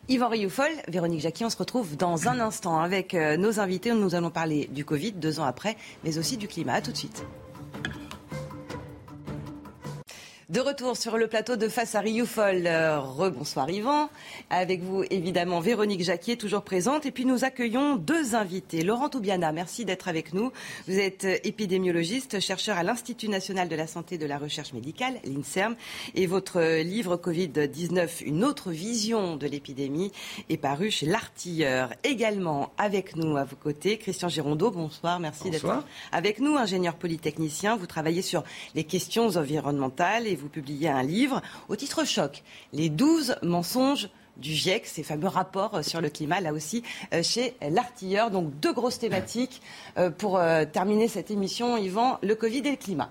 Yvan 0.08 0.28
Rioufol, 0.28 0.70
Véronique 0.88 1.20
Jacqui, 1.20 1.44
on 1.44 1.50
se 1.50 1.56
retrouve 1.56 1.96
dans 1.96 2.26
un 2.26 2.40
instant 2.40 2.80
avec 2.80 3.14
euh, 3.14 3.36
nos 3.36 3.60
invités. 3.60 3.92
Nous 3.92 4.16
allons 4.16 4.30
parler 4.30 4.68
du 4.72 4.84
Covid 4.84 5.12
deux 5.12 5.38
ans 5.38 5.44
après, 5.44 5.76
mais 6.02 6.18
aussi 6.18 6.36
du 6.36 6.48
climat. 6.48 6.74
A 6.74 6.80
tout 6.80 6.90
de 6.90 6.96
suite. 6.96 7.24
De 10.48 10.60
retour 10.60 10.96
sur 10.96 11.16
le 11.16 11.26
plateau 11.26 11.56
de 11.56 11.66
Face 11.66 11.96
à 11.96 12.00
Rioufol. 12.00 12.68
Euh, 12.68 13.00
rebonsoir 13.00 13.68
Yvan. 13.68 14.08
Avec 14.48 14.80
vous, 14.80 15.02
évidemment, 15.10 15.58
Véronique 15.58 16.04
Jacquier, 16.04 16.36
toujours 16.36 16.62
présente. 16.62 17.04
Et 17.04 17.10
puis 17.10 17.24
nous 17.24 17.42
accueillons 17.42 17.96
deux 17.96 18.36
invités. 18.36 18.84
Laurent 18.84 19.08
Toubiana, 19.08 19.50
merci 19.50 19.84
d'être 19.84 20.06
avec 20.06 20.34
nous. 20.34 20.52
Vous 20.86 21.00
êtes 21.00 21.26
épidémiologiste, 21.42 22.38
chercheur 22.38 22.78
à 22.78 22.84
l'Institut 22.84 23.28
national 23.28 23.68
de 23.68 23.74
la 23.74 23.88
santé 23.88 24.14
et 24.14 24.18
de 24.18 24.26
la 24.26 24.38
recherche 24.38 24.72
médicale, 24.72 25.14
l'INSERM. 25.24 25.74
Et 26.14 26.28
votre 26.28 26.62
livre 26.80 27.16
Covid-19, 27.16 28.22
une 28.24 28.44
autre 28.44 28.70
vision 28.70 29.34
de 29.34 29.48
l'épidémie, 29.48 30.12
est 30.48 30.58
paru 30.58 30.92
chez 30.92 31.06
L'Artilleur. 31.06 31.90
Également 32.04 32.70
avec 32.78 33.16
nous 33.16 33.36
à 33.36 33.42
vos 33.42 33.56
côtés, 33.56 33.98
Christian 33.98 34.28
Girondeau. 34.28 34.70
Bonsoir, 34.70 35.18
merci 35.18 35.50
d'être 35.50 35.82
avec 36.12 36.38
nous. 36.38 36.56
Ingénieur 36.56 36.94
polytechnicien, 36.94 37.74
vous 37.74 37.86
travaillez 37.86 38.22
sur 38.22 38.44
les 38.76 38.84
questions 38.84 39.26
environnementales 39.30 40.35
vous 40.36 40.48
publiez 40.48 40.88
un 40.88 41.02
livre 41.02 41.42
au 41.68 41.76
titre 41.76 42.04
choc, 42.04 42.42
Les 42.72 42.88
12 42.88 43.36
mensonges 43.42 44.08
du 44.36 44.52
GIEC, 44.52 44.86
ces 44.86 45.02
fameux 45.02 45.28
rapports 45.28 45.82
sur 45.82 46.00
le 46.00 46.08
climat, 46.08 46.40
là 46.40 46.52
aussi, 46.52 46.82
euh, 47.12 47.22
chez 47.22 47.54
l'artilleur. 47.62 48.30
Donc 48.30 48.58
deux 48.60 48.72
grosses 48.72 48.98
thématiques 48.98 49.62
euh, 49.98 50.10
pour 50.10 50.38
euh, 50.38 50.64
terminer 50.64 51.08
cette 51.08 51.30
émission, 51.30 51.76
Yvan, 51.76 52.18
le 52.22 52.34
Covid 52.34 52.58
et 52.58 52.70
le 52.70 52.76
climat. 52.76 53.10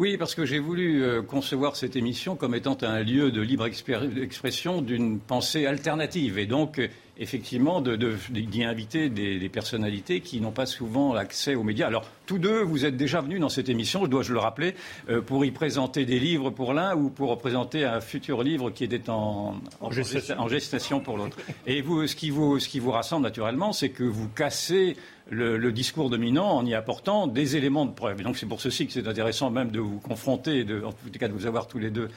Oui, 0.00 0.16
parce 0.16 0.34
que 0.34 0.46
j'ai 0.46 0.60
voulu 0.60 1.04
concevoir 1.28 1.76
cette 1.76 1.94
émission 1.94 2.34
comme 2.34 2.54
étant 2.54 2.78
un 2.80 3.02
lieu 3.02 3.30
de 3.30 3.42
libre 3.42 3.66
expression 3.66 4.80
d'une 4.80 5.20
pensée 5.20 5.66
alternative. 5.66 6.38
Et 6.38 6.46
donc, 6.46 6.80
effectivement 7.18 7.82
d'y 7.82 8.64
inviter 8.64 9.10
des, 9.10 9.48
personnalités 9.50 10.20
qui 10.20 10.40
n'ont 10.40 10.52
pas 10.52 10.64
souvent 10.64 11.14
accès 11.14 11.54
aux 11.54 11.62
médias. 11.62 11.86
Alors, 11.86 12.06
tous 12.24 12.38
deux, 12.38 12.62
vous 12.62 12.86
êtes 12.86 12.96
déjà 12.96 13.20
venus 13.20 13.40
dans 13.40 13.50
cette 13.50 13.68
émission, 13.68 14.06
dois-je 14.06 14.32
le 14.32 14.38
rappeler, 14.38 14.74
euh, 15.10 15.20
pour 15.20 15.44
y 15.44 15.50
présenter 15.50 16.06
des 16.06 16.18
livres 16.18 16.48
pour 16.48 16.72
l'un 16.72 16.96
ou 16.96 17.10
pour 17.10 17.36
présenter 17.36 17.84
un 17.84 18.00
futur 18.00 18.42
livre 18.42 18.70
qui 18.70 18.84
était 18.84 19.10
en, 19.10 19.60
gestation. 19.90 21.00
pour 21.00 21.18
l'autre. 21.18 21.36
Et 21.66 21.82
vous 21.82 22.06
ce, 22.06 22.16
qui 22.16 22.30
vous, 22.30 22.58
ce 22.58 22.68
qui 22.70 22.78
vous 22.78 22.90
rassemble 22.90 23.24
naturellement, 23.24 23.74
c'est 23.74 23.90
que 23.90 24.04
vous 24.04 24.28
cassez 24.28 24.96
le, 25.30 25.72
discours 25.72 26.10
dominant 26.10 26.56
en 26.56 26.66
y 26.66 26.74
apportant 26.74 27.26
des 27.26 27.56
éléments 27.56 27.86
de 27.86 27.92
preuve. 27.92 28.22
Donc 28.22 28.36
c'est 28.36 28.46
pour 28.46 28.60
ceci 28.60 28.86
que 28.86 28.92
c'est 28.92 29.06
intéressant 29.06 29.50
même 29.50 29.70
de 29.70 29.80
vous 29.80 29.98
confronter, 29.98 30.66
en 30.84 30.92
tout 30.92 31.18
cas 31.18 31.28
de 31.28 31.32
vous 31.32 31.46
avoir 31.46 31.66
tous 31.66 31.78
les 31.78 31.90
deux 31.90 32.08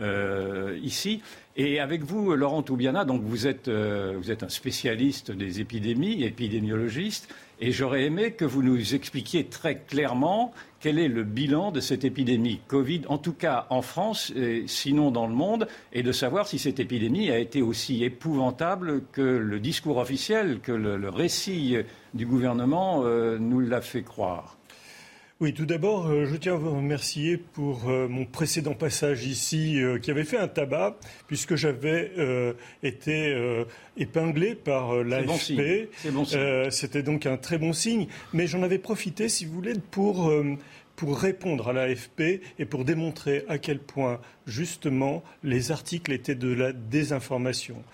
euh, 0.00 0.78
ici. 0.82 1.22
Et 1.56 1.80
avec 1.80 2.02
vous, 2.02 2.34
Laurent 2.34 2.62
Toubiana, 2.62 3.04
donc 3.04 3.22
vous 3.22 3.46
êtes, 3.46 3.68
euh, 3.68 4.14
vous 4.18 4.30
êtes 4.30 4.42
un 4.42 4.48
spécialiste 4.48 5.30
des 5.30 5.60
épidémies, 5.60 6.22
épidémiologiste, 6.22 7.32
et 7.60 7.72
j'aurais 7.72 8.04
aimé 8.04 8.32
que 8.32 8.44
vous 8.44 8.62
nous 8.62 8.94
expliquiez 8.94 9.46
très 9.46 9.78
clairement 9.78 10.52
quel 10.80 10.98
est 10.98 11.08
le 11.08 11.24
bilan 11.24 11.72
de 11.72 11.80
cette 11.80 12.04
épidémie 12.04 12.60
Covid, 12.68 13.02
en 13.08 13.18
tout 13.18 13.32
cas 13.32 13.66
en 13.70 13.82
France, 13.82 14.32
sinon 14.66 15.10
dans 15.10 15.26
le 15.26 15.34
monde, 15.34 15.66
et 15.92 16.02
de 16.02 16.12
savoir 16.12 16.46
si 16.46 16.58
cette 16.58 16.80
épidémie 16.80 17.30
a 17.30 17.38
été 17.38 17.62
aussi 17.62 18.04
épouvantable 18.04 19.02
que 19.12 19.22
le 19.22 19.58
discours 19.58 19.96
officiel, 19.96 20.60
que 20.60 20.72
le, 20.72 21.08
récit 21.08 21.76
du 22.14 22.26
gouvernement 22.26 23.02
euh, 23.04 23.38
nous 23.38 23.60
l'a 23.60 23.80
fait 23.80 24.02
croire. 24.02 24.56
Oui, 25.38 25.52
tout 25.52 25.66
d'abord, 25.66 26.06
euh, 26.06 26.24
je 26.24 26.34
tiens 26.34 26.54
à 26.54 26.56
vous 26.56 26.74
remercier 26.74 27.36
pour 27.36 27.90
euh, 27.90 28.08
mon 28.08 28.24
précédent 28.24 28.72
passage 28.72 29.26
ici, 29.26 29.82
euh, 29.82 29.98
qui 29.98 30.10
avait 30.10 30.24
fait 30.24 30.38
un 30.38 30.48
tabac, 30.48 30.96
puisque 31.26 31.56
j'avais 31.56 32.10
été 32.82 33.36
épinglé 33.98 34.54
par 34.54 35.04
l'AFP. 35.04 35.90
C'était 36.70 37.02
donc 37.02 37.26
un 37.26 37.36
très 37.36 37.58
bon 37.58 37.74
signe. 37.74 38.06
Mais 38.32 38.46
j'en 38.46 38.62
avais 38.62 38.78
profité, 38.78 39.28
si 39.28 39.44
vous 39.44 39.52
voulez, 39.52 39.74
pour 39.90 40.32
pour 40.94 41.18
répondre 41.18 41.68
à 41.68 41.74
l'AFP 41.74 42.40
et 42.58 42.64
pour 42.64 42.86
démontrer 42.86 43.44
à 43.48 43.58
quel 43.58 43.78
point, 43.78 44.18
justement, 44.46 45.22
les 45.44 45.70
articles 45.70 46.10
étaient 46.10 46.34
de 46.34 46.50
la 46.50 46.72
désinformation. 46.72 47.84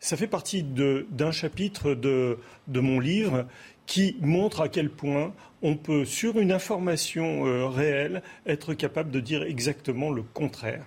Ça 0.00 0.16
fait 0.16 0.28
partie 0.28 0.62
d'un 0.62 1.32
chapitre 1.32 1.94
de, 1.94 2.38
de, 2.68 2.80
mon 2.80 3.00
livre 3.00 3.46
qui 3.88 4.16
montre 4.20 4.60
à 4.60 4.68
quel 4.68 4.90
point 4.90 5.32
on 5.62 5.74
peut, 5.74 6.04
sur 6.04 6.38
une 6.38 6.52
information 6.52 7.46
euh, 7.46 7.66
réelle, 7.66 8.22
être 8.46 8.74
capable 8.74 9.10
de 9.10 9.18
dire 9.18 9.42
exactement 9.42 10.10
le 10.10 10.22
contraire. 10.22 10.84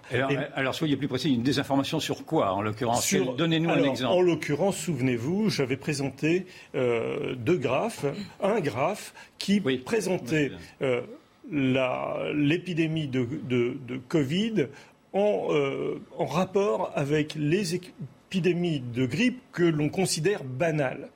Alors, 0.56 0.76
soyez 0.76 0.96
plus 0.96 1.10
précis, 1.10 1.34
une 1.34 1.42
désinformation 1.42 2.00
sur 2.00 2.24
quoi, 2.26 2.54
en 2.54 2.62
l'occurrence? 2.62 3.14
Donnez-nous 3.38 3.70
un 3.72 3.84
exemple. 3.84 4.14
En 4.14 4.22
l'occurrence, 4.22 4.78
souvenez-vous, 4.78 5.50
j'avais 5.50 5.78
présenté 5.78 6.46
euh, 6.76 7.36
deux 7.36 7.58
graphes. 7.58 8.06
Un 8.42 8.60
graphe 8.62 9.14
qui 9.40 9.60
présentait 9.60 10.52
euh, 10.84 11.02
l'épidémie 11.52 13.08
de, 13.08 13.28
de, 13.50 13.98
Covid 14.08 14.68
en, 15.12 15.50
en 16.18 16.26
rapport 16.26 16.92
avec 16.96 17.34
les 17.36 17.76
épidémies 17.76 18.80
de 18.80 19.08
grippe 19.08 19.42
que 19.52 19.64
l'on 19.64 19.90
considère 19.90 20.44
banales. 20.44 21.10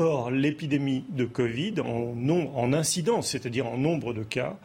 Or, 0.00 0.30
l'épidémie 0.30 1.04
de 1.10 1.26
Covid, 1.26 1.74
en, 1.82 2.72
incidence, 2.72 3.32
c'est-à-dire 3.32 3.66
en 3.66 3.76
nombre 3.76 4.14
de 4.14 4.22
cas, 4.22 4.56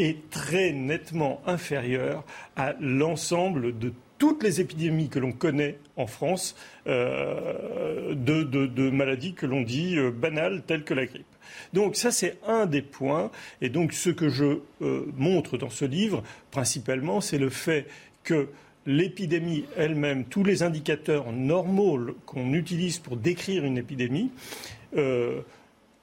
est 0.00 0.28
très 0.30 0.72
nettement 0.72 1.40
inférieure 1.46 2.24
à 2.56 2.74
l'ensemble 2.80 3.78
de 3.78 3.92
toutes 4.18 4.42
les 4.42 4.60
épidémies 4.60 5.08
que 5.08 5.20
l'on 5.20 5.30
connaît 5.30 5.78
en 5.94 6.08
France 6.08 6.56
euh, 6.88 8.16
de, 8.16 8.90
maladies 8.90 9.34
que 9.34 9.46
l'on 9.46 9.62
dit 9.62 9.96
euh, 9.96 10.10
banales 10.10 10.64
telles 10.66 10.82
que 10.82 10.94
la 10.94 11.06
grippe. 11.06 11.24
Donc 11.72 11.94
ça 11.94 12.10
c'est 12.10 12.38
un 12.44 12.66
des 12.66 12.82
points 12.82 13.30
et 13.62 13.68
donc 13.68 13.92
ce 13.92 14.10
que 14.10 14.28
je 14.28 14.58
euh, 14.82 15.06
montre 15.16 15.56
dans 15.56 15.70
ce 15.70 15.84
livre 15.84 16.24
principalement 16.50 17.20
c'est 17.20 17.38
le 17.38 17.48
fait 17.48 17.86
que 18.24 18.48
l'épidémie 18.86 19.64
elle-même, 19.76 20.24
tous 20.24 20.44
les 20.44 20.62
indicateurs 20.62 21.32
normaux 21.32 21.98
qu'on 22.26 22.52
utilise 22.54 22.98
pour 22.98 23.16
décrire 23.16 23.64
une 23.64 23.78
épidémie, 23.78 24.30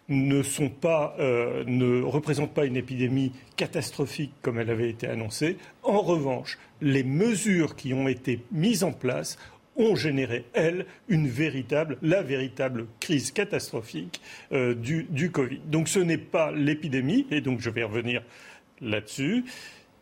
ne, 0.09 0.43
sont 0.43 0.69
pas, 0.69 1.15
euh, 1.19 1.63
ne 1.67 2.01
représentent 2.01 2.53
pas 2.53 2.65
une 2.65 2.77
épidémie 2.77 3.31
catastrophique 3.55 4.31
comme 4.41 4.59
elle 4.59 4.69
avait 4.69 4.89
été 4.89 5.07
annoncée. 5.07 5.57
En 5.83 6.01
revanche, 6.01 6.57
les 6.81 7.03
mesures 7.03 7.75
qui 7.75 7.93
ont 7.93 8.07
été 8.07 8.39
mises 8.51 8.83
en 8.83 8.91
place 8.91 9.37
ont 9.75 9.95
généré, 9.95 10.45
elles, 10.53 10.87
la 12.01 12.23
véritable 12.23 12.87
crise 12.99 13.31
catastrophique 13.31 14.21
euh, 14.51 14.73
du, 14.73 15.05
du 15.09 15.29
Covid. 15.29 15.59
Donc 15.65 15.87
ce 15.87 15.99
n'est 15.99 16.17
pas 16.17 16.51
l'épidémie, 16.51 17.27
et 17.29 17.41
donc 17.41 17.59
je 17.59 17.69
vais 17.69 17.83
revenir 17.83 18.23
là-dessus, 18.81 19.45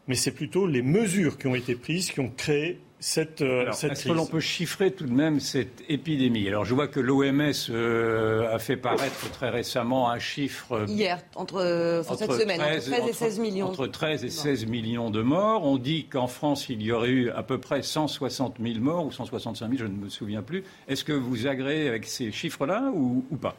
mais 0.07 0.15
c'est 0.15 0.31
plutôt 0.31 0.65
les 0.65 0.81
mesures 0.81 1.37
qui 1.37 1.47
ont 1.47 1.55
été 1.55 1.75
prises 1.75 2.11
qui 2.11 2.21
ont 2.21 2.31
créé 2.35 2.79
cette, 3.05 3.43
euh, 3.43 3.69
Est-ce 3.69 4.05
que 4.05 4.13
l'on 4.13 4.25
peut 4.25 4.39
chiffrer 4.39 4.89
tout 4.89 5.05
de 5.05 5.13
même 5.13 5.39
cette 5.39 5.83
épidémie? 5.89 6.47
Alors, 6.47 6.65
je 6.65 6.73
vois 6.73 6.87
que 6.87 6.99
l'OMS 6.99 7.51
euh, 7.69 8.51
a 8.51 8.57
fait 8.57 8.77
paraître 8.77 9.29
très 9.29 9.51
récemment 9.51 10.09
un 10.09 10.17
chiffre. 10.17 10.71
Euh, 10.71 10.85
Hier, 10.87 11.19
entre, 11.35 12.03
cette 12.17 12.31
semaine, 12.31 12.57
13, 12.57 12.91
entre 12.91 12.97
13 12.97 13.09
et 13.09 13.13
16 13.13 13.39
millions. 13.39 13.67
Entre 13.67 13.85
13 13.85 14.25
et 14.25 14.31
16 14.31 14.65
millions 14.65 15.11
de 15.11 15.21
morts. 15.21 15.63
On 15.63 15.77
dit 15.77 16.05
qu'en 16.05 16.25
France, 16.25 16.67
il 16.69 16.81
y 16.81 16.91
aurait 16.91 17.09
eu 17.09 17.29
à 17.29 17.43
peu 17.43 17.59
près 17.59 17.83
160 17.83 18.55
000 18.59 18.79
morts 18.79 19.05
ou 19.05 19.11
165 19.11 19.67
000, 19.67 19.77
je 19.77 19.85
ne 19.85 19.95
me 19.95 20.09
souviens 20.09 20.41
plus. 20.41 20.63
Est-ce 20.87 21.03
que 21.03 21.13
vous 21.13 21.45
agréez 21.45 21.87
avec 21.87 22.07
ces 22.07 22.31
chiffres-là 22.31 22.91
ou 22.91 23.21
pas? 23.39 23.55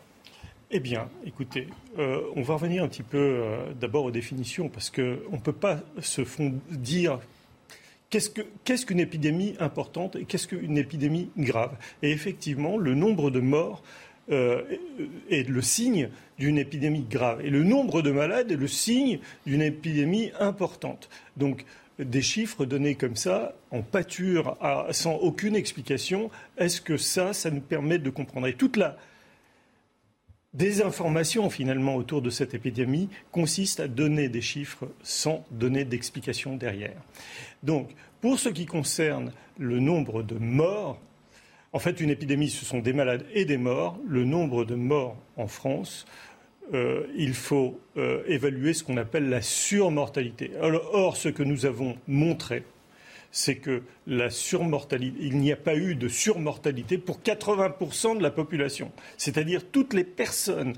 Eh 0.72 0.80
bien, 0.80 1.08
écoutez, 1.24 1.68
euh, 1.96 2.22
on 2.34 2.42
va 2.42 2.54
revenir 2.54 2.82
un 2.82 2.88
petit 2.88 3.04
peu 3.04 3.18
euh, 3.18 3.72
d'abord 3.80 4.04
aux 4.04 4.10
définitions, 4.10 4.68
parce 4.68 4.90
qu'on 4.90 5.02
ne 5.02 5.40
peut 5.42 5.52
pas 5.52 5.78
se 6.00 6.22
dire 6.70 7.20
qu'est-ce 8.10 8.86
qu'une 8.86 9.00
épidémie 9.00 9.54
importante 9.60 10.16
et 10.16 10.24
qu'est-ce 10.24 10.46
qu'une 10.46 10.78
épidémie 10.78 11.30
grave? 11.36 11.76
Et 12.02 12.10
effectivement, 12.10 12.78
le 12.78 12.94
nombre 12.94 13.30
de 13.30 13.40
morts 13.40 13.82
euh, 14.30 14.62
est 15.30 15.48
le 15.48 15.62
signe 15.62 16.08
d'une 16.38 16.58
épidémie 16.58 17.06
grave. 17.08 17.40
Et 17.44 17.50
le 17.50 17.62
nombre 17.62 18.02
de 18.02 18.10
malades 18.10 18.50
est 18.50 18.56
le 18.56 18.68
signe 18.68 19.20
d'une 19.46 19.62
épidémie 19.62 20.32
importante. 20.40 21.08
Donc, 21.36 21.64
des 21.98 22.22
chiffres 22.22 22.66
donnés 22.66 22.94
comme 22.94 23.16
ça, 23.16 23.54
en 23.70 23.82
pâture, 23.82 24.56
sans 24.90 25.14
aucune 25.14 25.56
explication, 25.56 26.30
est-ce 26.58 26.80
que 26.80 26.96
ça, 26.96 27.32
ça 27.32 27.50
nous 27.50 27.60
permet 27.60 27.98
de 27.98 28.10
comprendre? 28.10 28.46
Et 28.48 28.54
toute 28.54 28.76
la 28.76 28.98
des 30.56 30.80
informations 30.80 31.50
finalement 31.50 31.96
autour 31.96 32.22
de 32.22 32.30
cette 32.30 32.54
épidémie 32.54 33.08
consistent 33.30 33.80
à 33.80 33.88
donner 33.88 34.28
des 34.28 34.40
chiffres 34.40 34.88
sans 35.02 35.44
donner 35.50 35.84
d'explication 35.84 36.56
derrière. 36.56 36.96
Donc, 37.62 37.90
pour 38.20 38.38
ce 38.38 38.48
qui 38.48 38.64
concerne 38.64 39.32
le 39.58 39.80
nombre 39.80 40.22
de 40.22 40.36
morts, 40.36 40.98
en 41.72 41.78
fait, 41.78 42.00
une 42.00 42.08
épidémie, 42.08 42.48
ce 42.48 42.64
sont 42.64 42.78
des 42.78 42.94
malades 42.94 43.26
et 43.34 43.44
des 43.44 43.58
morts. 43.58 43.98
Le 44.08 44.24
nombre 44.24 44.64
de 44.64 44.74
morts 44.74 45.18
en 45.36 45.46
France, 45.46 46.06
euh, 46.72 47.06
il 47.14 47.34
faut 47.34 47.78
euh, 47.98 48.22
évaluer 48.26 48.72
ce 48.72 48.82
qu'on 48.82 48.96
appelle 48.96 49.28
la 49.28 49.42
surmortalité. 49.42 50.52
or, 50.60 51.18
ce 51.18 51.28
que 51.28 51.42
nous 51.42 51.66
avons 51.66 51.96
montré, 52.08 52.64
c'est 53.36 53.56
que 53.56 53.82
la 54.06 54.30
surmortalité, 54.30 55.14
il 55.20 55.36
n'y 55.36 55.52
a 55.52 55.56
pas 55.56 55.76
eu 55.76 55.94
de 55.94 56.08
surmortalité 56.08 56.96
pour 56.96 57.20
80% 57.20 58.16
de 58.16 58.22
la 58.22 58.30
population. 58.30 58.92
C'est-à-dire 59.18 59.60
toutes 59.70 59.92
les 59.92 60.04
personnes 60.04 60.72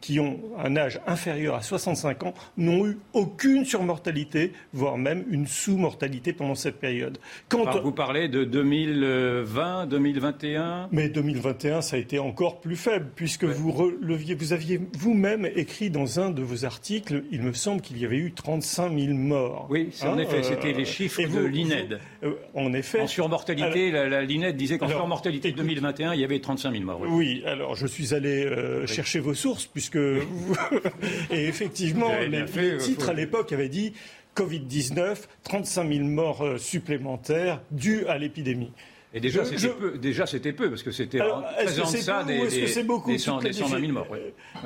qui 0.00 0.20
ont 0.20 0.38
un 0.58 0.76
âge 0.76 1.00
inférieur 1.06 1.54
à 1.54 1.62
65 1.62 2.24
ans 2.24 2.34
n'ont 2.56 2.86
eu 2.86 2.98
aucune 3.12 3.64
surmortalité, 3.64 4.52
voire 4.72 4.98
même 4.98 5.24
une 5.30 5.46
sous-mortalité 5.46 6.32
pendant 6.32 6.54
cette 6.54 6.78
période. 6.78 7.18
Quand... 7.48 7.80
vous 7.80 7.92
parlez 7.92 8.28
de 8.28 8.44
2020, 8.44 9.86
2021 9.86 10.88
Mais 10.92 11.08
2021, 11.08 11.80
ça 11.80 11.96
a 11.96 11.98
été 11.98 12.18
encore 12.18 12.60
plus 12.60 12.76
faible, 12.76 13.08
puisque 13.14 13.44
vous, 13.44 13.72
vous 13.72 14.52
aviez 14.52 14.80
vous-même 14.98 15.48
écrit 15.54 15.90
dans 15.90 16.20
un 16.20 16.30
de 16.30 16.42
vos 16.42 16.64
articles, 16.64 17.24
il 17.30 17.42
me 17.42 17.52
semble 17.52 17.80
qu'il 17.80 17.98
y 17.98 18.04
avait 18.04 18.16
eu 18.16 18.32
35 18.32 18.98
000 18.98 19.14
morts. 19.14 19.66
Oui, 19.70 19.88
c'est 19.92 20.06
en 20.06 20.14
hein, 20.14 20.18
effet, 20.18 20.42
c'était 20.42 20.72
les 20.72 20.82
euh, 20.82 20.84
chiffres 20.84 21.22
de 21.22 21.44
l'INED. 21.44 22.00
Euh, 22.22 22.34
en 22.54 22.72
effet. 22.72 23.00
En 23.00 23.06
surmortalité, 23.06 23.90
l'INED 24.26 24.56
disait 24.56 24.78
qu'en 24.78 24.88
surmortalité 24.88 25.52
2021, 25.52 26.14
il 26.14 26.20
y 26.20 26.24
avait 26.24 26.40
35 26.40 26.72
000 26.72 26.84
morts. 26.84 27.00
Oui, 27.08 27.42
alors 27.46 27.74
je 27.74 27.86
suis 27.86 28.14
allé 28.14 28.44
euh, 28.44 28.86
chercher 28.86 29.20
vos 29.20 29.34
sources 29.34 29.66
puisque 29.66 29.85
et 31.30 31.46
effectivement 31.46 32.12
les, 32.18 32.44
titres 32.78 33.10
à 33.10 33.12
l'époque 33.12 33.52
avaient 33.52 33.68
dit 33.68 33.92
Covid-19, 34.36 35.16
35 35.44 35.92
000 35.92 36.04
morts 36.04 36.42
euh, 36.42 36.58
supplémentaires 36.58 37.62
dues 37.70 38.04
à 38.06 38.18
l'épidémie. 38.18 38.72
Et 39.14 39.20
déjà, 39.20 39.46
c'était 39.46 39.68
peu, 39.68 39.96
déjà, 39.96 40.26
c'était 40.26 40.52
peu, 40.52 40.68
parce 40.68 40.82
que 40.82 40.90
c'était 40.90 41.22
en 41.22 41.42
ça 41.86 42.22
des, 42.22 42.34
est-ce 42.34 42.60
que 42.60 42.66
c'est 42.66 42.82
beaucoup 42.82 43.10
des 43.10 43.18
120 43.18 43.80
000 43.80 43.92
morts. 43.92 44.08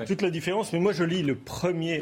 Toute 0.08 0.22
la 0.22 0.30
différence, 0.30 0.72
mais 0.72 0.80
moi 0.80 0.92
je 0.92 1.04
lis 1.04 1.22
le 1.22 1.36
premier, 1.36 2.00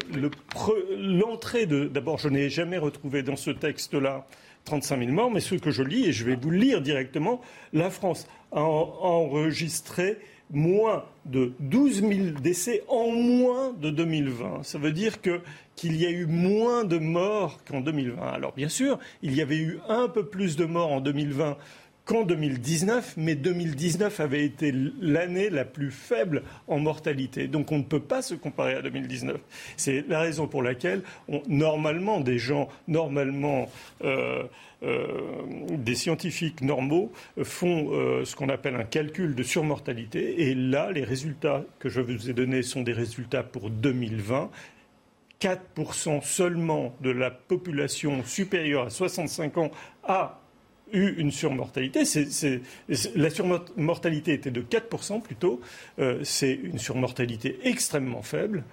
l'entrée 0.97 1.67
de. 1.67 1.85
D'abord, 1.85 2.17
je 2.17 2.27
n'ai 2.27 2.49
jamais 2.49 2.79
retrouvé 2.79 3.21
dans 3.21 3.35
ce 3.35 3.51
texte-là 3.51 4.25
35 4.65 4.99
000 4.99 5.11
morts, 5.11 5.29
mais 5.29 5.41
ce 5.41 5.55
que 5.55 5.69
je 5.69 5.83
lis, 5.83 6.07
et 6.07 6.11
je 6.11 6.25
vais 6.25 6.35
vous 6.35 6.49
le 6.49 6.57
lire 6.57 6.81
directement, 6.81 7.39
la 7.71 7.91
France 7.91 8.27
a 8.51 8.61
enregistré 8.61 10.17
moins 10.51 11.05
de 11.25 11.53
12 11.59 12.01
000 12.01 12.11
décès 12.41 12.83
en 12.87 13.11
moins 13.11 13.73
de 13.73 13.89
2020. 13.89 14.63
Ça 14.63 14.77
veut 14.77 14.91
dire 14.91 15.21
que 15.21 15.41
qu'il 15.75 15.95
y 15.95 16.05
a 16.05 16.09
eu 16.09 16.25
moins 16.25 16.83
de 16.83 16.97
morts 16.97 17.59
qu'en 17.69 17.81
2020. 17.81 18.21
Alors 18.21 18.53
bien 18.53 18.69
sûr, 18.69 18.99
il 19.21 19.35
y 19.35 19.41
avait 19.41 19.57
eu 19.57 19.79
un 19.87 20.07
peu 20.09 20.25
plus 20.25 20.55
de 20.55 20.65
morts 20.65 20.91
en 20.91 21.01
2020 21.01 21.57
qu'en 22.09 22.23
2019, 22.23 23.17
mais 23.17 23.35
2019 23.35 24.19
avait 24.19 24.43
été 24.43 24.73
l'année 24.99 25.51
la 25.51 25.63
plus 25.63 25.91
faible 25.91 26.41
en 26.67 26.79
mortalité. 26.79 27.47
Donc 27.47 27.71
on 27.71 27.77
ne 27.77 27.83
peut 27.83 27.99
pas 27.99 28.23
se 28.23 28.33
comparer 28.33 28.73
à 28.73 28.81
2019. 28.81 29.37
C'est 29.77 30.03
la 30.09 30.19
raison 30.19 30.47
pour 30.47 30.63
laquelle, 30.63 31.03
normalement, 31.47 32.19
des 32.19 32.39
gens, 32.39 32.67
normalement, 32.87 33.69
euh, 34.03 34.41
euh, 34.81 35.05
des 35.69 35.93
scientifiques 35.93 36.61
normaux 36.61 37.11
font 37.43 37.91
euh, 37.91 38.25
ce 38.25 38.35
qu'on 38.35 38.49
appelle 38.49 38.75
un 38.75 38.85
calcul 38.85 39.35
de 39.35 39.43
surmortalité. 39.43 40.49
Et 40.49 40.55
là, 40.55 40.91
les 40.91 41.03
résultats 41.03 41.63
que 41.77 41.89
je 41.89 42.01
vous 42.01 42.27
ai 42.27 42.33
donnés 42.33 42.63
sont 42.63 42.81
des 42.81 42.93
résultats 42.93 43.43
pour 43.43 43.69
2020. 43.69 44.49
4% 45.39 46.23
seulement 46.23 46.95
de 47.01 47.11
la 47.11 47.29
population 47.29 48.23
supérieure 48.25 48.87
à 48.87 48.89
65 48.89 49.57
ans 49.59 49.71
a 50.03 50.39
eu 50.93 51.15
une 51.17 51.31
surmortalité. 51.31 52.03
la 53.15 53.29
surmortalité 53.29 54.33
était 54.33 54.51
de 54.51 54.61
4% 54.61 55.21
plutôt. 55.21 55.61
Euh, 55.99 56.19
c'est 56.23 56.53
une 56.53 56.79
surmortalité 56.79 57.59
extrêmement 57.63 58.21
faible. 58.21 58.63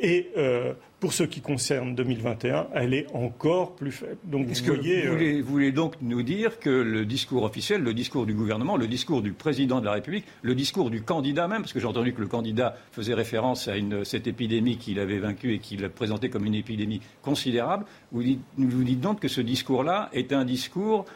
Et 0.00 0.30
euh, 0.36 0.74
pour 1.00 1.12
ce 1.12 1.24
qui 1.24 1.40
concerne 1.40 1.94
2021, 1.94 2.68
elle 2.74 2.94
est 2.94 3.06
encore 3.14 3.74
plus 3.74 3.90
faible. 3.90 4.16
Donc, 4.24 4.46
vous, 4.46 4.64
voyez, 4.64 5.06
vous, 5.06 5.12
voulez, 5.12 5.42
vous, 5.42 5.50
voulez, 5.50 5.72
donc 5.72 5.94
nous 6.00 6.22
dire 6.22 6.60
que 6.60 6.70
le 6.70 7.04
discours 7.04 7.42
officiel, 7.42 7.82
le 7.82 7.92
discours 7.94 8.24
du 8.24 8.32
gouvernement, 8.32 8.76
le 8.76 8.86
discours 8.86 9.22
du 9.22 9.32
président 9.32 9.80
de 9.80 9.86
la 9.86 9.92
République, 9.92 10.24
le 10.42 10.54
discours 10.54 10.90
du 10.90 11.02
candidat 11.02 11.48
même, 11.48 11.62
parce 11.62 11.72
que 11.72 11.80
j'ai 11.80 11.86
entendu 11.86 12.12
que 12.12 12.20
le 12.20 12.28
candidat 12.28 12.76
faisait 12.92 13.14
référence 13.14 13.66
à 13.66 13.76
une, 13.76 14.04
cette 14.04 14.28
épidémie 14.28 14.76
qu'il 14.76 15.00
avait 15.00 15.18
vaincue 15.18 15.54
et 15.54 15.58
qu'il 15.58 15.88
présentait 15.88 16.30
comme 16.30 16.46
une 16.46 16.54
épidémie 16.54 17.00
considérable, 17.22 17.84
vous, 18.12 18.22
vous 18.56 18.84
dites 18.84 19.00
donc 19.00 19.20
que 19.20 19.28
ce 19.28 19.40
discours-là 19.40 20.10
est 20.12 20.32
un 20.32 20.44
discours 20.44 21.06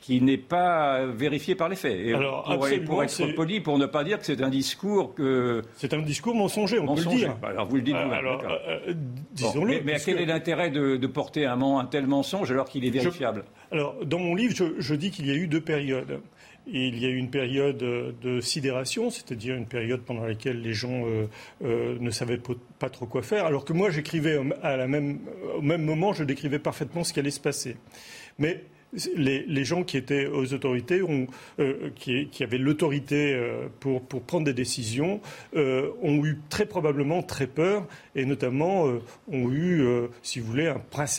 qui 0.00 0.22
n'est 0.22 0.38
pas 0.38 1.04
vérifié 1.06 1.54
par 1.54 1.68
les 1.68 1.76
faits. 1.76 1.98
Et 2.00 2.14
Alors, 2.14 2.44
pour, 2.86 3.02
être 3.02 3.34
poli, 3.34 3.60
pour 3.60 3.78
ne 3.78 3.86
pas 3.86 4.02
dire 4.02 4.18
que 4.18 4.24
c'est 4.24 4.40
un 4.42 4.48
discours 4.48 5.14
que... 5.14 5.62
C'est 5.76 5.92
un 5.92 6.00
discours 6.00 6.34
mensonger, 6.34 6.78
on 6.78 6.94
peut 6.94 7.02
le 7.02 7.16
dire. 7.16 7.36
Bah, 7.40 7.48
alors 7.48 7.68
vous 7.68 7.76
le 7.76 7.82
dites 7.82 7.94
vous 7.94 8.12
alors, 8.12 8.42
euh, 8.44 8.94
disons-le. 9.32 9.82
mais, 9.82 9.96
quel 10.04 10.18
est 10.20 10.26
l'intérêt 10.26 10.70
de, 10.70 11.06
porter 11.06 11.44
un, 11.44 11.60
un, 11.60 11.84
tel 11.84 12.06
mensonge 12.06 12.50
alors 12.50 12.68
qu'il 12.68 12.84
est 12.84 12.90
vérifiable? 12.90 13.44
Alors, 13.70 13.94
dans 14.04 14.18
mon 14.18 14.34
livre, 14.34 14.54
je, 14.78 14.94
dis 14.94 15.10
qu'il 15.10 15.26
y 15.26 15.30
a 15.30 15.34
eu 15.34 15.46
deux 15.46 15.60
périodes. 15.60 16.20
il 16.66 16.98
y 16.98 17.04
a 17.04 17.08
eu 17.10 17.16
une 17.16 17.30
période 17.30 17.76
de 17.76 18.40
sidération, 18.40 19.10
c'est-à-dire 19.10 19.54
une 19.54 19.66
période 19.66 20.00
pendant 20.00 20.24
laquelle 20.24 20.62
les 20.62 20.72
gens 20.72 21.04
euh, 21.04 21.26
euh, 21.62 21.98
ne 22.00 22.10
savaient 22.10 22.40
pas 22.78 22.88
trop 22.88 23.04
quoi 23.04 23.22
faire, 23.22 23.44
alors 23.44 23.66
que 23.66 23.74
moi 23.74 23.90
j'écrivais 23.90 24.40
à 24.62 24.78
la 24.78 24.88
même, 24.88 25.20
au 25.56 25.62
même 25.62 25.82
moment, 25.82 26.14
je 26.14 26.24
décrivais 26.24 26.58
parfaitement 26.58 27.04
ce 27.04 27.12
qui 27.12 27.20
allait 27.20 27.30
se 27.30 27.40
passer. 27.40 27.76
Mais 28.38 28.64
les, 29.16 29.64
gens 29.64 29.82
qui 29.82 29.96
étaient 29.96 30.26
aux 30.26 30.52
autorités, 30.52 31.02
euh, 31.58 31.90
qui, 31.94 32.42
avaient 32.42 32.58
l'autorité 32.58 33.34
euh, 33.34 33.68
pour, 33.80 34.02
prendre 34.02 34.44
des 34.44 34.54
décisions, 34.54 35.20
euh, 35.54 35.90
ont 36.02 36.24
eu 36.24 36.38
très 36.48 36.66
probablement 36.66 37.22
très 37.22 37.46
peur 37.46 37.86
et 38.14 38.24
notamment 38.24 38.86
ont 39.30 39.50
eu, 39.50 39.84
si 40.22 40.40
vous 40.40 40.46
voulez, 40.46 40.72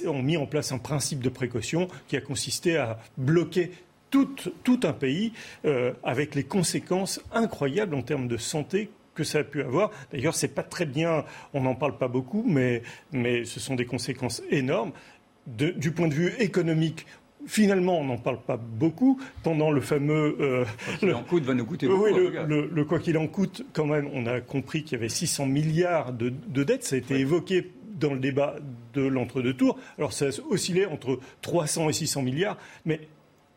ont 0.08 0.22
mis 0.22 0.38
en 0.38 0.46
place 0.46 0.72
un 0.72 0.78
principe 0.78 1.22
de 1.22 1.30
précaution 1.30 1.88
qui 2.08 2.18
a 2.18 2.22
consisté 2.22 2.78
à 2.78 3.00
bloquer 3.18 3.72
tout, 4.10 4.30
un 4.84 4.94
pays 4.94 5.32
avec 6.04 6.36
les 6.36 6.44
conséquences 6.44 7.22
incroyables 7.32 7.96
en 7.96 8.02
termes 8.02 8.28
de 8.28 8.38
santé 8.38 8.90
que 9.14 9.24
ça 9.24 9.40
a 9.40 9.44
pu 9.44 9.62
avoir. 9.62 9.92
D'ailleurs, 10.12 10.36
c'est 10.36 10.50
pas 10.50 10.64
très 10.64 10.86
bien, 10.86 11.26
on 11.54 11.62
n'en 11.62 11.76
parle 11.76 11.98
pas 11.98 12.08
beaucoup, 12.08 12.44
mais, 12.46 12.84
ce 13.14 13.60
sont 13.60 13.76
des 13.76 13.86
conséquences 13.86 14.42
énormes. 14.50 14.92
du 15.48 15.92
point 15.92 16.08
de 16.08 16.14
vue 16.14 16.34
économique, 16.40 17.06
Finalement, 17.48 18.00
on 18.00 18.06
n'en 18.06 18.18
parle 18.18 18.40
pas 18.42 18.58
beaucoup 18.58 19.20
pendant 19.44 19.72
le 19.72 19.82
fameux. 19.82 20.38
Euh, 20.40 20.66
quoi 20.86 20.98
qu'il 20.98 21.14
en 21.14 21.24
coûte 21.24 21.44
va 21.44 21.54
nous 21.54 21.66
coûter 21.66 21.88
beaucoup. 21.88 22.04
Oui, 22.04 22.12
le, 22.14 22.86
quoi 22.86 23.00
qu'il 23.00 23.18
en 23.18 23.28
coûte, 23.28 23.66
quand 23.74 23.86
même, 23.86 24.10
on 24.14 24.26
a 24.26 24.42
compris 24.42 24.84
qu'il 24.84 24.94
y 24.94 24.96
avait 24.96 25.10
600 25.10 25.46
milliards 25.48 26.14
de, 26.14 26.30
dettes. 26.64 26.84
Ça 26.84 26.96
a 26.96 27.00
été 27.00 27.16
évoqué 27.16 27.72
dans 28.00 28.14
le 28.14 28.20
débat 28.20 28.56
de 28.94 29.02
l'entre-deux 29.02 29.54
tours. 29.54 29.78
Alors, 29.98 30.14
ça 30.14 30.26
a 30.26 30.30
oscillé 30.50 30.86
entre 30.86 31.20
300 31.42 31.90
et 31.90 31.94
600 31.94 32.22
milliards. 32.22 32.58
Mais 32.86 33.02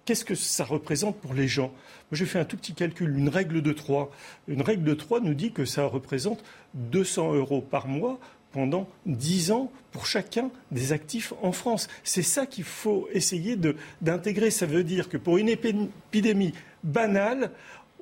qu'est-ce 0.05 0.25
que 0.25 0.35
ça 0.35 0.65
représente 0.65 1.17
pour 1.21 1.35
les 1.35 1.49
gens? 1.49 1.73
Moi, 2.11 2.19
j'ai 2.19 2.27
fait 2.27 2.39
un 2.39 2.45
tout 2.45 2.57
petit 2.57 2.75
calcul, 2.75 3.17
une 3.17 3.29
règle 3.29 3.63
de 3.63 3.73
3. 3.73 4.11
Une 4.49 4.63
règle 4.63 4.85
de 4.85 4.95
3 4.95 5.21
nous 5.21 5.35
dit 5.35 5.53
que 5.53 5.65
ça 5.65 5.87
représente 5.87 6.43
200 6.75 7.35
euros 7.35 7.61
par 7.61 7.87
mois 7.87 8.19
pendant 8.55 8.87
10 9.07 9.51
ans 9.51 9.73
pour 9.91 10.07
chacun 10.07 10.49
des 10.71 10.93
actifs 10.93 11.33
en 11.43 11.51
France. 11.51 11.89
C'est 12.05 12.23
ça 12.23 12.47
qu'il 12.47 12.63
faut 12.63 13.09
essayer 13.13 13.57
d'intégrer. 14.01 14.53
Ça 14.53 14.65
veut 14.65 14.85
dire 14.85 15.09
que 15.09 15.17
pour 15.17 15.39
une 15.39 15.49
épidémie 15.49 16.55
banale, 16.85 17.51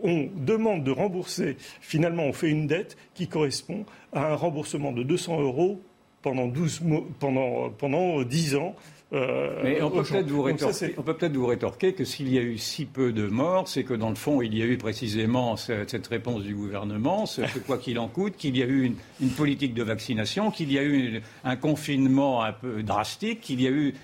on 0.03 0.29
demande 0.37 0.85
de 0.85 0.91
rembourser, 0.91 1.57
finalement 1.81 2.25
on 2.25 2.35
fait 2.35 2.51
une 2.51 2.67
dette 2.67 2.99
qui 3.15 3.29
correspond 3.29 3.87
à 4.13 4.33
un 4.33 4.35
remboursement 4.35 4.93
de 4.93 5.03
200 5.03 5.41
euros 5.41 5.81
pendant, 6.21 6.49
12 6.49 6.83
pendant, 7.19 7.71
pendant 7.71 8.23
10 8.23 8.57
ans 8.57 8.77
euh, 9.13 9.61
Mais 9.63 9.83
on 9.83 9.91
peut 9.91 10.03
peut-être 10.03 10.31
vous, 10.31 10.43
rétorquer, 10.43 10.89
peut 10.89 11.29
vous 11.35 11.47
rétorquer 11.47 11.93
que 11.93 12.05
s'il 12.05 12.33
y 12.33 12.39
a 12.39 12.41
eu 12.41 12.57
si 12.57 12.87
peu 12.87 13.13
de 13.13 13.27
morts, 13.27 13.69
c'est 13.69 13.85
que 13.85 13.93
dans 13.93 14.09
le 14.09 14.15
fond, 14.15 14.41
il 14.41 14.57
y 14.57 14.63
a 14.63 14.65
eu 14.65 14.79
précisément 14.79 15.57
cette, 15.57 16.07
réponse 16.07 16.43
du 16.43 16.55
gouvernement, 16.55 17.27
ce, 17.27 17.43
quoi 17.67 17.77
qu'il 17.77 17.99
en 17.99 18.09
coûte, 18.09 18.37
qu'il 18.37 18.57
y 18.57 18.63
a 18.63 18.67
eu 18.67 18.95
une, 19.21 19.31
politique 19.31 19.75
de 19.75 19.83
vaccination, 19.83 20.51
qu'il 20.51 20.73
y 20.73 20.79
a 20.79 20.85
eu 20.85 21.21
un 21.45 21.57
confinement 21.57 22.43
un 22.43 22.53
peu 22.53 22.83
drastique, 22.83 23.41
qu'il 23.41 23.61
y 23.61 23.67
a 23.67 23.71
eu 23.71 23.95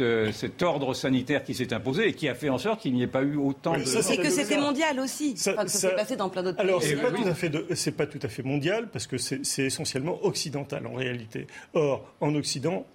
euh, 0.00 0.30
cet 0.32 0.62
ordre 0.62 0.94
sanitaire 0.94 1.42
qui 1.42 1.54
s'est 1.54 1.72
imposé 1.72 2.08
et 2.08 2.12
qui 2.12 2.28
a 2.28 2.34
fait 2.34 2.48
en 2.48 2.58
sorte 2.58 2.80
qu'il 2.80 2.94
n'y 2.94 3.02
ait 3.02 3.06
pas 3.08 3.22
eu 3.22 3.36
autant 3.36 3.76
de. 3.76 3.84
C'est 3.84 4.16
que 4.16 4.30
c'était 4.30 4.58
mondial 4.58 5.00
aussi. 5.00 5.36
Ça, 5.36 5.54
que 5.54 5.70
ça, 5.70 5.90
s'est 5.90 5.94
passé 5.94 6.16
dans 6.16 6.28
plein 6.28 6.42
d'autres 6.42 6.58
pays. 6.58 6.66
Alors, 6.66 6.82
c'est 6.82 6.96
pas, 6.96 8.06
pas 8.06 8.12
tout 8.12 8.20
à 8.22 8.28
fait 8.28 8.42
mondial 8.42 8.88
parce 8.92 9.06
que 9.06 9.18
c'est 9.18 9.64
essentiellement 9.64 10.24
occidental 10.24 10.86
en 10.86 10.94
réalité. 10.94 11.46
Or, 11.74 12.04
en 12.20 12.34
Occident, 12.34 12.86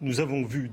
nous 0.00 0.20
avons 0.20 0.44
vu 0.44 0.70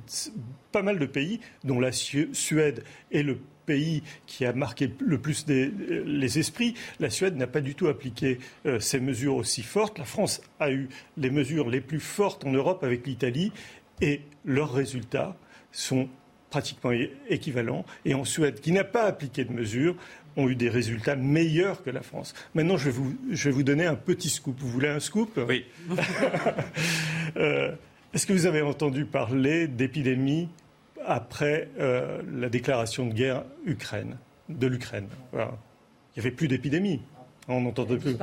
pas 0.71 0.82
mal 0.82 0.99
de 0.99 1.05
pays, 1.05 1.39
dont 1.63 1.80
la 1.80 1.91
Suède 1.91 2.84
est 3.11 3.24
le 3.24 3.39
pays 3.65 4.03
qui 4.26 4.45
a 4.45 4.53
marqué 4.53 4.91
le 4.99 5.17
plus 5.17 5.45
les 5.47 6.39
esprits. 6.39 6.74
La 6.99 7.09
Suède 7.09 7.38
n'a 7.38 7.47
pas 7.47 7.61
du 7.61 7.76
tout 7.76 7.88
appliqué 7.88 8.39
euh, 8.65 8.80
ces 8.80 8.99
mesures 8.99 9.36
aussi 9.36 9.63
fortes. 9.63 9.97
La 9.99 10.05
France 10.05 10.41
a 10.59 10.71
eu 10.71 10.89
les 11.17 11.30
mesures 11.30 11.69
les 11.69 11.82
plus 11.82 11.99
fortes 11.99 12.45
en 12.45 12.51
Europe 12.51 12.84
avec 12.84 13.07
l'Italie 13.07 13.51
et 14.01 14.21
leurs 14.45 14.74
résultats 14.74 15.38
sont 15.71 16.09
pratiquement 16.49 16.91
équivalents. 17.30 17.86
Et 18.05 18.13
en 18.13 18.26
Suède, 18.26 18.59
qui 18.59 18.71
n'a 18.71 18.84
pas 18.84 19.03
appliqué 19.03 19.43
de 19.43 19.51
mesures, 19.51 19.95
ont 20.36 20.49
eu 20.49 20.55
des 20.55 20.69
résultats 20.69 21.15
meilleurs 21.15 21.84
que 21.84 21.89
la 21.89 22.01
France. 22.01 22.34
Maintenant, 22.53 22.78
je 22.78 22.86
vais 22.86 22.91
vous, 22.91 23.15
je 23.32 23.49
vais 23.49 23.55
vous 23.55 23.63
donner 23.63 23.86
un 23.86 23.95
petit 23.95 24.30
scoop. 24.30 24.55
Vous 24.59 24.69
voulez 24.69 24.89
un 24.89 24.99
scoop? 24.99 25.39
Oui. 25.47 25.65
euh, 27.38 27.71
est-ce 28.14 28.28
que 28.28 28.34
vous 28.34 28.45
avez 28.45 28.61
entendu 28.61 29.05
parler 29.05 29.68
d'épidémie 29.68 30.47
après 31.03 31.70
euh, 31.80 32.22
la 32.32 32.47
déclaration 32.49 33.07
de 33.07 33.14
guerre 33.14 33.43
Ukraine, 33.66 34.18
de 34.49 34.68
l'Ukraine? 34.68 35.07
Il 35.34 35.39
n'y 35.39 36.20
avait 36.20 36.32
plus 36.32 36.47
d'épidémie. 36.47 37.01
On 37.47 37.61
n'entendait 37.61 37.97
plus. 37.97 38.16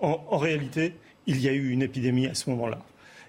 En, 0.00 0.24
en, 0.28 0.38
réalité, 0.38 0.94
il 1.26 1.40
y 1.40 1.48
a 1.48 1.52
eu 1.52 1.70
une 1.70 1.82
épidémie 1.82 2.26
à 2.26 2.34
ce 2.34 2.50
moment-là. 2.50 2.80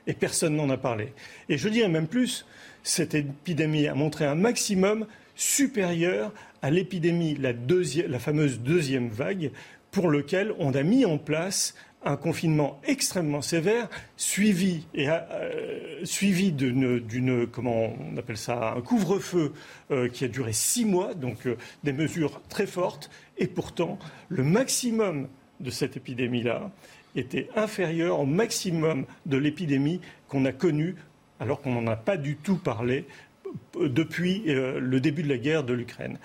Et 0.07 0.13
personne 0.13 0.55
n'en 0.55 0.69
a 0.71 0.77
parlé. 0.77 1.13
Et 1.49 1.57
je 1.57 1.69
dirais 1.69 1.87
même 1.87 2.07
plus, 2.07 2.45
cette 2.81 3.13
épidémie 3.13 3.87
a 3.87 3.93
montré 3.93 4.25
un 4.25 4.35
maximum 4.35 5.05
supérieur 5.35 6.33
à 6.63 6.71
l'épidémie, 6.71 7.35
la, 7.35 7.53
la 7.53 8.19
fameuse 8.19 8.59
deuxième 8.59 9.09
vague, 9.09 9.51
pour 9.91 10.09
lequel 10.09 10.53
on 10.57 10.73
a 10.73 10.81
mis 10.83 11.05
en 11.05 11.17
place 11.17 11.75
un 12.03 12.15
confinement 12.15 12.79
extrêmement 12.85 13.41
sévère, 13.41 13.89
suivi, 14.15 14.85
et, 14.93 15.07
euh, 15.09 16.03
couvre-feu 18.85 19.53
euh, 19.91 20.07
qui 20.07 20.25
a 20.25 20.27
duré 20.27 20.53
six 20.53 20.85
mois, 20.85 21.13
donc 21.13 21.47
euh, 21.47 21.57
des 21.83 21.93
mesures 21.93 22.41
très 22.49 22.67
fortes, 22.67 23.09
et 23.37 23.47
pourtant 23.47 23.97
le 24.29 24.43
maximum 24.43 25.27
de 25.59 25.71
cette 25.71 25.97
épidémie-là 25.97 26.71
était 27.15 27.49
inférieur 27.55 28.19
au 28.19 28.25
maximum 28.25 29.05
de 29.25 29.37
l'épidémie 29.37 30.01
qu'on 30.27 30.45
a 30.45 30.51
connue, 30.51 30.95
alors 31.39 31.61
qu'on 31.61 31.73
n'en 31.73 31.87
a 31.91 31.95
pas 31.95 32.17
du 32.17 32.35
tout 32.35 32.57
parlé 32.57 33.05
depuis 33.79 34.43
le 34.45 34.99
début 34.99 35.23
de 35.23 35.29
la 35.29 35.37
guerre 35.37 35.63
de 35.63 35.73
l'Ukraine. 35.73 36.19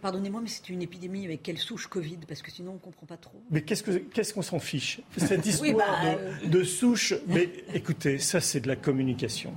Pardonnez-moi, 0.00 0.40
mais 0.42 0.48
c'est 0.48 0.68
une 0.68 0.82
épidémie 0.82 1.24
avec 1.24 1.42
quelle 1.42 1.58
souche 1.58 1.86
Covid 1.86 2.18
Parce 2.26 2.42
que 2.42 2.50
sinon, 2.50 2.72
on 2.72 2.74
ne 2.74 2.78
comprend 2.78 3.06
pas 3.06 3.16
trop. 3.16 3.40
Mais 3.50 3.62
qu'est-ce 3.62 4.34
qu'on 4.34 4.42
s'en 4.42 4.58
fiche? 4.58 5.00
Cette 5.16 5.46
histoire 5.46 5.76
bah, 5.76 5.84
euh, 6.06 6.46
de, 6.46 6.64
souche. 6.64 7.14
Mais 7.28 7.48
écoutez, 7.72 8.18
ça, 8.18 8.40
c'est 8.40 8.60
de 8.60 8.68
la 8.68 8.76
communication. 8.76 9.54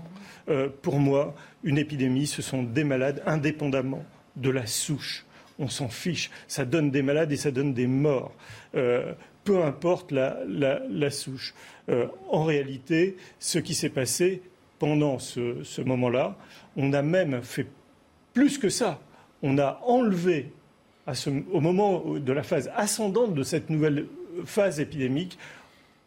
Euh, 0.49 0.69
pour 0.81 0.99
moi, 0.99 1.35
une 1.63 1.77
épidémie, 1.77 2.27
ce 2.27 2.41
sont 2.41 2.63
des 2.63 2.83
malades 2.83 3.23
indépendamment 3.25 4.05
de 4.35 4.49
la 4.49 4.67
souche. 4.67 5.25
On 5.57 5.67
s'en 5.67 5.89
fiche. 5.89 6.29
Ça 6.47 6.65
donne 6.65 6.91
des 6.91 7.01
malades 7.01 7.31
et 7.31 7.37
ça 7.37 7.49
donne 7.49 7.73
des 7.73 7.87
morts. 7.87 8.33
Euh, 8.75 9.13
peu 9.43 9.63
importe 9.63 10.11
la, 10.11 11.09
souche. 11.09 11.55
en 12.29 12.43
réalité, 12.43 13.15
ce 13.39 13.59
qui 13.59 13.73
s'est 13.73 13.89
passé 13.89 14.41
pendant 14.77 15.19
ce 15.19 15.81
moment-là, 15.81 16.37
on 16.75 16.91
a 16.91 17.01
même 17.01 17.41
fait 17.41 17.65
plus 18.33 18.57
que 18.57 18.69
ça 18.69 18.99
on 19.43 19.57
a 19.57 19.79
enlevé, 19.85 20.51
au 21.51 21.61
moment 21.61 22.03
de 22.15 22.33
la 22.33 22.43
phase 22.43 22.71
ascendante 22.75 23.33
de 23.33 23.43
cette 23.43 23.69
nouvelle 23.69 24.07
phase 24.45 24.79
épidémique, 24.79 25.37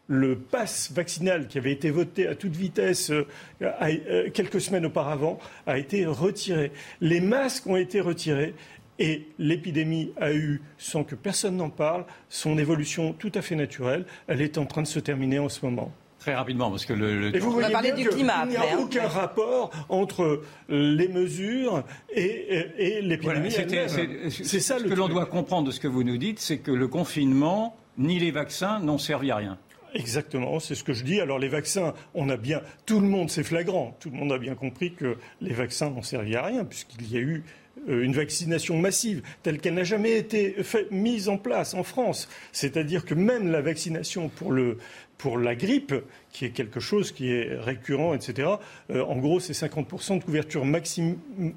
le 0.07 0.35
pass 0.35 0.91
vaccinal 0.91 1.47
qui 1.47 1.57
avait 1.57 1.71
été 1.71 1.89
voté 1.89 2.27
à 2.27 2.35
toute 2.35 2.55
vitesse 2.55 3.11
euh, 3.11 3.25
euh, 3.61 4.29
quelques 4.33 4.59
semaines 4.59 4.85
auparavant 4.85 5.39
a 5.65 5.77
été 5.77 6.05
retiré. 6.05 6.73
Les 6.99 7.21
masques 7.21 7.65
ont 7.65 7.77
été 7.77 8.01
retirés 8.01 8.53
et 8.99 9.27
l'épidémie 9.39 10.11
a 10.19 10.33
eu, 10.33 10.61
sans 10.77 11.05
que 11.05 11.15
personne 11.15 11.55
n'en 11.55 11.69
parle, 11.69 12.05
son 12.27 12.57
évolution 12.57 13.13
tout 13.13 13.31
à 13.35 13.41
fait 13.41 13.55
naturelle. 13.55 14.05
Elle 14.27 14.41
est 14.41 14.57
en 14.57 14.65
train 14.65 14.81
de 14.81 14.87
se 14.87 14.99
terminer 14.99 15.39
en 15.39 15.49
ce 15.49 15.65
moment. 15.65 15.93
Très 16.21 16.35
rapidement, 16.35 16.69
parce 16.69 16.85
que 16.85 16.93
le. 16.93 17.35
Et 17.35 17.39
vous 17.39 17.51
voyez 17.51 17.71
parler 17.71 17.93
du 17.93 18.07
climat. 18.07 18.43
Il 18.45 18.51
n'y 18.51 18.57
a 18.57 18.77
aucun 18.79 19.07
rapport 19.07 19.71
entre 19.89 20.43
les 20.69 21.07
mesures 21.07 21.83
et, 22.13 22.67
et, 22.77 23.01
l'épidémie. 23.01 23.51
c'est 23.51 24.59
ça 24.59 24.77
ce 24.77 24.83
que 24.83 24.93
l'on 24.93 25.09
doit 25.09 25.25
comprendre 25.25 25.67
de 25.67 25.71
ce 25.71 25.79
que 25.79 25.87
vous 25.87 26.03
nous 26.03 26.17
dites, 26.17 26.39
c'est 26.39 26.59
que 26.59 26.71
le 26.71 26.87
confinement 26.87 27.75
ni 27.97 28.19
les 28.19 28.29
vaccins 28.29 28.79
n'ont 28.79 28.99
servi 28.99 29.31
à 29.31 29.37
rien. 29.37 29.57
Exactement, 29.95 30.59
c'est 30.59 30.75
ce 30.75 30.83
que 30.83 30.93
je 30.93 31.03
dis. 31.03 31.19
Alors 31.19 31.39
les 31.39 31.49
vaccins, 31.49 31.93
on 32.13 32.29
a 32.29 32.37
bien, 32.37 32.61
tout 32.85 32.99
le 32.99 33.07
monde, 33.07 33.31
c'est 33.31 33.43
flagrant, 33.43 33.97
tout 33.99 34.11
le 34.11 34.15
monde 34.15 34.31
a 34.31 34.37
bien 34.37 34.53
compris 34.55 34.93
que 34.93 35.17
les 35.41 35.53
vaccins 35.53 35.89
n'ont 35.89 36.03
servi 36.03 36.35
à 36.35 36.43
rien 36.43 36.63
puisqu'il 36.63 37.11
y 37.11 37.17
a 37.17 37.19
eu 37.19 37.43
euh, 37.89 38.03
une 38.03 38.13
vaccination 38.13 38.77
massive 38.77 39.21
telle 39.43 39.59
qu'elle 39.59 39.73
n'a 39.73 39.83
jamais 39.83 40.17
été 40.17 40.55
mise 40.91 41.29
en 41.29 41.37
place 41.37 41.73
en 41.73 41.83
France. 41.83 42.29
C'est-à-dire 42.51 43.05
que 43.05 43.13
même 43.13 43.51
la 43.51 43.61
vaccination 43.61 44.29
pour, 44.29 44.51
le, 44.51 44.77
pour 45.21 45.37
la 45.37 45.53
grippe, 45.53 45.93
qui 46.31 46.45
est 46.45 46.49
quelque 46.49 46.79
chose 46.79 47.11
qui 47.11 47.31
est 47.31 47.55
récurrent, 47.55 48.15
etc., 48.15 48.49
euh, 48.89 49.03
en 49.03 49.17
gros, 49.17 49.39
c'est 49.39 49.53
50% 49.53 50.17
de 50.17 50.23
couverture 50.23 50.63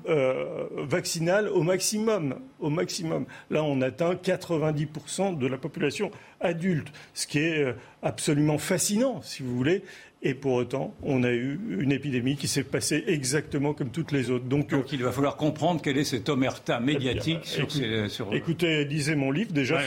euh, 0.06 0.66
vaccinale 0.76 1.48
au 1.48 1.62
maximum, 1.62 2.34
au 2.60 2.68
maximum. 2.68 3.24
Là, 3.48 3.64
on 3.64 3.80
atteint 3.80 4.16
90% 4.16 5.38
de 5.38 5.46
la 5.46 5.56
population 5.56 6.10
adulte, 6.40 6.92
ce 7.14 7.26
qui 7.26 7.38
est 7.38 7.74
absolument 8.02 8.58
fascinant, 8.58 9.22
si 9.22 9.42
vous 9.42 9.56
voulez. 9.56 9.82
Et 10.26 10.32
pour 10.32 10.54
autant, 10.54 10.94
on 11.02 11.22
a 11.22 11.30
eu 11.30 11.60
une 11.68 11.92
épidémie 11.92 12.36
qui 12.36 12.48
s'est 12.48 12.64
passée 12.64 13.04
exactement 13.06 13.74
comme 13.74 13.90
toutes 13.90 14.10
les 14.10 14.30
autres. 14.30 14.46
Donc, 14.46 14.70
Donc 14.70 14.90
il 14.90 15.02
va 15.02 15.12
falloir 15.12 15.36
comprendre 15.36 15.82
quel 15.82 15.98
est 15.98 16.04
cet 16.04 16.30
omerta 16.30 16.80
médiatique 16.80 17.40
eh 17.42 17.46
sur, 17.46 17.70
ces, 17.70 18.08
sur, 18.08 18.34
Écoutez, 18.34 18.86
lisez 18.86 19.16
mon 19.16 19.30
livre 19.30 19.52
déjà. 19.52 19.78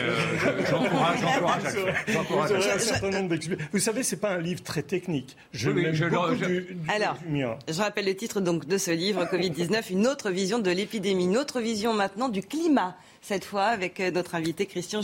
j'encourage, 0.69 1.19
j'encourage. 2.07 2.51
un 2.51 2.79
certain 2.79 3.09
nombre 3.09 3.35
Vous 3.73 3.79
savez, 3.79 4.03
c'est 4.03 4.21
pas 4.21 4.33
un 4.33 4.39
livre 4.39 4.61
très 4.61 4.83
technique. 4.83 5.35
Je 5.53 5.71
oui, 5.71 5.88
je, 5.93 6.05
beaucoup 6.05 6.35
du, 6.35 6.77
Alors, 6.88 7.17
je 7.67 7.81
rappelle 7.81 8.05
le 8.05 8.15
titre 8.15 8.39
donc 8.39 8.67
de 8.67 8.77
ce 8.77 8.91
livre, 8.91 9.25
Covid-19, 9.25 9.91
une 9.91 10.05
autre 10.05 10.29
vision 10.29 10.59
de 10.59 10.69
l'épidémie, 10.69 11.25
une 11.25 11.38
autre 11.38 11.61
vision 11.61 11.95
maintenant 11.95 12.29
du 12.29 12.43
climat, 12.43 12.95
cette 13.21 13.43
fois 13.43 13.65
avec 13.65 13.99
euh, 13.99 14.11
notre 14.11 14.35
invité 14.35 14.67
Christian 14.67 15.01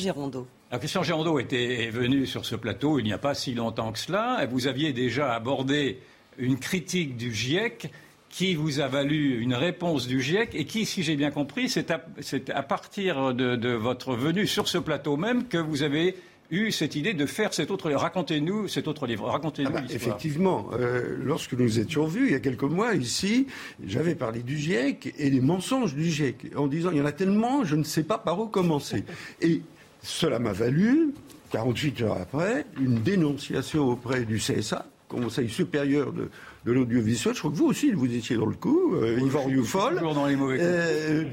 Gérondeau. 0.73 0.79
Christian 0.79 1.03
Gérondeau 1.03 1.39
était 1.39 1.89
venu 1.89 2.25
sur 2.25 2.45
ce 2.45 2.55
plateau 2.55 2.99
il 2.99 3.03
n'y 3.03 3.13
a 3.13 3.17
pas 3.17 3.35
si 3.35 3.53
longtemps 3.53 3.91
que 3.91 3.99
cela. 3.99 4.45
Vous 4.49 4.67
aviez 4.67 4.93
déjà 4.93 5.33
abordé 5.33 5.99
une 6.37 6.57
critique 6.57 7.15
du 7.15 7.33
GIEC 7.33 7.91
qui 8.29 8.55
vous 8.55 8.79
a 8.79 8.87
valu 8.87 9.39
une 9.39 9.53
réponse 9.53 10.07
du 10.07 10.19
GIEC 10.19 10.55
et 10.55 10.65
qui, 10.65 10.85
si 10.85 11.03
j'ai 11.03 11.15
bien 11.15 11.29
compris, 11.29 11.69
c'est 11.69 11.91
à, 11.91 12.63
partir 12.63 13.33
de, 13.35 13.73
votre 13.73 14.15
venue 14.15 14.47
sur 14.47 14.67
ce 14.67 14.79
plateau 14.79 15.17
même 15.17 15.47
que 15.47 15.59
vous 15.59 15.83
avez 15.83 16.15
eu 16.49 16.71
cette 16.71 16.95
idée 16.95 17.13
de 17.13 17.25
faire 17.25 17.53
cet 17.53 17.71
autre 17.71 17.89
livre. 17.89 18.01
Racontez-nous 18.01 18.67
cet 18.67 18.87
autre 18.87 19.05
livre. 19.07 19.27
Racontez-nous 19.27 19.71
ah 19.73 19.81
bah, 19.81 19.87
Effectivement, 19.89 20.69
euh, 20.73 21.17
lorsque 21.23 21.53
nous 21.53 21.79
étions 21.79 22.05
vus 22.05 22.27
il 22.27 22.31
y 22.31 22.35
a 22.35 22.39
quelques 22.39 22.63
mois 22.63 22.95
ici, 22.95 23.47
j'avais 23.85 24.15
parlé 24.15 24.41
du 24.41 24.57
GIEC 24.57 25.13
et 25.17 25.29
des 25.29 25.41
mensonges 25.41 25.93
du 25.93 26.09
GIEC 26.09 26.51
en 26.55 26.67
disant 26.67 26.89
il 26.91 26.97
y 26.97 27.01
en 27.01 27.05
a 27.05 27.11
tellement, 27.11 27.63
je 27.63 27.75
ne 27.75 27.83
sais 27.83 28.03
pas 28.03 28.17
par 28.17 28.39
où 28.39 28.47
commencer. 28.47 29.03
Et 29.41 29.61
cela 30.03 30.37
m'a 30.37 30.51
valu, 30.51 31.13
48 31.51 32.01
heures 32.01 32.17
après, 32.21 32.65
une 32.79 32.95
dénonciation 32.95 33.89
auprès 33.89 34.25
du 34.25 34.37
CSA, 34.37 34.85
Conseil 35.07 35.47
supérieur 35.47 36.11
de, 36.11 36.29
l'audiovisuel. 36.65 37.35
Je 37.35 37.39
crois 37.39 37.51
que 37.51 37.55
vous 37.55 37.67
aussi, 37.67 37.91
vous 37.91 38.13
étiez 38.13 38.35
dans 38.35 38.47
le 38.47 38.55
coup, 38.55 38.95
euh, 38.95 39.19
Yvan 39.19 39.47
Youfol. 39.47 39.97
Toujours 39.97 40.15
dans 40.15 40.25
les 40.25 40.35
mauvais 40.35 40.57
coups. 40.57 40.67
Euh, 40.69 41.23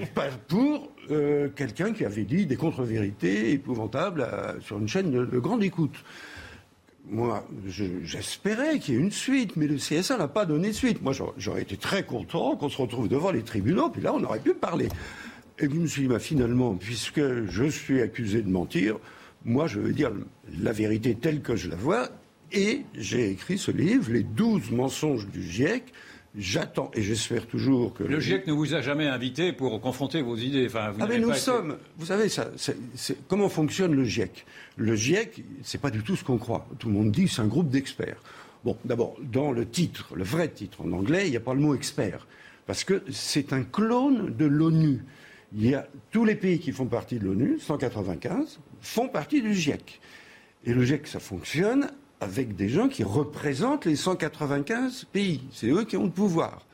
pour 0.48 0.92
euh, 1.10 1.48
quelqu'un 1.56 1.92
qui 1.92 2.04
avait 2.04 2.24
dit 2.24 2.46
des 2.46 2.56
contre-vérités 2.56 3.52
épouvantables 3.52 4.26
sur 4.60 4.78
une 4.78 4.86
chaîne 4.86 5.10
de, 5.10 5.38
grande 5.38 5.62
écoute. 5.64 5.94
Moi, 7.08 7.44
j'espérais 8.04 8.78
qu'il 8.78 8.94
y 8.94 8.96
ait 8.98 9.00
une 9.00 9.10
suite, 9.10 9.56
mais 9.56 9.66
le 9.66 9.76
CSA 9.76 10.18
n'a 10.18 10.28
pas 10.28 10.44
donné 10.44 10.72
suite. 10.72 11.02
Moi, 11.02 11.12
j'aurais 11.38 11.62
été 11.62 11.76
très 11.76 12.04
content 12.04 12.54
qu'on 12.54 12.68
se 12.68 12.80
retrouve 12.80 13.08
devant 13.08 13.32
les 13.32 13.42
tribunaux, 13.42 13.88
puis 13.88 14.02
là, 14.02 14.12
on 14.14 14.22
aurait 14.22 14.38
pu 14.38 14.54
parler. 14.54 14.88
Et 15.60 15.68
puis 15.68 15.76
je 15.76 15.82
me 15.82 15.86
suis 15.86 16.02
dit, 16.02 16.08
bah, 16.08 16.18
finalement, 16.18 16.74
puisque 16.74 17.20
je 17.46 17.64
suis 17.64 18.00
accusé 18.00 18.42
de 18.42 18.48
mentir, 18.48 18.96
moi 19.44 19.66
je 19.66 19.78
veux 19.78 19.92
dire 19.92 20.10
la 20.58 20.72
vérité 20.72 21.14
telle 21.14 21.42
que 21.42 21.56
je 21.56 21.68
la 21.68 21.76
vois. 21.76 22.08
Et 22.52 22.82
j'ai 22.94 23.30
écrit 23.30 23.58
ce 23.58 23.70
livre, 23.70 24.10
Les 24.10 24.22
douze 24.22 24.70
mensonges 24.70 25.28
du 25.28 25.42
GIEC. 25.42 25.84
J'attends 26.36 26.92
et 26.94 27.02
j'espère 27.02 27.46
toujours 27.46 27.92
que. 27.92 28.04
Le 28.04 28.20
GIEC 28.20 28.46
ne 28.46 28.52
vous 28.52 28.74
a 28.74 28.80
jamais 28.80 29.06
invité 29.06 29.52
pour 29.52 29.80
confronter 29.80 30.22
vos 30.22 30.36
idées. 30.36 30.66
Enfin, 30.66 30.92
ah 30.98 31.06
mais 31.08 31.18
nous 31.18 31.34
sommes. 31.34 31.76
Vous 31.98 32.06
savez, 32.06 32.28
ça, 32.28 32.50
comment 33.28 33.48
fonctionne 33.48 33.94
le 33.94 34.04
GIEC? 34.04 34.46
Le 34.76 34.94
GIEC, 34.94 35.44
c'est 35.62 35.80
pas 35.80 35.90
du 35.90 36.02
tout 36.02 36.16
ce 36.16 36.24
qu'on 36.24 36.38
croit. 36.38 36.68
Tout 36.78 36.88
le 36.88 36.94
monde 36.94 37.10
dit 37.10 37.28
c'est 37.28 37.42
un 37.42 37.48
groupe 37.48 37.68
d'experts. 37.68 38.22
Bon, 38.64 38.76
d'abord, 38.84 39.16
dans 39.20 39.52
le 39.52 39.66
titre, 39.66 40.14
le 40.14 40.24
vrai 40.24 40.48
titre 40.48 40.82
en 40.82 40.92
anglais, 40.92 41.26
il 41.26 41.30
n'y 41.30 41.36
a 41.36 41.40
pas 41.40 41.54
le 41.54 41.60
mot 41.60 41.74
expert. 41.74 42.26
Parce 42.66 42.84
que 42.84 43.02
c'est 43.10 43.52
un 43.52 43.62
clone 43.62 44.34
de 44.36 44.44
l'ONU 44.44 45.02
il 45.52 45.68
y 45.68 45.74
a 45.74 45.86
tous 46.10 46.24
les 46.24 46.36
pays 46.36 46.58
qui 46.58 46.72
font 46.72 46.86
partie 46.86 47.18
de 47.18 47.24
l'ONU, 47.24 47.58
195, 47.58 48.60
font 48.80 49.08
partie 49.08 49.42
du 49.42 49.54
GIEC. 49.54 50.00
Et 50.64 50.72
le 50.72 50.84
GIEC, 50.84 51.06
ça 51.06 51.20
fonctionne 51.20 51.90
avec 52.20 52.54
des 52.54 52.68
gens 52.68 52.88
qui 52.88 53.02
représentent 53.02 53.86
les 53.86 53.96
195 53.96 55.04
pays. 55.04 55.42
C'est 55.52 55.68
eux 55.68 55.84
qui 55.84 55.96
ont 55.96 56.04
le 56.04 56.10
pouvoir. 56.10 56.66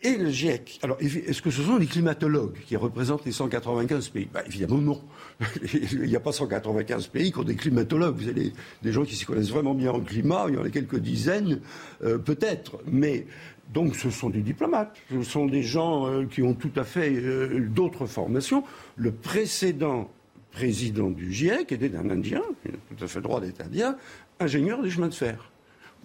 Et 0.00 0.16
le 0.16 0.30
GIEC, 0.30 0.78
alors 0.82 0.96
est-ce 1.00 1.42
que 1.42 1.50
ce 1.50 1.60
sont 1.60 1.76
les 1.76 1.86
climatologues 1.86 2.58
qui 2.66 2.76
représentent 2.76 3.24
les 3.24 3.32
195 3.32 4.08
pays? 4.10 4.28
Bah, 4.32 4.44
Évidemment 4.46 4.78
non. 4.78 5.02
il 5.92 6.02
n'y 6.02 6.14
a 6.14 6.20
pas 6.20 6.30
195 6.30 7.08
pays 7.08 7.32
qui 7.32 7.38
ont 7.38 7.42
des 7.42 7.56
climatologues. 7.56 8.16
Vous 8.16 8.28
avez 8.28 8.52
des 8.80 8.92
gens 8.92 9.04
qui 9.04 9.16
s'y 9.16 9.24
connaissent 9.24 9.50
vraiment 9.50 9.74
bien 9.74 9.90
en 9.90 9.98
climat, 10.00 10.46
il 10.48 10.54
y 10.54 10.56
en 10.56 10.64
a 10.64 10.70
quelques 10.70 11.00
dizaines, 11.00 11.60
euh, 12.04 12.16
peut-être. 12.16 12.78
Mais 12.86 13.26
donc 13.74 13.96
ce 13.96 14.08
sont 14.10 14.30
des 14.30 14.40
diplomates, 14.40 14.96
ce 15.10 15.22
sont 15.22 15.46
des 15.46 15.64
gens 15.64 16.06
euh, 16.06 16.26
qui 16.26 16.42
ont 16.42 16.54
tout 16.54 16.72
à 16.76 16.84
fait 16.84 17.12
euh, 17.12 17.66
d'autres 17.68 18.06
formations. 18.06 18.62
Le 18.94 19.10
précédent 19.10 20.08
président 20.52 21.10
du 21.10 21.32
GIEC 21.32 21.72
était 21.72 21.96
un 21.96 22.08
Indien, 22.08 22.42
il 22.64 22.70
a 22.70 22.96
tout 22.96 23.04
à 23.04 23.08
fait 23.08 23.18
le 23.18 23.24
droit 23.24 23.40
d'être 23.40 23.60
Indien, 23.62 23.96
ingénieur 24.38 24.80
des 24.80 24.90
chemins 24.90 25.08
de 25.08 25.14
fer. 25.14 25.50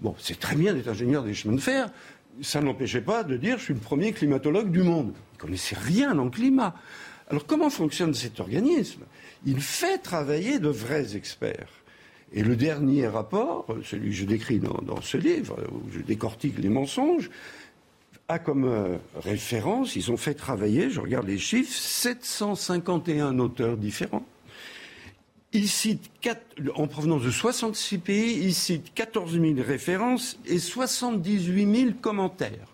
Bon, 0.02 0.16
c'est 0.18 0.39
très 0.39 0.56
bien 0.56 0.74
d'être 0.74 0.89
ingénieur 0.89 1.24
des 1.24 1.34
chemins 1.34 1.56
de 1.56 1.62
fer, 1.62 1.89
ça 2.42 2.62
n'empêchait 2.62 3.02
pas 3.02 3.24
de 3.24 3.38
dire 3.38 3.58
je 3.58 3.66
suis 3.66 3.74
le 3.74 3.80
premier 3.80 4.12
climatologue 4.12 4.72
du 4.72 4.84
monde. 4.84 5.14
Il 5.34 5.36
ne 5.36 5.42
connaissait 5.42 5.78
rien 5.78 6.18
en 6.18 6.30
climat. 6.30 6.76
Alors 7.30 7.46
comment 7.46 7.70
fonctionne 7.70 8.14
cet 8.14 8.40
organisme? 8.40 9.04
Il 9.46 9.62
fait 9.62 9.98
travailler 9.98 10.60
de 10.60 10.70
vrais 10.70 11.16
experts. 11.16 11.70
Et 12.34 12.44
le 12.44 12.56
dernier 12.56 13.08
rapport, 13.08 13.68
celui 13.84 14.10
que 14.10 14.16
je 14.16 14.26
décris 14.26 14.60
dans, 14.60 15.02
ce 15.02 15.18
livre, 15.18 15.56
où 15.72 15.92
je 15.92 16.00
décortique 16.00 16.58
les 16.58 16.70
mensonges, 16.70 17.30
a 18.28 18.40
comme 18.40 18.66
euh, 18.66 18.98
référence, 19.16 19.96
ils 19.96 20.12
ont 20.12 20.18
fait 20.18 20.34
travailler, 20.34 20.90
je 20.90 21.00
regarde 21.00 21.28
les 21.28 21.38
chiffres, 21.38 21.72
751 21.72 23.38
auteurs 23.38 23.78
différents. 23.78 24.26
Ils 25.54 25.70
citent, 25.70 26.10
en 26.76 26.88
provenance 26.88 27.24
de 27.24 27.32
66 27.32 27.97
pays, 27.99 28.39
ils 28.41 28.56
citent 28.56 28.93
14 28.93 29.39
000 29.39 29.54
références 29.58 30.39
et 30.45 30.58
78 30.58 31.76
000 31.76 31.91
commentaires. 32.01 32.74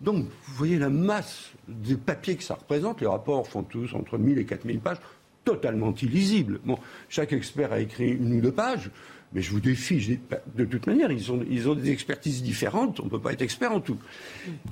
Donc, 0.00 0.26
vous 0.26 0.54
voyez 0.54 0.78
la 0.78 0.90
masse 0.90 1.52
des 1.66 1.96
papiers 1.96 2.36
que 2.36 2.44
ça 2.44 2.54
représente. 2.54 3.00
Les 3.00 3.06
rapports 3.06 3.46
font 3.48 3.62
tous 3.62 3.94
entre 3.94 4.18
1000 4.18 4.38
et 4.38 4.44
4000 4.44 4.78
pages 4.78 4.98
totalement 5.44 5.94
illisible. 5.94 6.60
Bon, 6.64 6.78
chaque 7.08 7.32
expert 7.32 7.72
a 7.72 7.80
écrit 7.80 8.10
une 8.10 8.34
ou 8.34 8.40
deux 8.42 8.52
pages, 8.52 8.90
mais 9.32 9.40
je 9.40 9.50
vous 9.50 9.60
défie, 9.60 10.20
de 10.54 10.64
toute 10.66 10.86
manière, 10.86 11.10
ils 11.10 11.32
ont, 11.32 11.42
ils 11.48 11.68
ont 11.68 11.74
des 11.74 11.90
expertises 11.90 12.42
différentes, 12.42 13.00
on 13.00 13.04
ne 13.04 13.10
peut 13.10 13.20
pas 13.20 13.32
être 13.32 13.40
expert 13.40 13.72
en 13.72 13.80
tout. 13.80 13.96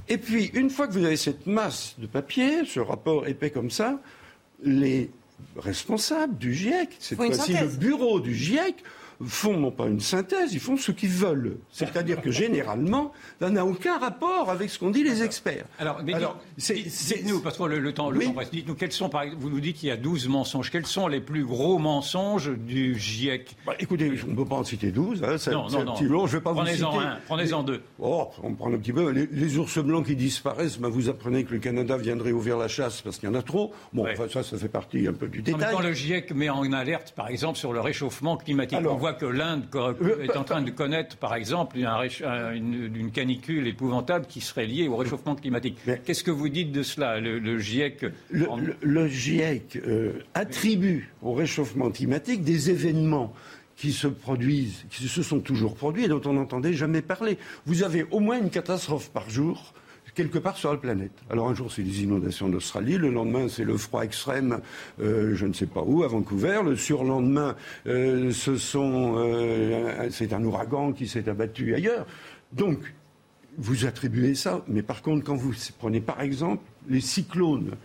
Et 0.08 0.18
puis, 0.18 0.50
une 0.52 0.68
fois 0.68 0.86
que 0.86 0.92
vous 0.92 1.04
avez 1.04 1.16
cette 1.16 1.46
masse 1.46 1.94
de 1.98 2.06
papier, 2.06 2.66
ce 2.66 2.80
rapport 2.80 3.26
épais 3.26 3.50
comme 3.50 3.70
ça, 3.70 4.00
les 4.62 5.10
responsables 5.56 6.36
du 6.36 6.54
GIEC, 6.54 6.96
cette 6.98 7.16
fois-ci 7.16 7.52
le 7.54 7.66
bureau 7.66 8.20
du 8.20 8.34
GIEC, 8.34 8.76
font 9.24 9.56
non 9.56 9.70
pas 9.70 9.86
une 9.86 10.00
synthèse, 10.00 10.52
ils 10.52 10.60
font 10.60 10.76
ce 10.76 10.92
qu'ils 10.92 11.10
veulent. 11.10 11.58
C'est-à-dire 11.70 12.20
que 12.20 12.30
généralement, 12.30 13.12
ça 13.40 13.50
n'a 13.50 13.64
aucun 13.64 13.98
rapport 13.98 14.50
avec 14.50 14.70
ce 14.70 14.78
qu'ont 14.78 14.90
dit 14.90 15.04
les 15.04 15.22
experts. 15.22 15.64
Alors, 15.78 16.02
dites-nous, 16.02 17.40
parce 17.40 17.58
que 17.58 17.64
le, 17.64 17.92
temps, 17.92 18.10
le 18.10 18.24
temps 18.24 18.34
dites-nous, 18.50 18.74
quels 18.74 18.92
sont, 18.92 19.08
par 19.08 19.24
vous 19.38 19.50
nous 19.50 19.60
dites 19.60 19.76
qu'il 19.76 19.88
y 19.88 19.92
a 19.92 19.96
12 19.96 20.28
mensonges, 20.28 20.70
quels 20.70 20.86
sont 20.86 21.08
les 21.08 21.20
plus 21.20 21.44
gros 21.44 21.78
mensonges 21.78 22.50
du 22.50 22.98
GIEC 22.98 23.56
bah, 23.66 23.74
Écoutez, 23.78 24.12
on 24.26 24.30
ne 24.30 24.36
peut 24.36 24.44
pas 24.44 24.56
en 24.56 24.64
citer 24.64 24.90
12, 24.90 25.22
hein, 25.24 25.38
c'est 25.38 25.54
un 25.54 25.64
petit 25.66 26.04
long, 26.04 26.26
je 26.26 26.36
vais 26.36 26.42
pas 26.42 26.52
vous 26.52 26.64
citer. 26.66 26.82
Prenez-en 26.82 27.00
un, 27.00 27.18
prenez-en 27.26 27.62
deux. 27.62 27.82
Oh, 27.98 28.28
on 28.42 28.54
prend 28.54 28.72
un 28.72 28.78
petit 28.78 28.92
peu. 28.92 29.10
Les, 29.10 29.58
ours 29.58 29.78
blancs 29.78 30.06
qui 30.06 30.16
disparaissent, 30.16 30.78
bah, 30.78 30.88
vous 30.88 31.08
apprenez 31.08 31.44
que 31.44 31.54
le 31.54 31.60
Canada 31.60 31.96
viendrait 31.96 32.32
ouvrir 32.32 32.58
la 32.58 32.68
chasse 32.68 33.00
parce 33.00 33.18
qu'il 33.18 33.28
y 33.28 33.32
en 33.32 33.34
a 33.34 33.42
trop. 33.42 33.72
Bon, 33.92 34.06
ça, 34.30 34.42
ça 34.42 34.58
fait 34.58 34.68
partie 34.68 35.06
un 35.06 35.12
peu 35.12 35.28
du 35.28 35.42
détail. 35.42 35.72
Quand 35.72 35.80
le 35.80 35.92
GIEC 35.92 36.32
met 36.32 36.48
en 36.48 36.70
alerte, 36.72 37.12
par 37.16 37.28
exemple, 37.28 37.58
sur 37.58 37.72
le 37.72 37.80
réchauffement 37.80 38.36
climatique, 38.36 38.78
voit 39.06 39.14
que 39.14 39.26
l'Inde 39.26 39.64
est 40.20 40.36
en 40.36 40.42
train 40.42 40.62
de 40.62 40.70
connaître, 40.70 41.16
par 41.16 41.34
exemple, 41.34 41.76
une, 41.78 43.10
canicule 43.12 43.66
épouvantable 43.68 44.26
qui 44.26 44.40
serait 44.40 44.66
liée 44.66 44.88
au 44.88 44.96
réchauffement 44.96 45.36
climatique. 45.36 45.78
Qu'est-ce 46.04 46.24
que 46.24 46.32
vous 46.32 46.48
dites 46.48 46.72
de 46.72 46.82
cela, 46.82 47.20
le, 47.20 47.58
GIEC 47.58 48.06
Le, 48.30 49.08
GIEC 49.08 49.76
euh, 49.76 50.24
attribue 50.34 51.12
au 51.22 51.34
réchauffement 51.34 51.90
climatique 51.90 52.42
des 52.42 52.70
événements 52.70 53.32
qui 53.76 53.92
se 53.92 54.08
produisent, 54.08 54.84
qui 54.90 55.06
se 55.06 55.22
sont 55.22 55.40
toujours 55.40 55.76
produits 55.76 56.04
et 56.04 56.08
dont 56.08 56.22
on 56.24 56.32
n'entendait 56.32 56.72
jamais 56.72 57.02
parler. 57.02 57.38
Vous 57.66 57.84
avez 57.84 58.06
au 58.10 58.20
moins 58.20 58.38
une 58.38 58.50
catastrophe 58.50 59.10
par 59.10 59.30
jour 59.30 59.72
quelque 60.16 60.38
part 60.38 60.56
sur 60.56 60.72
la 60.72 60.78
planète. 60.78 61.12
Alors 61.30 61.48
un 61.48 61.54
jour 61.54 61.70
c'est 61.70 61.82
les 61.82 62.02
inondations 62.02 62.48
d'Australie, 62.48 62.96
le 62.96 63.10
lendemain 63.10 63.48
c'est 63.48 63.64
le 63.64 63.76
froid 63.76 64.02
extrême, 64.02 64.60
euh, 65.00 65.36
je 65.36 65.46
ne 65.46 65.52
sais 65.52 65.66
pas 65.66 65.82
où, 65.86 66.02
à 66.02 66.08
Vancouver, 66.08 66.62
le 66.64 66.74
surlendemain 66.74 67.54
euh, 67.86 68.32
euh, 68.74 70.08
c'est 70.10 70.32
un 70.32 70.42
ouragan 70.42 70.92
qui 70.92 71.06
s'est 71.06 71.28
abattu 71.28 71.74
ailleurs. 71.74 72.06
Donc 72.52 72.78
vous 73.58 73.86
attribuez 73.86 74.34
ça, 74.34 74.64
mais 74.68 74.82
par 74.82 75.02
contre 75.02 75.22
quand 75.22 75.36
vous 75.36 75.52
prenez 75.78 76.00
par 76.00 76.22
exemple 76.22 76.62
les 76.88 77.00
cyclones 77.00 77.76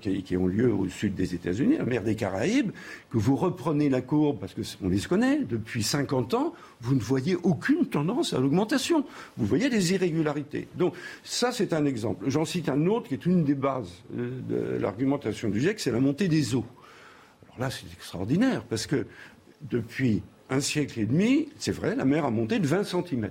qui, 0.00 0.36
ont 0.36 0.46
lieu 0.46 0.72
au 0.72 0.88
sud 0.88 1.14
des 1.14 1.34
États-Unis, 1.34 1.76
la 1.78 1.84
mer 1.84 2.02
des 2.02 2.14
Caraïbes, 2.14 2.70
que 3.10 3.18
vous 3.18 3.36
reprenez 3.36 3.88
la 3.88 4.00
courbe, 4.00 4.38
parce 4.40 4.54
qu'on 4.54 4.88
les 4.88 5.00
connaît, 5.00 5.38
depuis 5.38 5.82
50 5.82 6.34
ans, 6.34 6.54
vous 6.80 6.94
ne 6.94 7.00
voyez 7.00 7.36
aucune 7.42 7.86
tendance 7.86 8.32
à 8.32 8.38
l'augmentation. 8.38 9.04
Vous 9.36 9.46
voyez 9.46 9.68
des 9.68 9.92
irrégularités. 9.92 10.68
Donc 10.76 10.94
ça, 11.22 11.52
c'est 11.52 11.72
un 11.72 11.84
exemple. 11.84 12.24
J'en 12.28 12.44
cite 12.44 12.68
un 12.68 12.86
autre 12.86 13.08
qui 13.08 13.14
est 13.14 13.26
une 13.26 13.44
des 13.44 13.54
bases 13.54 13.92
de 14.12 14.78
l'argumentation 14.80 15.50
du 15.50 15.60
GIEC, 15.60 15.80
c'est 15.80 15.92
la 15.92 16.00
montée 16.00 16.28
des 16.28 16.54
eaux. 16.54 16.66
Alors 17.46 17.60
là, 17.60 17.70
c'est 17.70 17.92
extraordinaire, 17.92 18.64
parce 18.64 18.86
que 18.86 19.06
depuis 19.70 20.22
un 20.48 20.60
siècle 20.60 20.98
et 21.00 21.06
demi, 21.06 21.48
c'est 21.58 21.72
vrai, 21.72 21.94
la 21.94 22.04
mer 22.04 22.24
a 22.24 22.30
monté 22.30 22.58
de 22.58 22.66
20 22.66 22.84
cm, 22.84 23.30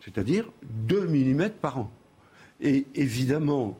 c'est-à-dire 0.00 0.50
2 0.62 1.06
mm 1.06 1.50
par 1.60 1.78
an. 1.78 1.92
Et 2.60 2.86
évidemment, 2.94 3.78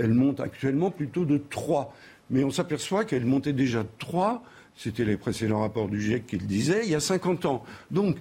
elle 0.00 0.14
monte 0.14 0.40
actuellement 0.40 0.90
plutôt 0.90 1.24
de 1.24 1.38
3. 1.38 1.94
Mais 2.30 2.44
on 2.44 2.50
s'aperçoit 2.50 3.04
qu'elle 3.04 3.26
montait 3.26 3.52
déjà 3.52 3.82
de 3.82 3.88
3, 3.98 4.42
c'était 4.76 5.04
les 5.04 5.16
précédents 5.16 5.60
rapports 5.60 5.88
du 5.88 6.00
GIEC 6.00 6.26
qui 6.26 6.38
le 6.38 6.46
disaient, 6.46 6.82
il 6.84 6.90
y 6.90 6.94
a 6.94 7.00
50 7.00 7.44
ans. 7.44 7.64
Donc, 7.90 8.16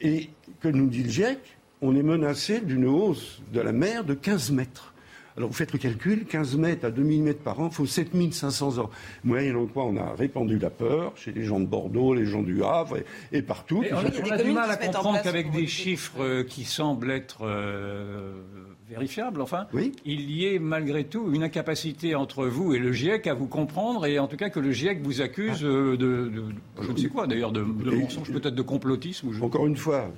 et 0.00 0.30
que 0.60 0.68
nous 0.68 0.86
dit 0.86 1.02
le 1.02 1.10
GIEC 1.10 1.38
On 1.82 1.96
est 1.96 2.02
menacé 2.02 2.60
d'une 2.60 2.86
hausse 2.86 3.40
de 3.52 3.60
la 3.60 3.72
mer 3.72 4.04
de 4.04 4.14
15 4.14 4.50
mètres. 4.50 4.94
Alors 5.36 5.48
vous 5.48 5.54
faites 5.54 5.72
le 5.72 5.78
calcul, 5.78 6.26
15 6.26 6.56
mètres 6.56 6.84
à 6.84 6.90
2000 6.90 7.22
mètres 7.22 7.42
par 7.42 7.60
an, 7.60 7.68
il 7.70 7.74
faut 7.74 7.86
7500 7.86 8.78
ans. 8.78 8.90
Moyennant 9.24 9.66
quoi 9.66 9.84
on 9.84 9.96
a 9.96 10.14
répandu 10.14 10.58
la 10.58 10.70
peur 10.70 11.12
chez 11.16 11.32
les 11.32 11.44
gens 11.44 11.60
de 11.60 11.66
Bordeaux, 11.66 12.14
les 12.14 12.26
gens 12.26 12.42
du 12.42 12.62
Havre 12.64 12.98
et, 13.32 13.40
partout. 13.40 13.82
on, 13.90 14.30
a, 14.30 14.42
du 14.42 14.50
mal 14.50 14.70
à 14.70 14.76
comprendre 14.76 15.22
qu'avec 15.22 15.50
des 15.52 15.66
chiffres 15.66 16.20
euh, 16.22 16.44
qui 16.44 16.64
semblent 16.64 17.10
être 17.10 17.46
euh, 17.46 18.34
vérifiable, 18.90 19.40
enfin, 19.40 19.68
il 20.04 20.30
y 20.32 20.46
ait 20.46 20.58
malgré 20.58 21.04
tout 21.04 21.32
une 21.32 21.44
incapacité 21.44 22.16
entre 22.16 22.46
vous 22.46 22.74
et 22.74 22.78
le 22.78 22.92
GIEC 22.92 23.28
à 23.28 23.34
vous 23.34 23.46
comprendre, 23.46 24.04
et 24.04 24.18
en 24.18 24.26
tout 24.26 24.36
cas 24.36 24.50
que 24.50 24.58
le 24.58 24.72
GIEC 24.72 25.00
vous 25.02 25.20
accuse 25.20 25.60
euh, 25.62 25.96
de, 25.96 26.30
je 26.82 26.90
ne 26.90 26.96
sais 26.96 27.08
quoi 27.08 27.28
d'ailleurs, 27.28 27.52
de, 27.52 27.60
mensonges, 27.62 28.32
peut-être 28.32 28.54
de 28.54 28.62
complotisme. 28.62 29.30
Encore 29.42 29.66
une 29.68 29.76
fois, 29.76 30.12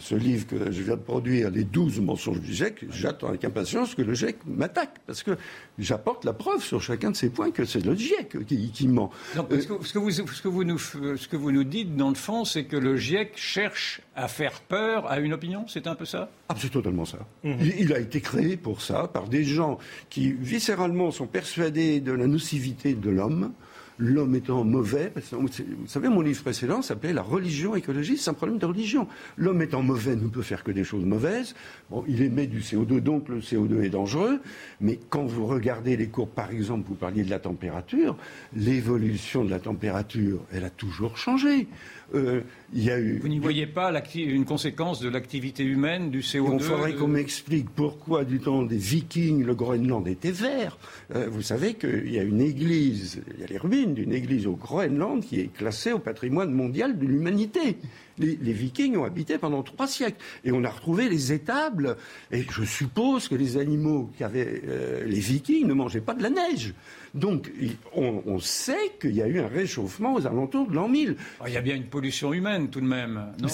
ce 0.00 0.14
livre 0.14 0.46
que 0.46 0.70
je 0.70 0.82
viens 0.82 0.96
de 0.96 1.00
produire, 1.00 1.50
les 1.50 1.64
12 1.64 2.00
mensonges 2.00 2.40
du 2.40 2.52
GIEC, 2.52 2.84
j'attends 2.90 3.28
avec 3.28 3.44
impatience 3.44 3.94
que 3.94 4.02
le 4.02 4.12
GIEC 4.12 4.36
m'attaque, 4.46 4.96
parce 5.06 5.22
que 5.22 5.30
j'apporte 5.78 6.26
la 6.26 6.34
preuve 6.34 6.62
sur 6.62 6.82
chacun 6.82 7.12
de 7.12 7.16
ces 7.16 7.30
points 7.30 7.50
que 7.50 7.64
c'est 7.64 7.84
le 7.84 7.94
GIEC 7.94 8.44
qui, 8.46 8.88
ment. 8.88 9.10
Donc, 9.34 9.46
ce, 9.52 9.66
que, 9.66 9.72
vous, 9.98 10.10
ce, 10.10 10.42
que 10.42 10.48
vous 10.48 10.64
nous, 10.64 10.78
ce 10.78 11.28
que 11.28 11.36
vous 11.36 11.50
nous 11.50 11.64
dites, 11.64 11.96
dans 11.96 12.10
le 12.10 12.14
fond, 12.14 12.44
c'est 12.44 12.64
que 12.64 12.76
le 12.76 12.96
GIEC 12.96 13.32
cherche 13.36 14.02
à 14.16 14.28
faire 14.28 14.60
peur 14.60 15.10
à 15.10 15.20
une 15.20 15.34
opinion, 15.34 15.66
c'est 15.68 15.86
un 15.86 15.94
peu 15.94 16.06
ça? 16.06 16.30
Ah, 16.48 16.54
c'est 16.56 16.70
totalement 16.70 17.04
ça. 17.04 17.18
Mhm 17.44 17.56
il 17.78 17.92
a 17.92 17.98
été 17.98 18.20
créé 18.20 18.56
pour 18.56 18.80
ça, 18.80 19.08
par 19.08 19.28
des 19.28 19.44
gens 19.44 19.78
qui, 20.08 20.32
viscéralement, 20.32 21.10
sont 21.10 21.26
persuadés 21.26 22.00
de 22.00 22.12
la 22.12 22.26
nocivité 22.26 22.94
de 22.94 23.10
l'homme, 23.10 23.52
l'homme 23.98 24.34
étant 24.34 24.64
mauvais. 24.64 25.12
Vous 25.32 25.48
savez, 25.86 26.08
mon 26.08 26.20
livre 26.20 26.42
précédent 26.42 26.82
s'appelait 26.82 27.12
La 27.12 27.22
religion 27.22 27.74
écologiste, 27.74 28.24
c'est 28.24 28.30
un 28.30 28.34
problème 28.34 28.58
de 28.58 28.66
religion. 28.66 29.06
L'homme 29.36 29.62
étant 29.62 29.82
mauvais 29.82 30.16
ne 30.16 30.28
peut 30.28 30.42
faire 30.42 30.62
que 30.62 30.70
des 30.70 30.84
choses 30.84 31.04
mauvaises. 31.04 31.54
Bon, 31.90 32.04
il 32.08 32.22
émet 32.22 32.46
du 32.46 32.60
CO2, 32.60 33.00
donc 33.00 33.28
le 33.28 33.40
CO2 33.40 33.82
est 33.82 33.90
dangereux. 33.90 34.40
Mais 34.80 34.98
quand 35.08 35.24
vous 35.24 35.46
regardez 35.46 35.96
les 35.96 36.08
courbes, 36.08 36.30
par 36.30 36.50
exemple, 36.50 36.88
vous 36.88 36.94
parliez 36.94 37.24
de 37.24 37.30
la 37.30 37.38
température, 37.38 38.16
l'évolution 38.54 39.44
de 39.44 39.50
la 39.50 39.60
température, 39.60 40.40
elle 40.52 40.64
a 40.64 40.70
toujours 40.70 41.16
changé. 41.16 41.68
Euh, 42.14 42.42
y 42.72 42.90
a 42.90 42.98
eu... 42.98 43.18
Vous 43.18 43.28
n'y 43.28 43.38
voyez 43.38 43.66
pas 43.66 43.92
une 44.14 44.44
conséquence 44.44 45.00
de 45.00 45.08
l'activité 45.08 45.64
humaine, 45.64 46.10
du 46.10 46.20
CO2 46.20 46.54
Il 46.54 46.60
faudrait 46.60 46.94
qu'on 46.94 47.08
m'explique 47.08 47.68
pourquoi, 47.70 48.24
du 48.24 48.38
temps 48.38 48.62
des 48.62 48.76
Vikings, 48.76 49.44
le 49.44 49.54
Groenland 49.54 50.06
était 50.06 50.30
vert. 50.30 50.78
Euh, 51.14 51.28
vous 51.28 51.42
savez 51.42 51.74
qu'il 51.74 52.12
y 52.12 52.18
a 52.18 52.22
une 52.22 52.40
église, 52.40 53.22
il 53.34 53.40
y 53.40 53.44
a 53.44 53.46
les 53.46 53.58
ruines 53.58 53.85
d'une 53.94 54.12
église 54.12 54.46
au 54.46 54.54
Groenland 54.54 55.22
qui 55.22 55.40
est 55.40 55.52
classée 55.52 55.92
au 55.92 55.98
patrimoine 55.98 56.50
mondial 56.50 56.98
de 56.98 57.06
l'humanité. 57.06 57.76
Les, 58.18 58.52
Vikings 58.52 58.96
ont 58.96 59.04
habité 59.04 59.36
pendant 59.36 59.62
trois 59.62 59.86
siècles. 59.86 60.16
Et 60.44 60.52
on 60.52 60.64
a 60.64 60.70
retrouvé 60.70 61.08
les 61.08 61.32
étables. 61.32 61.96
Et 62.30 62.44
je 62.50 62.64
suppose 62.64 63.28
que 63.28 63.34
les 63.34 63.58
animaux 63.58 64.10
qu'avaient 64.18 64.62
euh, 64.66 65.04
les 65.04 65.20
Vikings 65.20 65.66
ne 65.66 65.74
mangeaient 65.74 66.00
pas 66.00 66.14
de 66.14 66.22
la 66.22 66.30
neige. 66.30 66.72
Donc, 67.16 67.50
on, 67.94 68.38
sait 68.38 68.92
qu'il 69.00 69.14
y 69.14 69.22
a 69.22 69.26
eu 69.26 69.40
un 69.40 69.48
réchauffement 69.48 70.14
aux 70.14 70.26
alentours 70.26 70.68
de 70.68 70.74
l'an 70.74 70.88
1000. 70.88 71.16
Ah, 71.40 71.44
il 71.48 71.54
y 71.54 71.56
a 71.56 71.62
bien 71.62 71.74
une 71.74 71.86
pollution 71.86 72.32
humaine, 72.32 72.68
tout 72.68 72.80
de 72.80 72.86
même. 72.86 73.32
Non 73.40 73.48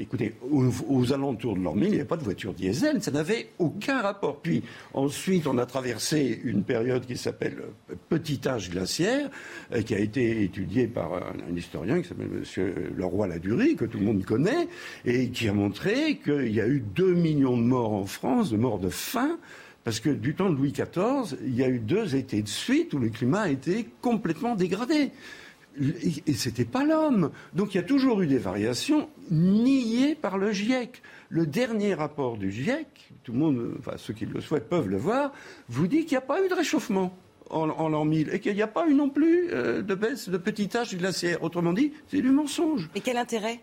écoutez, 0.00 0.34
aux, 0.50 1.12
alentours 1.12 1.56
de 1.56 1.62
l'an 1.62 1.74
1000, 1.74 1.84
il 1.84 1.90
n'y 1.90 1.96
avait 1.96 2.04
pas 2.04 2.16
de 2.16 2.24
voiture 2.24 2.54
diesel. 2.54 3.02
Ça 3.02 3.10
n'avait 3.10 3.50
aucun 3.58 4.00
rapport. 4.00 4.40
Puis, 4.40 4.62
ensuite, 4.94 5.46
on 5.46 5.58
a 5.58 5.66
traversé 5.66 6.40
une 6.44 6.64
période 6.64 7.06
qui 7.06 7.16
s'appelle 7.16 7.58
euh, 7.90 7.94
petit 8.08 8.40
âge 8.46 8.70
glaciaire, 8.70 9.30
euh, 9.72 9.82
qui 9.82 9.94
a 9.94 9.98
été 9.98 10.42
étudiée 10.42 10.86
par 10.86 11.14
un, 11.14 11.56
historien 11.56 12.00
qui 12.00 12.08
s'appelle 12.08 12.30
M. 12.56 12.74
Leroy-Ladurie, 12.96 13.76
que 13.76 13.84
tout 13.84 13.98
le 13.98 14.04
monde 14.04 14.24
connaît, 14.24 14.68
et 15.04 15.30
qui 15.30 15.48
a 15.48 15.52
montré 15.52 16.18
qu'il 16.18 16.52
y 16.52 16.60
a 16.60 16.66
eu 16.66 16.80
2 16.80 17.14
millions 17.14 17.56
de 17.56 17.62
morts 17.62 17.92
en 17.92 18.06
France, 18.06 18.50
de 18.50 18.56
morts 18.56 18.78
de 18.78 18.88
faim, 18.88 19.38
parce 19.84 20.00
que 20.00 20.10
du 20.10 20.34
temps 20.34 20.50
de 20.50 20.56
Louis 20.56 20.72
XIV, 20.72 21.38
il 21.42 21.54
y 21.54 21.62
a 21.62 21.68
eu 21.68 21.78
deux 21.78 22.14
étés 22.16 22.42
de 22.42 22.48
suite 22.48 22.92
où 22.92 22.98
le 22.98 23.08
climat 23.08 23.42
a 23.42 23.48
été 23.48 23.88
complètement 24.00 24.54
dégradé. 24.54 25.10
Et 26.26 26.34
ce 26.34 26.48
n'était 26.48 26.64
pas 26.64 26.84
l'homme. 26.84 27.30
Donc 27.54 27.74
il 27.74 27.78
y 27.78 27.80
a 27.80 27.84
toujours 27.84 28.20
eu 28.20 28.26
des 28.26 28.38
variations 28.38 29.08
niées 29.30 30.14
par 30.14 30.36
le 30.36 30.52
GIEC. 30.52 31.00
Le 31.28 31.46
dernier 31.46 31.94
rapport 31.94 32.36
du 32.36 32.50
GIEC, 32.50 33.12
tout 33.22 33.32
le 33.32 33.38
monde, 33.38 33.74
enfin 33.78 33.92
ceux 33.96 34.12
qui 34.12 34.26
le 34.26 34.40
souhaitent 34.40 34.68
peuvent 34.68 34.88
le 34.88 34.98
voir, 34.98 35.32
vous 35.68 35.86
dit 35.86 36.00
qu'il 36.00 36.12
n'y 36.12 36.24
a 36.24 36.26
pas 36.26 36.44
eu 36.44 36.48
de 36.48 36.54
réchauffement 36.54 37.16
en, 37.50 37.88
l'an 37.88 38.04
1000 38.04 38.30
et 38.32 38.40
qu'il 38.40 38.54
n'y 38.54 38.62
a 38.62 38.68
pas 38.68 38.86
eu 38.88 38.94
non 38.94 39.08
plus 39.08 39.48
euh, 39.52 39.82
de 39.82 39.94
baisse 39.94 40.28
de 40.28 40.36
petit 40.36 40.76
âge 40.76 40.96
glaciaire. 40.96 41.42
Autrement 41.42 41.72
dit, 41.72 41.92
c'est 42.08 42.20
du 42.20 42.30
mensonge. 42.30 42.90
Et 42.94 43.00
quel 43.00 43.16
intérêt? 43.16 43.60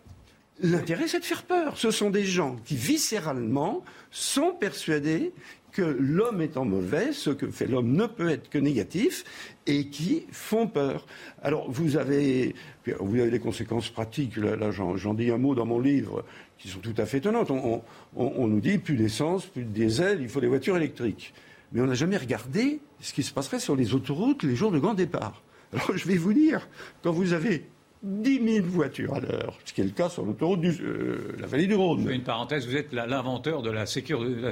L'intérêt, 0.60 1.08
c'est 1.08 1.20
de 1.20 1.26
faire 1.26 1.44
peur. 1.44 1.78
Ce 1.78 1.92
sont 1.92 2.10
des 2.10 2.26
gens 2.26 2.56
qui, 2.66 2.76
viscéralement, 2.76 3.84
sont 4.10 4.54
persuadés 4.54 5.32
que 5.78 5.84
l'homme 5.84 6.42
étant 6.42 6.66
mauvais, 6.66 7.14
ce 7.14 7.30
que 7.30 7.52
fait 7.52 7.68
l'homme 7.68 7.92
ne 7.94 8.08
peut 8.08 8.30
être 8.30 8.50
que 8.50 8.58
négatif, 8.58 9.24
et 9.68 9.90
qui 9.90 10.26
font 10.32 10.66
peur. 10.66 11.06
Alors, 11.44 11.70
vous 11.70 11.98
avez, 11.98 12.56
vous 13.00 13.20
avez 13.20 13.30
des 13.30 13.40
conséquences 13.40 13.92
pratiques, 13.92 14.38
là, 14.38 14.72
j'en 14.72 15.14
dis 15.14 15.30
un 15.30 15.38
mot 15.38 15.54
dans 15.54 15.68
mon 15.68 15.80
livre, 15.80 16.26
qui 16.58 16.68
sont 16.68 16.80
tout 16.80 16.96
à 16.98 17.06
fait 17.06 17.20
étonnantes. 17.20 17.52
On, 17.52 18.48
nous 18.48 18.60
dit 18.60 18.80
plus 18.80 18.96
d'essence, 18.96 19.46
plus 19.46 19.66
de 19.66 19.70
diesel, 19.70 20.20
il 20.20 20.30
faut 20.30 20.42
des 20.42 20.48
voitures 20.48 20.78
électriques. 20.78 21.32
Mais 21.72 21.82
on 21.82 21.86
n'a 21.86 21.94
jamais 21.94 22.18
regardé 22.18 22.80
ce 23.00 23.14
qui 23.14 23.22
se 23.22 23.32
passerait 23.32 23.60
sur 23.60 23.76
les 23.76 23.94
autoroutes 23.94 24.42
les 24.42 24.56
jours 24.56 24.72
de 24.72 24.80
grand 24.80 24.96
départ. 24.96 25.44
Alors, 25.74 25.96
je 25.96 26.08
vais 26.08 26.18
vous 26.18 26.34
dire, 26.34 26.68
quand 27.04 27.12
vous 27.12 27.34
avez 27.34 27.68
10 28.08 28.54
000 28.56 28.66
voitures 28.68 29.14
à 29.14 29.20
l'heure, 29.20 29.58
ce 29.66 29.74
qui 29.74 29.82
est 29.82 29.84
le 29.84 29.90
cas 29.92 30.08
sur 30.08 30.26
l'autoroute 30.26 30.62
de 30.62 30.72
euh, 30.82 31.36
la 31.40 31.48
vallée 31.48 31.68
du 31.68 31.76
Rhône. 31.76 32.10
Une 32.10 32.24
parenthèse, 32.24 32.66
vous 32.66 32.76
êtes 32.76 32.94
l'inventeur 32.94 33.62
de 33.62 33.70
la, 33.70 33.86
ceinture 33.86 34.22
de 34.22 34.52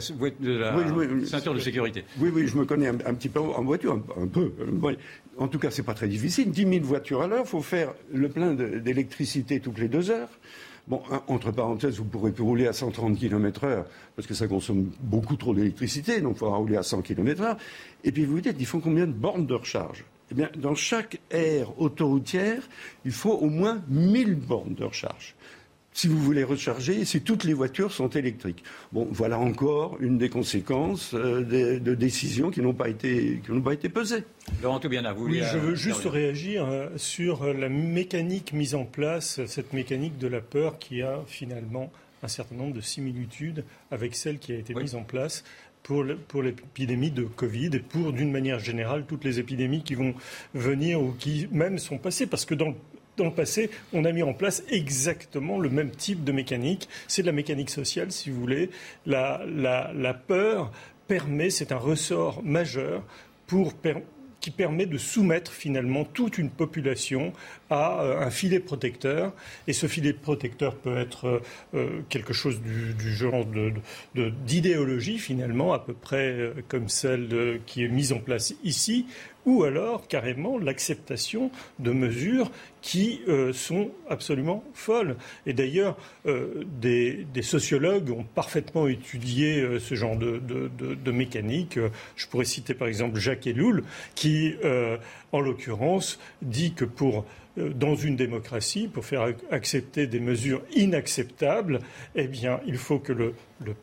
sécurité. 1.60 2.04
Oui, 2.20 2.32
oui, 2.34 2.48
je 2.48 2.58
me 2.58 2.66
connais 2.66 2.88
un, 2.88 3.14
petit 3.14 3.30
peu 3.30 3.40
en 3.40 3.64
voiture, 3.64 4.02
un, 4.20 4.28
peu. 4.28 4.52
En 5.38 5.48
tout 5.48 5.60
cas, 5.60 5.72
c'est 5.72 5.84
pas 5.84 5.94
très 5.94 6.10
difficile. 6.10 6.52
10 6.52 6.62
000 6.62 6.86
voitures 6.86 7.22
à 7.22 7.28
l'heure, 7.28 7.44
il 7.46 7.50
faut 7.50 7.62
faire 7.62 7.94
le 8.14 8.28
plein 8.28 8.54
d'électricité 8.54 9.62
toutes 9.62 9.80
les 9.80 9.88
deux 9.88 10.12
heures. 10.12 10.30
Bon, 10.88 11.02
entre 11.28 11.52
parenthèses, 11.52 11.98
vous 11.98 12.06
pourrez 12.06 12.32
rouler 12.38 12.68
à 12.68 12.74
130 12.74 13.18
km/h 13.18 13.86
parce 14.16 14.28
que 14.28 14.36
ça 14.36 14.48
consomme 14.48 14.92
beaucoup 15.02 15.36
trop 15.36 15.54
d'électricité, 15.56 16.22
donc 16.22 16.36
il 16.36 16.40
faudra 16.40 16.58
rouler 16.58 16.78
à 16.78 16.84
100 16.84 17.02
km/h. 17.02 17.58
Et 18.04 18.12
puis 18.12 18.26
vous 18.26 18.34
vous 18.34 18.42
dites, 18.42 18.58
il 18.60 18.68
faut 18.68 18.80
combien 18.80 19.08
de 19.08 19.14
bornes 19.14 19.48
de 19.48 19.56
recharge? 19.56 20.06
Eh 20.32 20.36
bien, 20.36 20.50
dans 20.58 20.76
chaque 20.76 21.20
aire 21.32 21.80
autoroutière, 21.80 22.62
il 23.06 23.12
faut 23.12 23.34
au 23.34 23.50
moins 23.50 23.82
1000 23.90 24.36
bornes 24.36 24.74
de 24.74 24.84
recharge. 24.84 25.36
Si 25.94 26.10
vous 26.10 26.20
voulez 26.20 26.44
recharger, 26.44 27.06
si 27.06 27.22
toutes 27.22 27.46
les 27.46 27.54
voitures 27.54 27.94
sont 27.94 28.10
électriques. 28.10 28.66
Bon, 28.92 29.08
voilà 29.12 29.40
encore 29.40 29.96
une 30.02 30.18
des 30.18 30.28
conséquences 30.28 31.14
euh, 31.14 31.80
de, 31.80 31.96
décisions 31.96 32.52
qui 32.52 32.60
n'ont 32.60 32.74
pas 32.74 32.90
été 32.90 33.40
qui 33.46 33.52
n'ont 33.54 33.62
pas 33.62 33.74
été 33.74 33.88
pesées. 33.88 34.26
Laurent 34.62 34.80
bien 34.80 35.06
à 35.06 35.14
vous. 35.14 35.28
Oui, 35.28 35.42
je 35.54 35.58
veux 35.58 35.76
juste 35.76 36.04
réagir 36.04 36.66
euh, 36.66 36.90
sur 36.98 37.46
la 37.46 37.70
mécanique 37.70 38.52
mise 38.52 38.76
en 38.76 38.84
place, 38.84 39.40
cette 39.46 39.72
mécanique 39.72 40.18
de 40.18 40.28
la 40.28 40.42
peur 40.42 40.80
qui 40.80 41.02
a 41.02 41.22
finalement 41.28 41.90
un 42.24 42.28
certain 42.28 42.56
nombre 42.56 42.74
de 42.74 42.82
similitudes 42.82 43.64
avec 43.92 44.16
celle 44.16 44.40
qui 44.40 44.52
a 44.52 44.56
été 44.56 44.74
mise 44.74 44.96
en 44.96 45.04
place 45.04 45.46
pour 45.86 46.42
l'épidémie 46.42 47.12
de 47.12 47.24
Covid 47.24 47.70
et 47.74 47.80
pour, 47.80 48.12
d'une 48.12 48.32
manière 48.32 48.60
générale, 48.60 49.06
toutes 49.08 49.24
les 49.24 49.40
épidémies 49.40 49.84
qui 49.84 49.96
vont 49.96 50.16
venir 50.54 51.02
ou 51.02 51.12
qui 51.12 51.48
même 51.52 51.78
sont 51.78 51.98
passées. 51.98 52.26
Parce 52.26 52.46
que 52.46 52.56
dans 52.56 52.74
le 53.20 53.32
passé, 53.32 53.70
on 53.94 54.04
a 54.04 54.12
mis 54.12 54.24
en 54.24 54.34
place 54.34 54.64
exactement 54.70 55.60
le 55.60 55.70
même 55.70 55.92
type 55.92 56.24
de 56.24 56.32
mécanique. 56.32 56.90
C'est 57.08 57.22
de 57.22 57.28
la 57.28 57.34
mécanique 57.34 57.70
sociale, 57.70 58.12
si 58.12 58.30
vous 58.30 58.40
voulez. 58.40 58.72
La, 59.06 59.44
la, 59.48 59.92
la 59.94 60.14
peur 60.14 60.72
permet, 61.08 61.50
c'est 61.52 61.72
un 61.72 61.78
ressort 61.78 62.44
majeur 62.44 63.04
pour 63.46 63.74
qui 64.40 64.52
permet 64.52 64.86
de 64.86 64.98
soumettre 64.98 65.52
finalement 65.52 66.04
toute 66.04 66.38
une 66.38 66.52
population 66.52 67.34
à 67.70 68.02
euh, 68.02 68.22
un 68.22 68.30
filet 68.30 68.60
protecteur. 68.60 69.34
Et 69.68 69.74
ce 69.74 69.88
filet 69.88 70.14
protecteur 70.14 70.76
peut 70.76 70.98
être 70.98 71.42
euh, 71.74 72.02
quelque 72.10 72.34
chose 72.34 72.62
du, 72.62 73.14
genre 73.14 73.46
d'idéologie 74.16 75.18
finalement, 75.18 75.74
à 75.74 75.80
peu 75.80 75.94
près 75.94 76.54
comme 76.68 76.90
celle 76.90 77.60
qui 77.66 77.84
est 77.84 77.88
mise 77.88 78.14
en 78.14 78.20
place 78.20 78.54
ici, 78.64 79.06
ou 79.46 79.64
alors 79.64 80.08
carrément 80.08 80.58
l'acceptation 80.58 81.52
de 81.80 81.92
mesures 81.92 82.52
qui 82.82 83.22
euh, 83.28 83.54
sont 83.54 83.92
absolument 84.10 84.64
folles. 84.74 85.16
Et 85.46 85.54
d'ailleurs, 85.54 85.98
euh, 86.26 86.64
des, 86.80 87.26
sociologues 87.42 88.12
ont 88.12 88.24
parfaitement 88.24 88.88
étudié 88.88 89.62
euh, 89.62 89.80
ce 89.80 89.96
genre 89.96 90.18
de, 90.18 90.40
de, 90.40 91.12
mécanique. 91.12 91.80
Je 92.16 92.28
pourrais 92.28 92.46
citer 92.46 92.74
par 92.74 92.88
exemple 92.88 93.20
Jacques 93.20 93.48
Ellul, 93.48 93.84
qui, 94.16 94.56
en 95.32 95.40
l'occurrence, 95.40 96.20
dit 96.42 96.74
que 96.74 96.84
pour 96.84 97.20
euh, 97.20 97.24
dans 97.58 97.96
une 97.96 98.16
démocratie, 98.16 98.88
pour 98.88 99.06
faire 99.06 99.34
accepter 99.52 100.08
des 100.08 100.20
mesures 100.20 100.62
inacceptables, 100.76 101.80
eh 102.16 102.28
bien, 102.28 102.60
il 102.66 102.78
faut 102.78 103.00
que 103.00 103.14
le, 103.14 103.34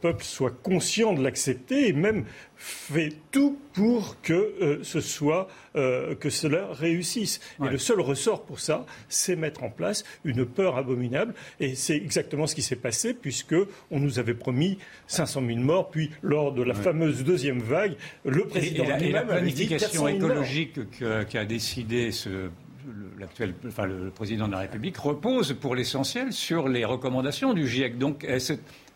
peuple 0.00 0.22
soit 0.22 0.50
conscient 0.62 1.14
de 1.14 1.22
l'accepter 1.22 1.88
et 1.88 1.92
même 1.92 2.24
fait 2.56 3.12
tout 3.30 3.58
pour 3.72 4.20
que 4.20 4.32
euh, 4.32 4.78
ce 4.82 5.00
soit 5.00 5.48
euh, 5.74 6.14
que 6.14 6.30
cela 6.30 6.68
réussisse. 6.72 7.40
Et 7.64 7.68
le 7.68 7.78
seul 7.78 8.00
ressort 8.00 8.44
pour 8.44 8.60
ça, 8.60 8.84
c'est 9.08 9.34
mettre 9.34 9.64
en 9.64 9.70
place 9.70 10.04
une 10.24 10.44
peur 10.44 10.76
abominable. 10.76 11.34
Et 11.58 11.74
c'est 11.74 11.96
exactement 11.96 12.46
ce 12.46 12.54
qui 12.54 12.62
s'est 12.62 12.76
passé 12.76 13.14
puisque 13.14 13.56
on 13.90 13.98
nous 13.98 14.18
avait 14.18 14.34
promis 14.34 14.78
500 15.06 15.42
000 15.46 15.58
morts, 15.60 15.90
puis 15.90 16.10
lors 16.22 16.52
de 16.52 16.62
la 16.62 16.74
fameuse 16.74 17.24
deuxième 17.24 17.60
vague, 17.60 17.96
le 18.24 18.44
président 18.44 18.84
et, 18.98 19.10
la, 19.10 19.22
planification 19.22 20.06
écologique 20.06 20.78
qui 21.28 21.38
a 21.38 21.44
décidé 21.44 22.12
ce 22.12 22.50
l'actuel, 23.22 23.54
enfin, 23.66 23.86
le, 23.86 24.10
président 24.10 24.46
de 24.46 24.52
la 24.52 24.58
République 24.58 24.96
repose 24.98 25.54
pour 25.54 25.74
l'essentiel 25.74 26.32
sur 26.32 26.68
les 26.68 26.84
recommandations 26.84 27.54
du 27.54 27.66
GIEC. 27.66 27.98
Donc 27.98 28.26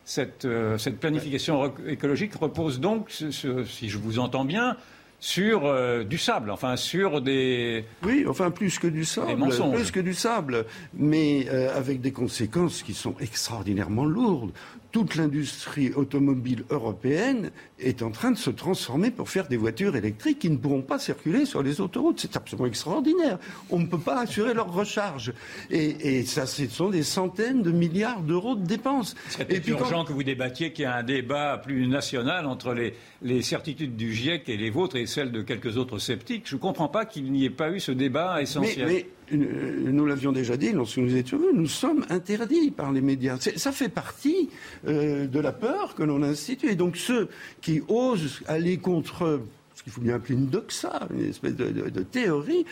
cette, 0.04 0.44
euh, 0.44 0.78
cette, 0.78 0.98
planification 1.00 1.72
écologique 1.86 2.34
repose 2.34 2.80
donc, 2.80 3.10
si 3.10 3.88
je 3.88 3.98
vous 3.98 4.18
entends 4.18 4.44
bien, 4.44 4.76
sur 5.18 5.64
euh, 5.64 6.04
du 6.04 6.18
sable, 6.18 6.50
enfin 6.50 6.76
sur 6.76 7.20
des. 7.20 7.84
Oui, 8.02 8.24
enfin 8.28 8.50
plus 8.50 8.78
que 8.78 8.86
du 8.86 9.04
sable, 9.04 9.36
plus 9.72 9.90
que 9.90 10.00
du 10.00 10.14
sable, 10.14 10.66
mais 10.94 11.46
euh, 11.48 11.76
avec 11.76 12.00
des 12.00 12.12
conséquences 12.12 12.82
qui 12.82 12.94
sont 12.94 13.14
extraordinairement 13.20 14.04
lourdes 14.04 14.52
toute 14.97 15.16
l'industrie 15.16 15.92
automobile 15.92 16.64
européenne 16.70 17.51
est 17.78 18.01
en 18.01 18.11
train 18.11 18.30
de 18.30 18.38
se 18.38 18.49
transformer 18.49 19.11
pour 19.11 19.28
faire 19.28 19.47
des 19.47 19.59
voitures 19.59 19.94
électriques 19.94 20.38
qui 20.38 20.49
ne 20.49 20.57
pourront 20.57 20.80
pas 20.80 20.99
circuler 20.99 21.44
sur 21.44 21.62
les 21.62 21.82
autoroutes. 21.82 22.18
C'est 22.18 22.34
absolument 22.34 22.66
extraordinaire. 22.66 23.38
On 23.68 23.78
ne 23.78 23.84
peut 23.84 23.99
pas 23.99 24.22
assurer 24.22 24.55
leur 24.55 24.72
recharge. 24.72 25.34
Et, 25.70 26.24
ça, 26.24 26.47
ce 26.47 26.66
sont 26.68 26.88
des 26.88 27.03
centaines 27.03 27.62
de 27.62 27.72
milliards 27.72 28.22
d'euros 28.22 28.55
de 28.55 28.64
dépenses. 28.64 29.14
C'est 29.28 29.68
urgent 29.68 30.07
que 30.07 30.14
vous 30.14 30.22
débattiez 30.22 30.72
qu'il 30.72 30.86
y 30.86 30.88
ait 30.88 30.90
un 30.90 31.03
débat 31.03 31.59
plus 31.59 31.86
national 31.88 32.47
entre 32.47 32.74
les, 33.20 33.42
certitudes 33.42 33.97
du 33.97 34.14
GIEC 34.14 34.49
et 34.49 34.57
les 34.57 34.70
vôtres 34.70 34.97
et 34.97 35.05
celles 35.05 35.30
de 35.30 35.42
quelques 35.42 35.76
autres 35.76 35.99
sceptiques. 35.99 36.44
Je 36.47 36.55
ne 36.55 36.61
comprends 36.61 36.88
pas 36.88 37.05
qu'il 37.05 37.30
n'y 37.30 37.44
ait 37.44 37.51
pas 37.51 37.70
eu 37.70 37.80
ce 37.80 37.92
débat 37.92 38.40
essentiel. 38.40 39.05
Nous 39.32 40.06
l'avions 40.06 40.32
déjà 40.32 40.56
dit 40.56 40.72
lorsque 40.72 40.98
nous 40.98 41.14
étions 41.16 41.38
venus, 41.38 41.54
nous 41.54 41.66
sommes 41.66 42.04
interdits 42.10 42.70
par 42.70 42.92
les 42.92 43.00
médias. 43.00 43.38
Ça 43.38 43.72
fait 43.72 43.88
partie 43.88 44.50
euh, 44.86 45.26
de 45.26 45.40
la 45.40 45.52
peur 45.52 45.94
que 45.94 46.02
l'on 46.02 46.22
institue. 46.22 46.70
Et 46.70 46.76
donc 46.76 46.96
ceux 46.96 47.28
qui 47.60 47.82
osent 47.88 48.42
aller 48.46 48.76
contre 48.78 49.40
il 49.84 49.92
faut 49.92 50.00
bien 50.00 50.14
appeler 50.14 50.34
une 50.34 50.46
doxa, 50.46 51.08
une 51.14 51.28
espèce 51.28 51.54
de, 51.54 52.02
théorie, 52.02 52.64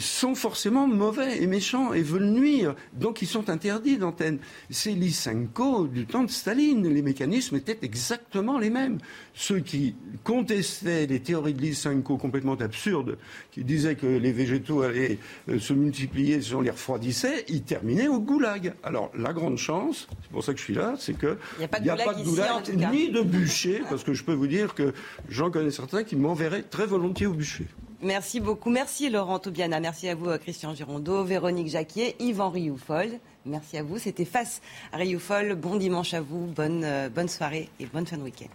sont 0.00 0.34
forcément 0.34 0.86
mauvais 0.86 1.42
et 1.42 1.46
méchants 1.46 1.92
et 1.92 2.02
veulent 2.02 2.30
nuire. 2.30 2.74
Donc 2.94 3.22
ils 3.22 3.28
sont 3.28 3.48
interdits 3.48 3.96
d'antenne. 3.96 4.38
C'est 4.70 4.92
Lysenko 4.92 5.86
du 5.86 6.06
temps 6.06 6.24
de 6.24 6.30
Staline. 6.30 6.88
Les 6.88 7.02
mécanismes 7.02 7.56
étaient 7.56 7.78
exactement 7.82 8.58
les 8.58 8.70
mêmes. 8.70 8.98
Ceux 9.34 9.60
qui 9.60 9.94
contestaient 10.24 11.06
les 11.06 11.20
théories 11.20 11.54
de 11.54 11.62
Lysenko 11.62 12.16
complètement 12.16 12.54
absurdes, 12.54 13.18
qui 13.52 13.62
disaient 13.62 13.94
que 13.94 14.06
les 14.06 14.32
végétaux 14.32 14.82
allaient 14.82 15.18
euh, 15.48 15.58
se 15.60 15.72
multiplier 15.72 16.40
si 16.42 16.54
on 16.54 16.60
les 16.60 16.70
refroidissait, 16.70 17.44
ils 17.48 17.62
terminaient 17.62 18.08
au 18.08 18.20
goulag. 18.20 18.74
Alors 18.82 19.12
la 19.16 19.32
grande 19.32 19.58
chance, 19.58 20.08
c'est 20.22 20.30
pour 20.32 20.42
ça 20.42 20.52
que 20.52 20.58
je 20.58 20.64
suis 20.64 20.74
là, 20.74 20.94
c'est 20.98 21.16
qu'il 21.16 21.36
n'y 21.58 21.90
a 21.90 21.96
pas 21.96 22.14
de 22.14 22.24
goulag, 22.24 22.92
ni 22.92 23.10
de 23.10 23.22
bûcher, 23.22 23.82
parce 23.88 24.02
que 24.02 24.12
je 24.12 24.24
peux 24.24 24.34
vous 24.34 24.48
dire 24.48 24.74
que 24.74 24.92
j'en 25.28 25.50
connais 25.50 25.70
certains 25.70 26.02
qui 26.02 26.16
m'enverraient 26.16 26.47
très 26.70 26.86
volontiers 26.86 27.26
au 27.26 27.32
bûcher. 27.32 27.66
Merci 28.00 28.38
beaucoup. 28.38 28.70
Merci 28.70 29.10
Laurent 29.10 29.40
Toubiana. 29.40 29.80
Merci 29.80 30.08
à 30.08 30.14
vous 30.14 30.28
euh, 30.28 30.38
Christian 30.38 30.74
Girondeau, 30.74 31.24
Véronique 31.24 31.68
Jacquier, 31.68 32.14
Yvan 32.20 32.50
Rioufol. 32.50 33.18
Merci 33.44 33.76
à 33.76 33.82
vous. 33.82 33.98
C'était 33.98 34.24
Face 34.24 34.60
à 34.92 34.98
Rioufol. 34.98 35.56
Bon 35.56 35.76
dimanche 35.76 36.14
à 36.14 36.20
vous. 36.20 36.46
Bonne, 36.46 36.84
euh, 36.84 37.08
bonne 37.08 37.28
soirée 37.28 37.68
et 37.80 37.86
bonne 37.86 38.06
fin 38.06 38.16
de 38.16 38.22
week-end. 38.22 38.46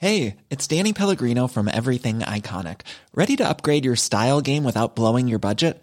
Hey, 0.00 0.36
it's 0.48 0.68
Danny 0.68 0.92
Pellegrino 0.92 1.48
from 1.48 1.66
Everything 1.66 2.20
Iconic. 2.20 2.82
Ready 3.16 3.34
to 3.34 3.44
upgrade 3.44 3.84
your 3.84 3.96
style 3.96 4.40
game 4.40 4.62
without 4.62 4.94
blowing 4.94 5.26
your 5.26 5.40
budget? 5.40 5.82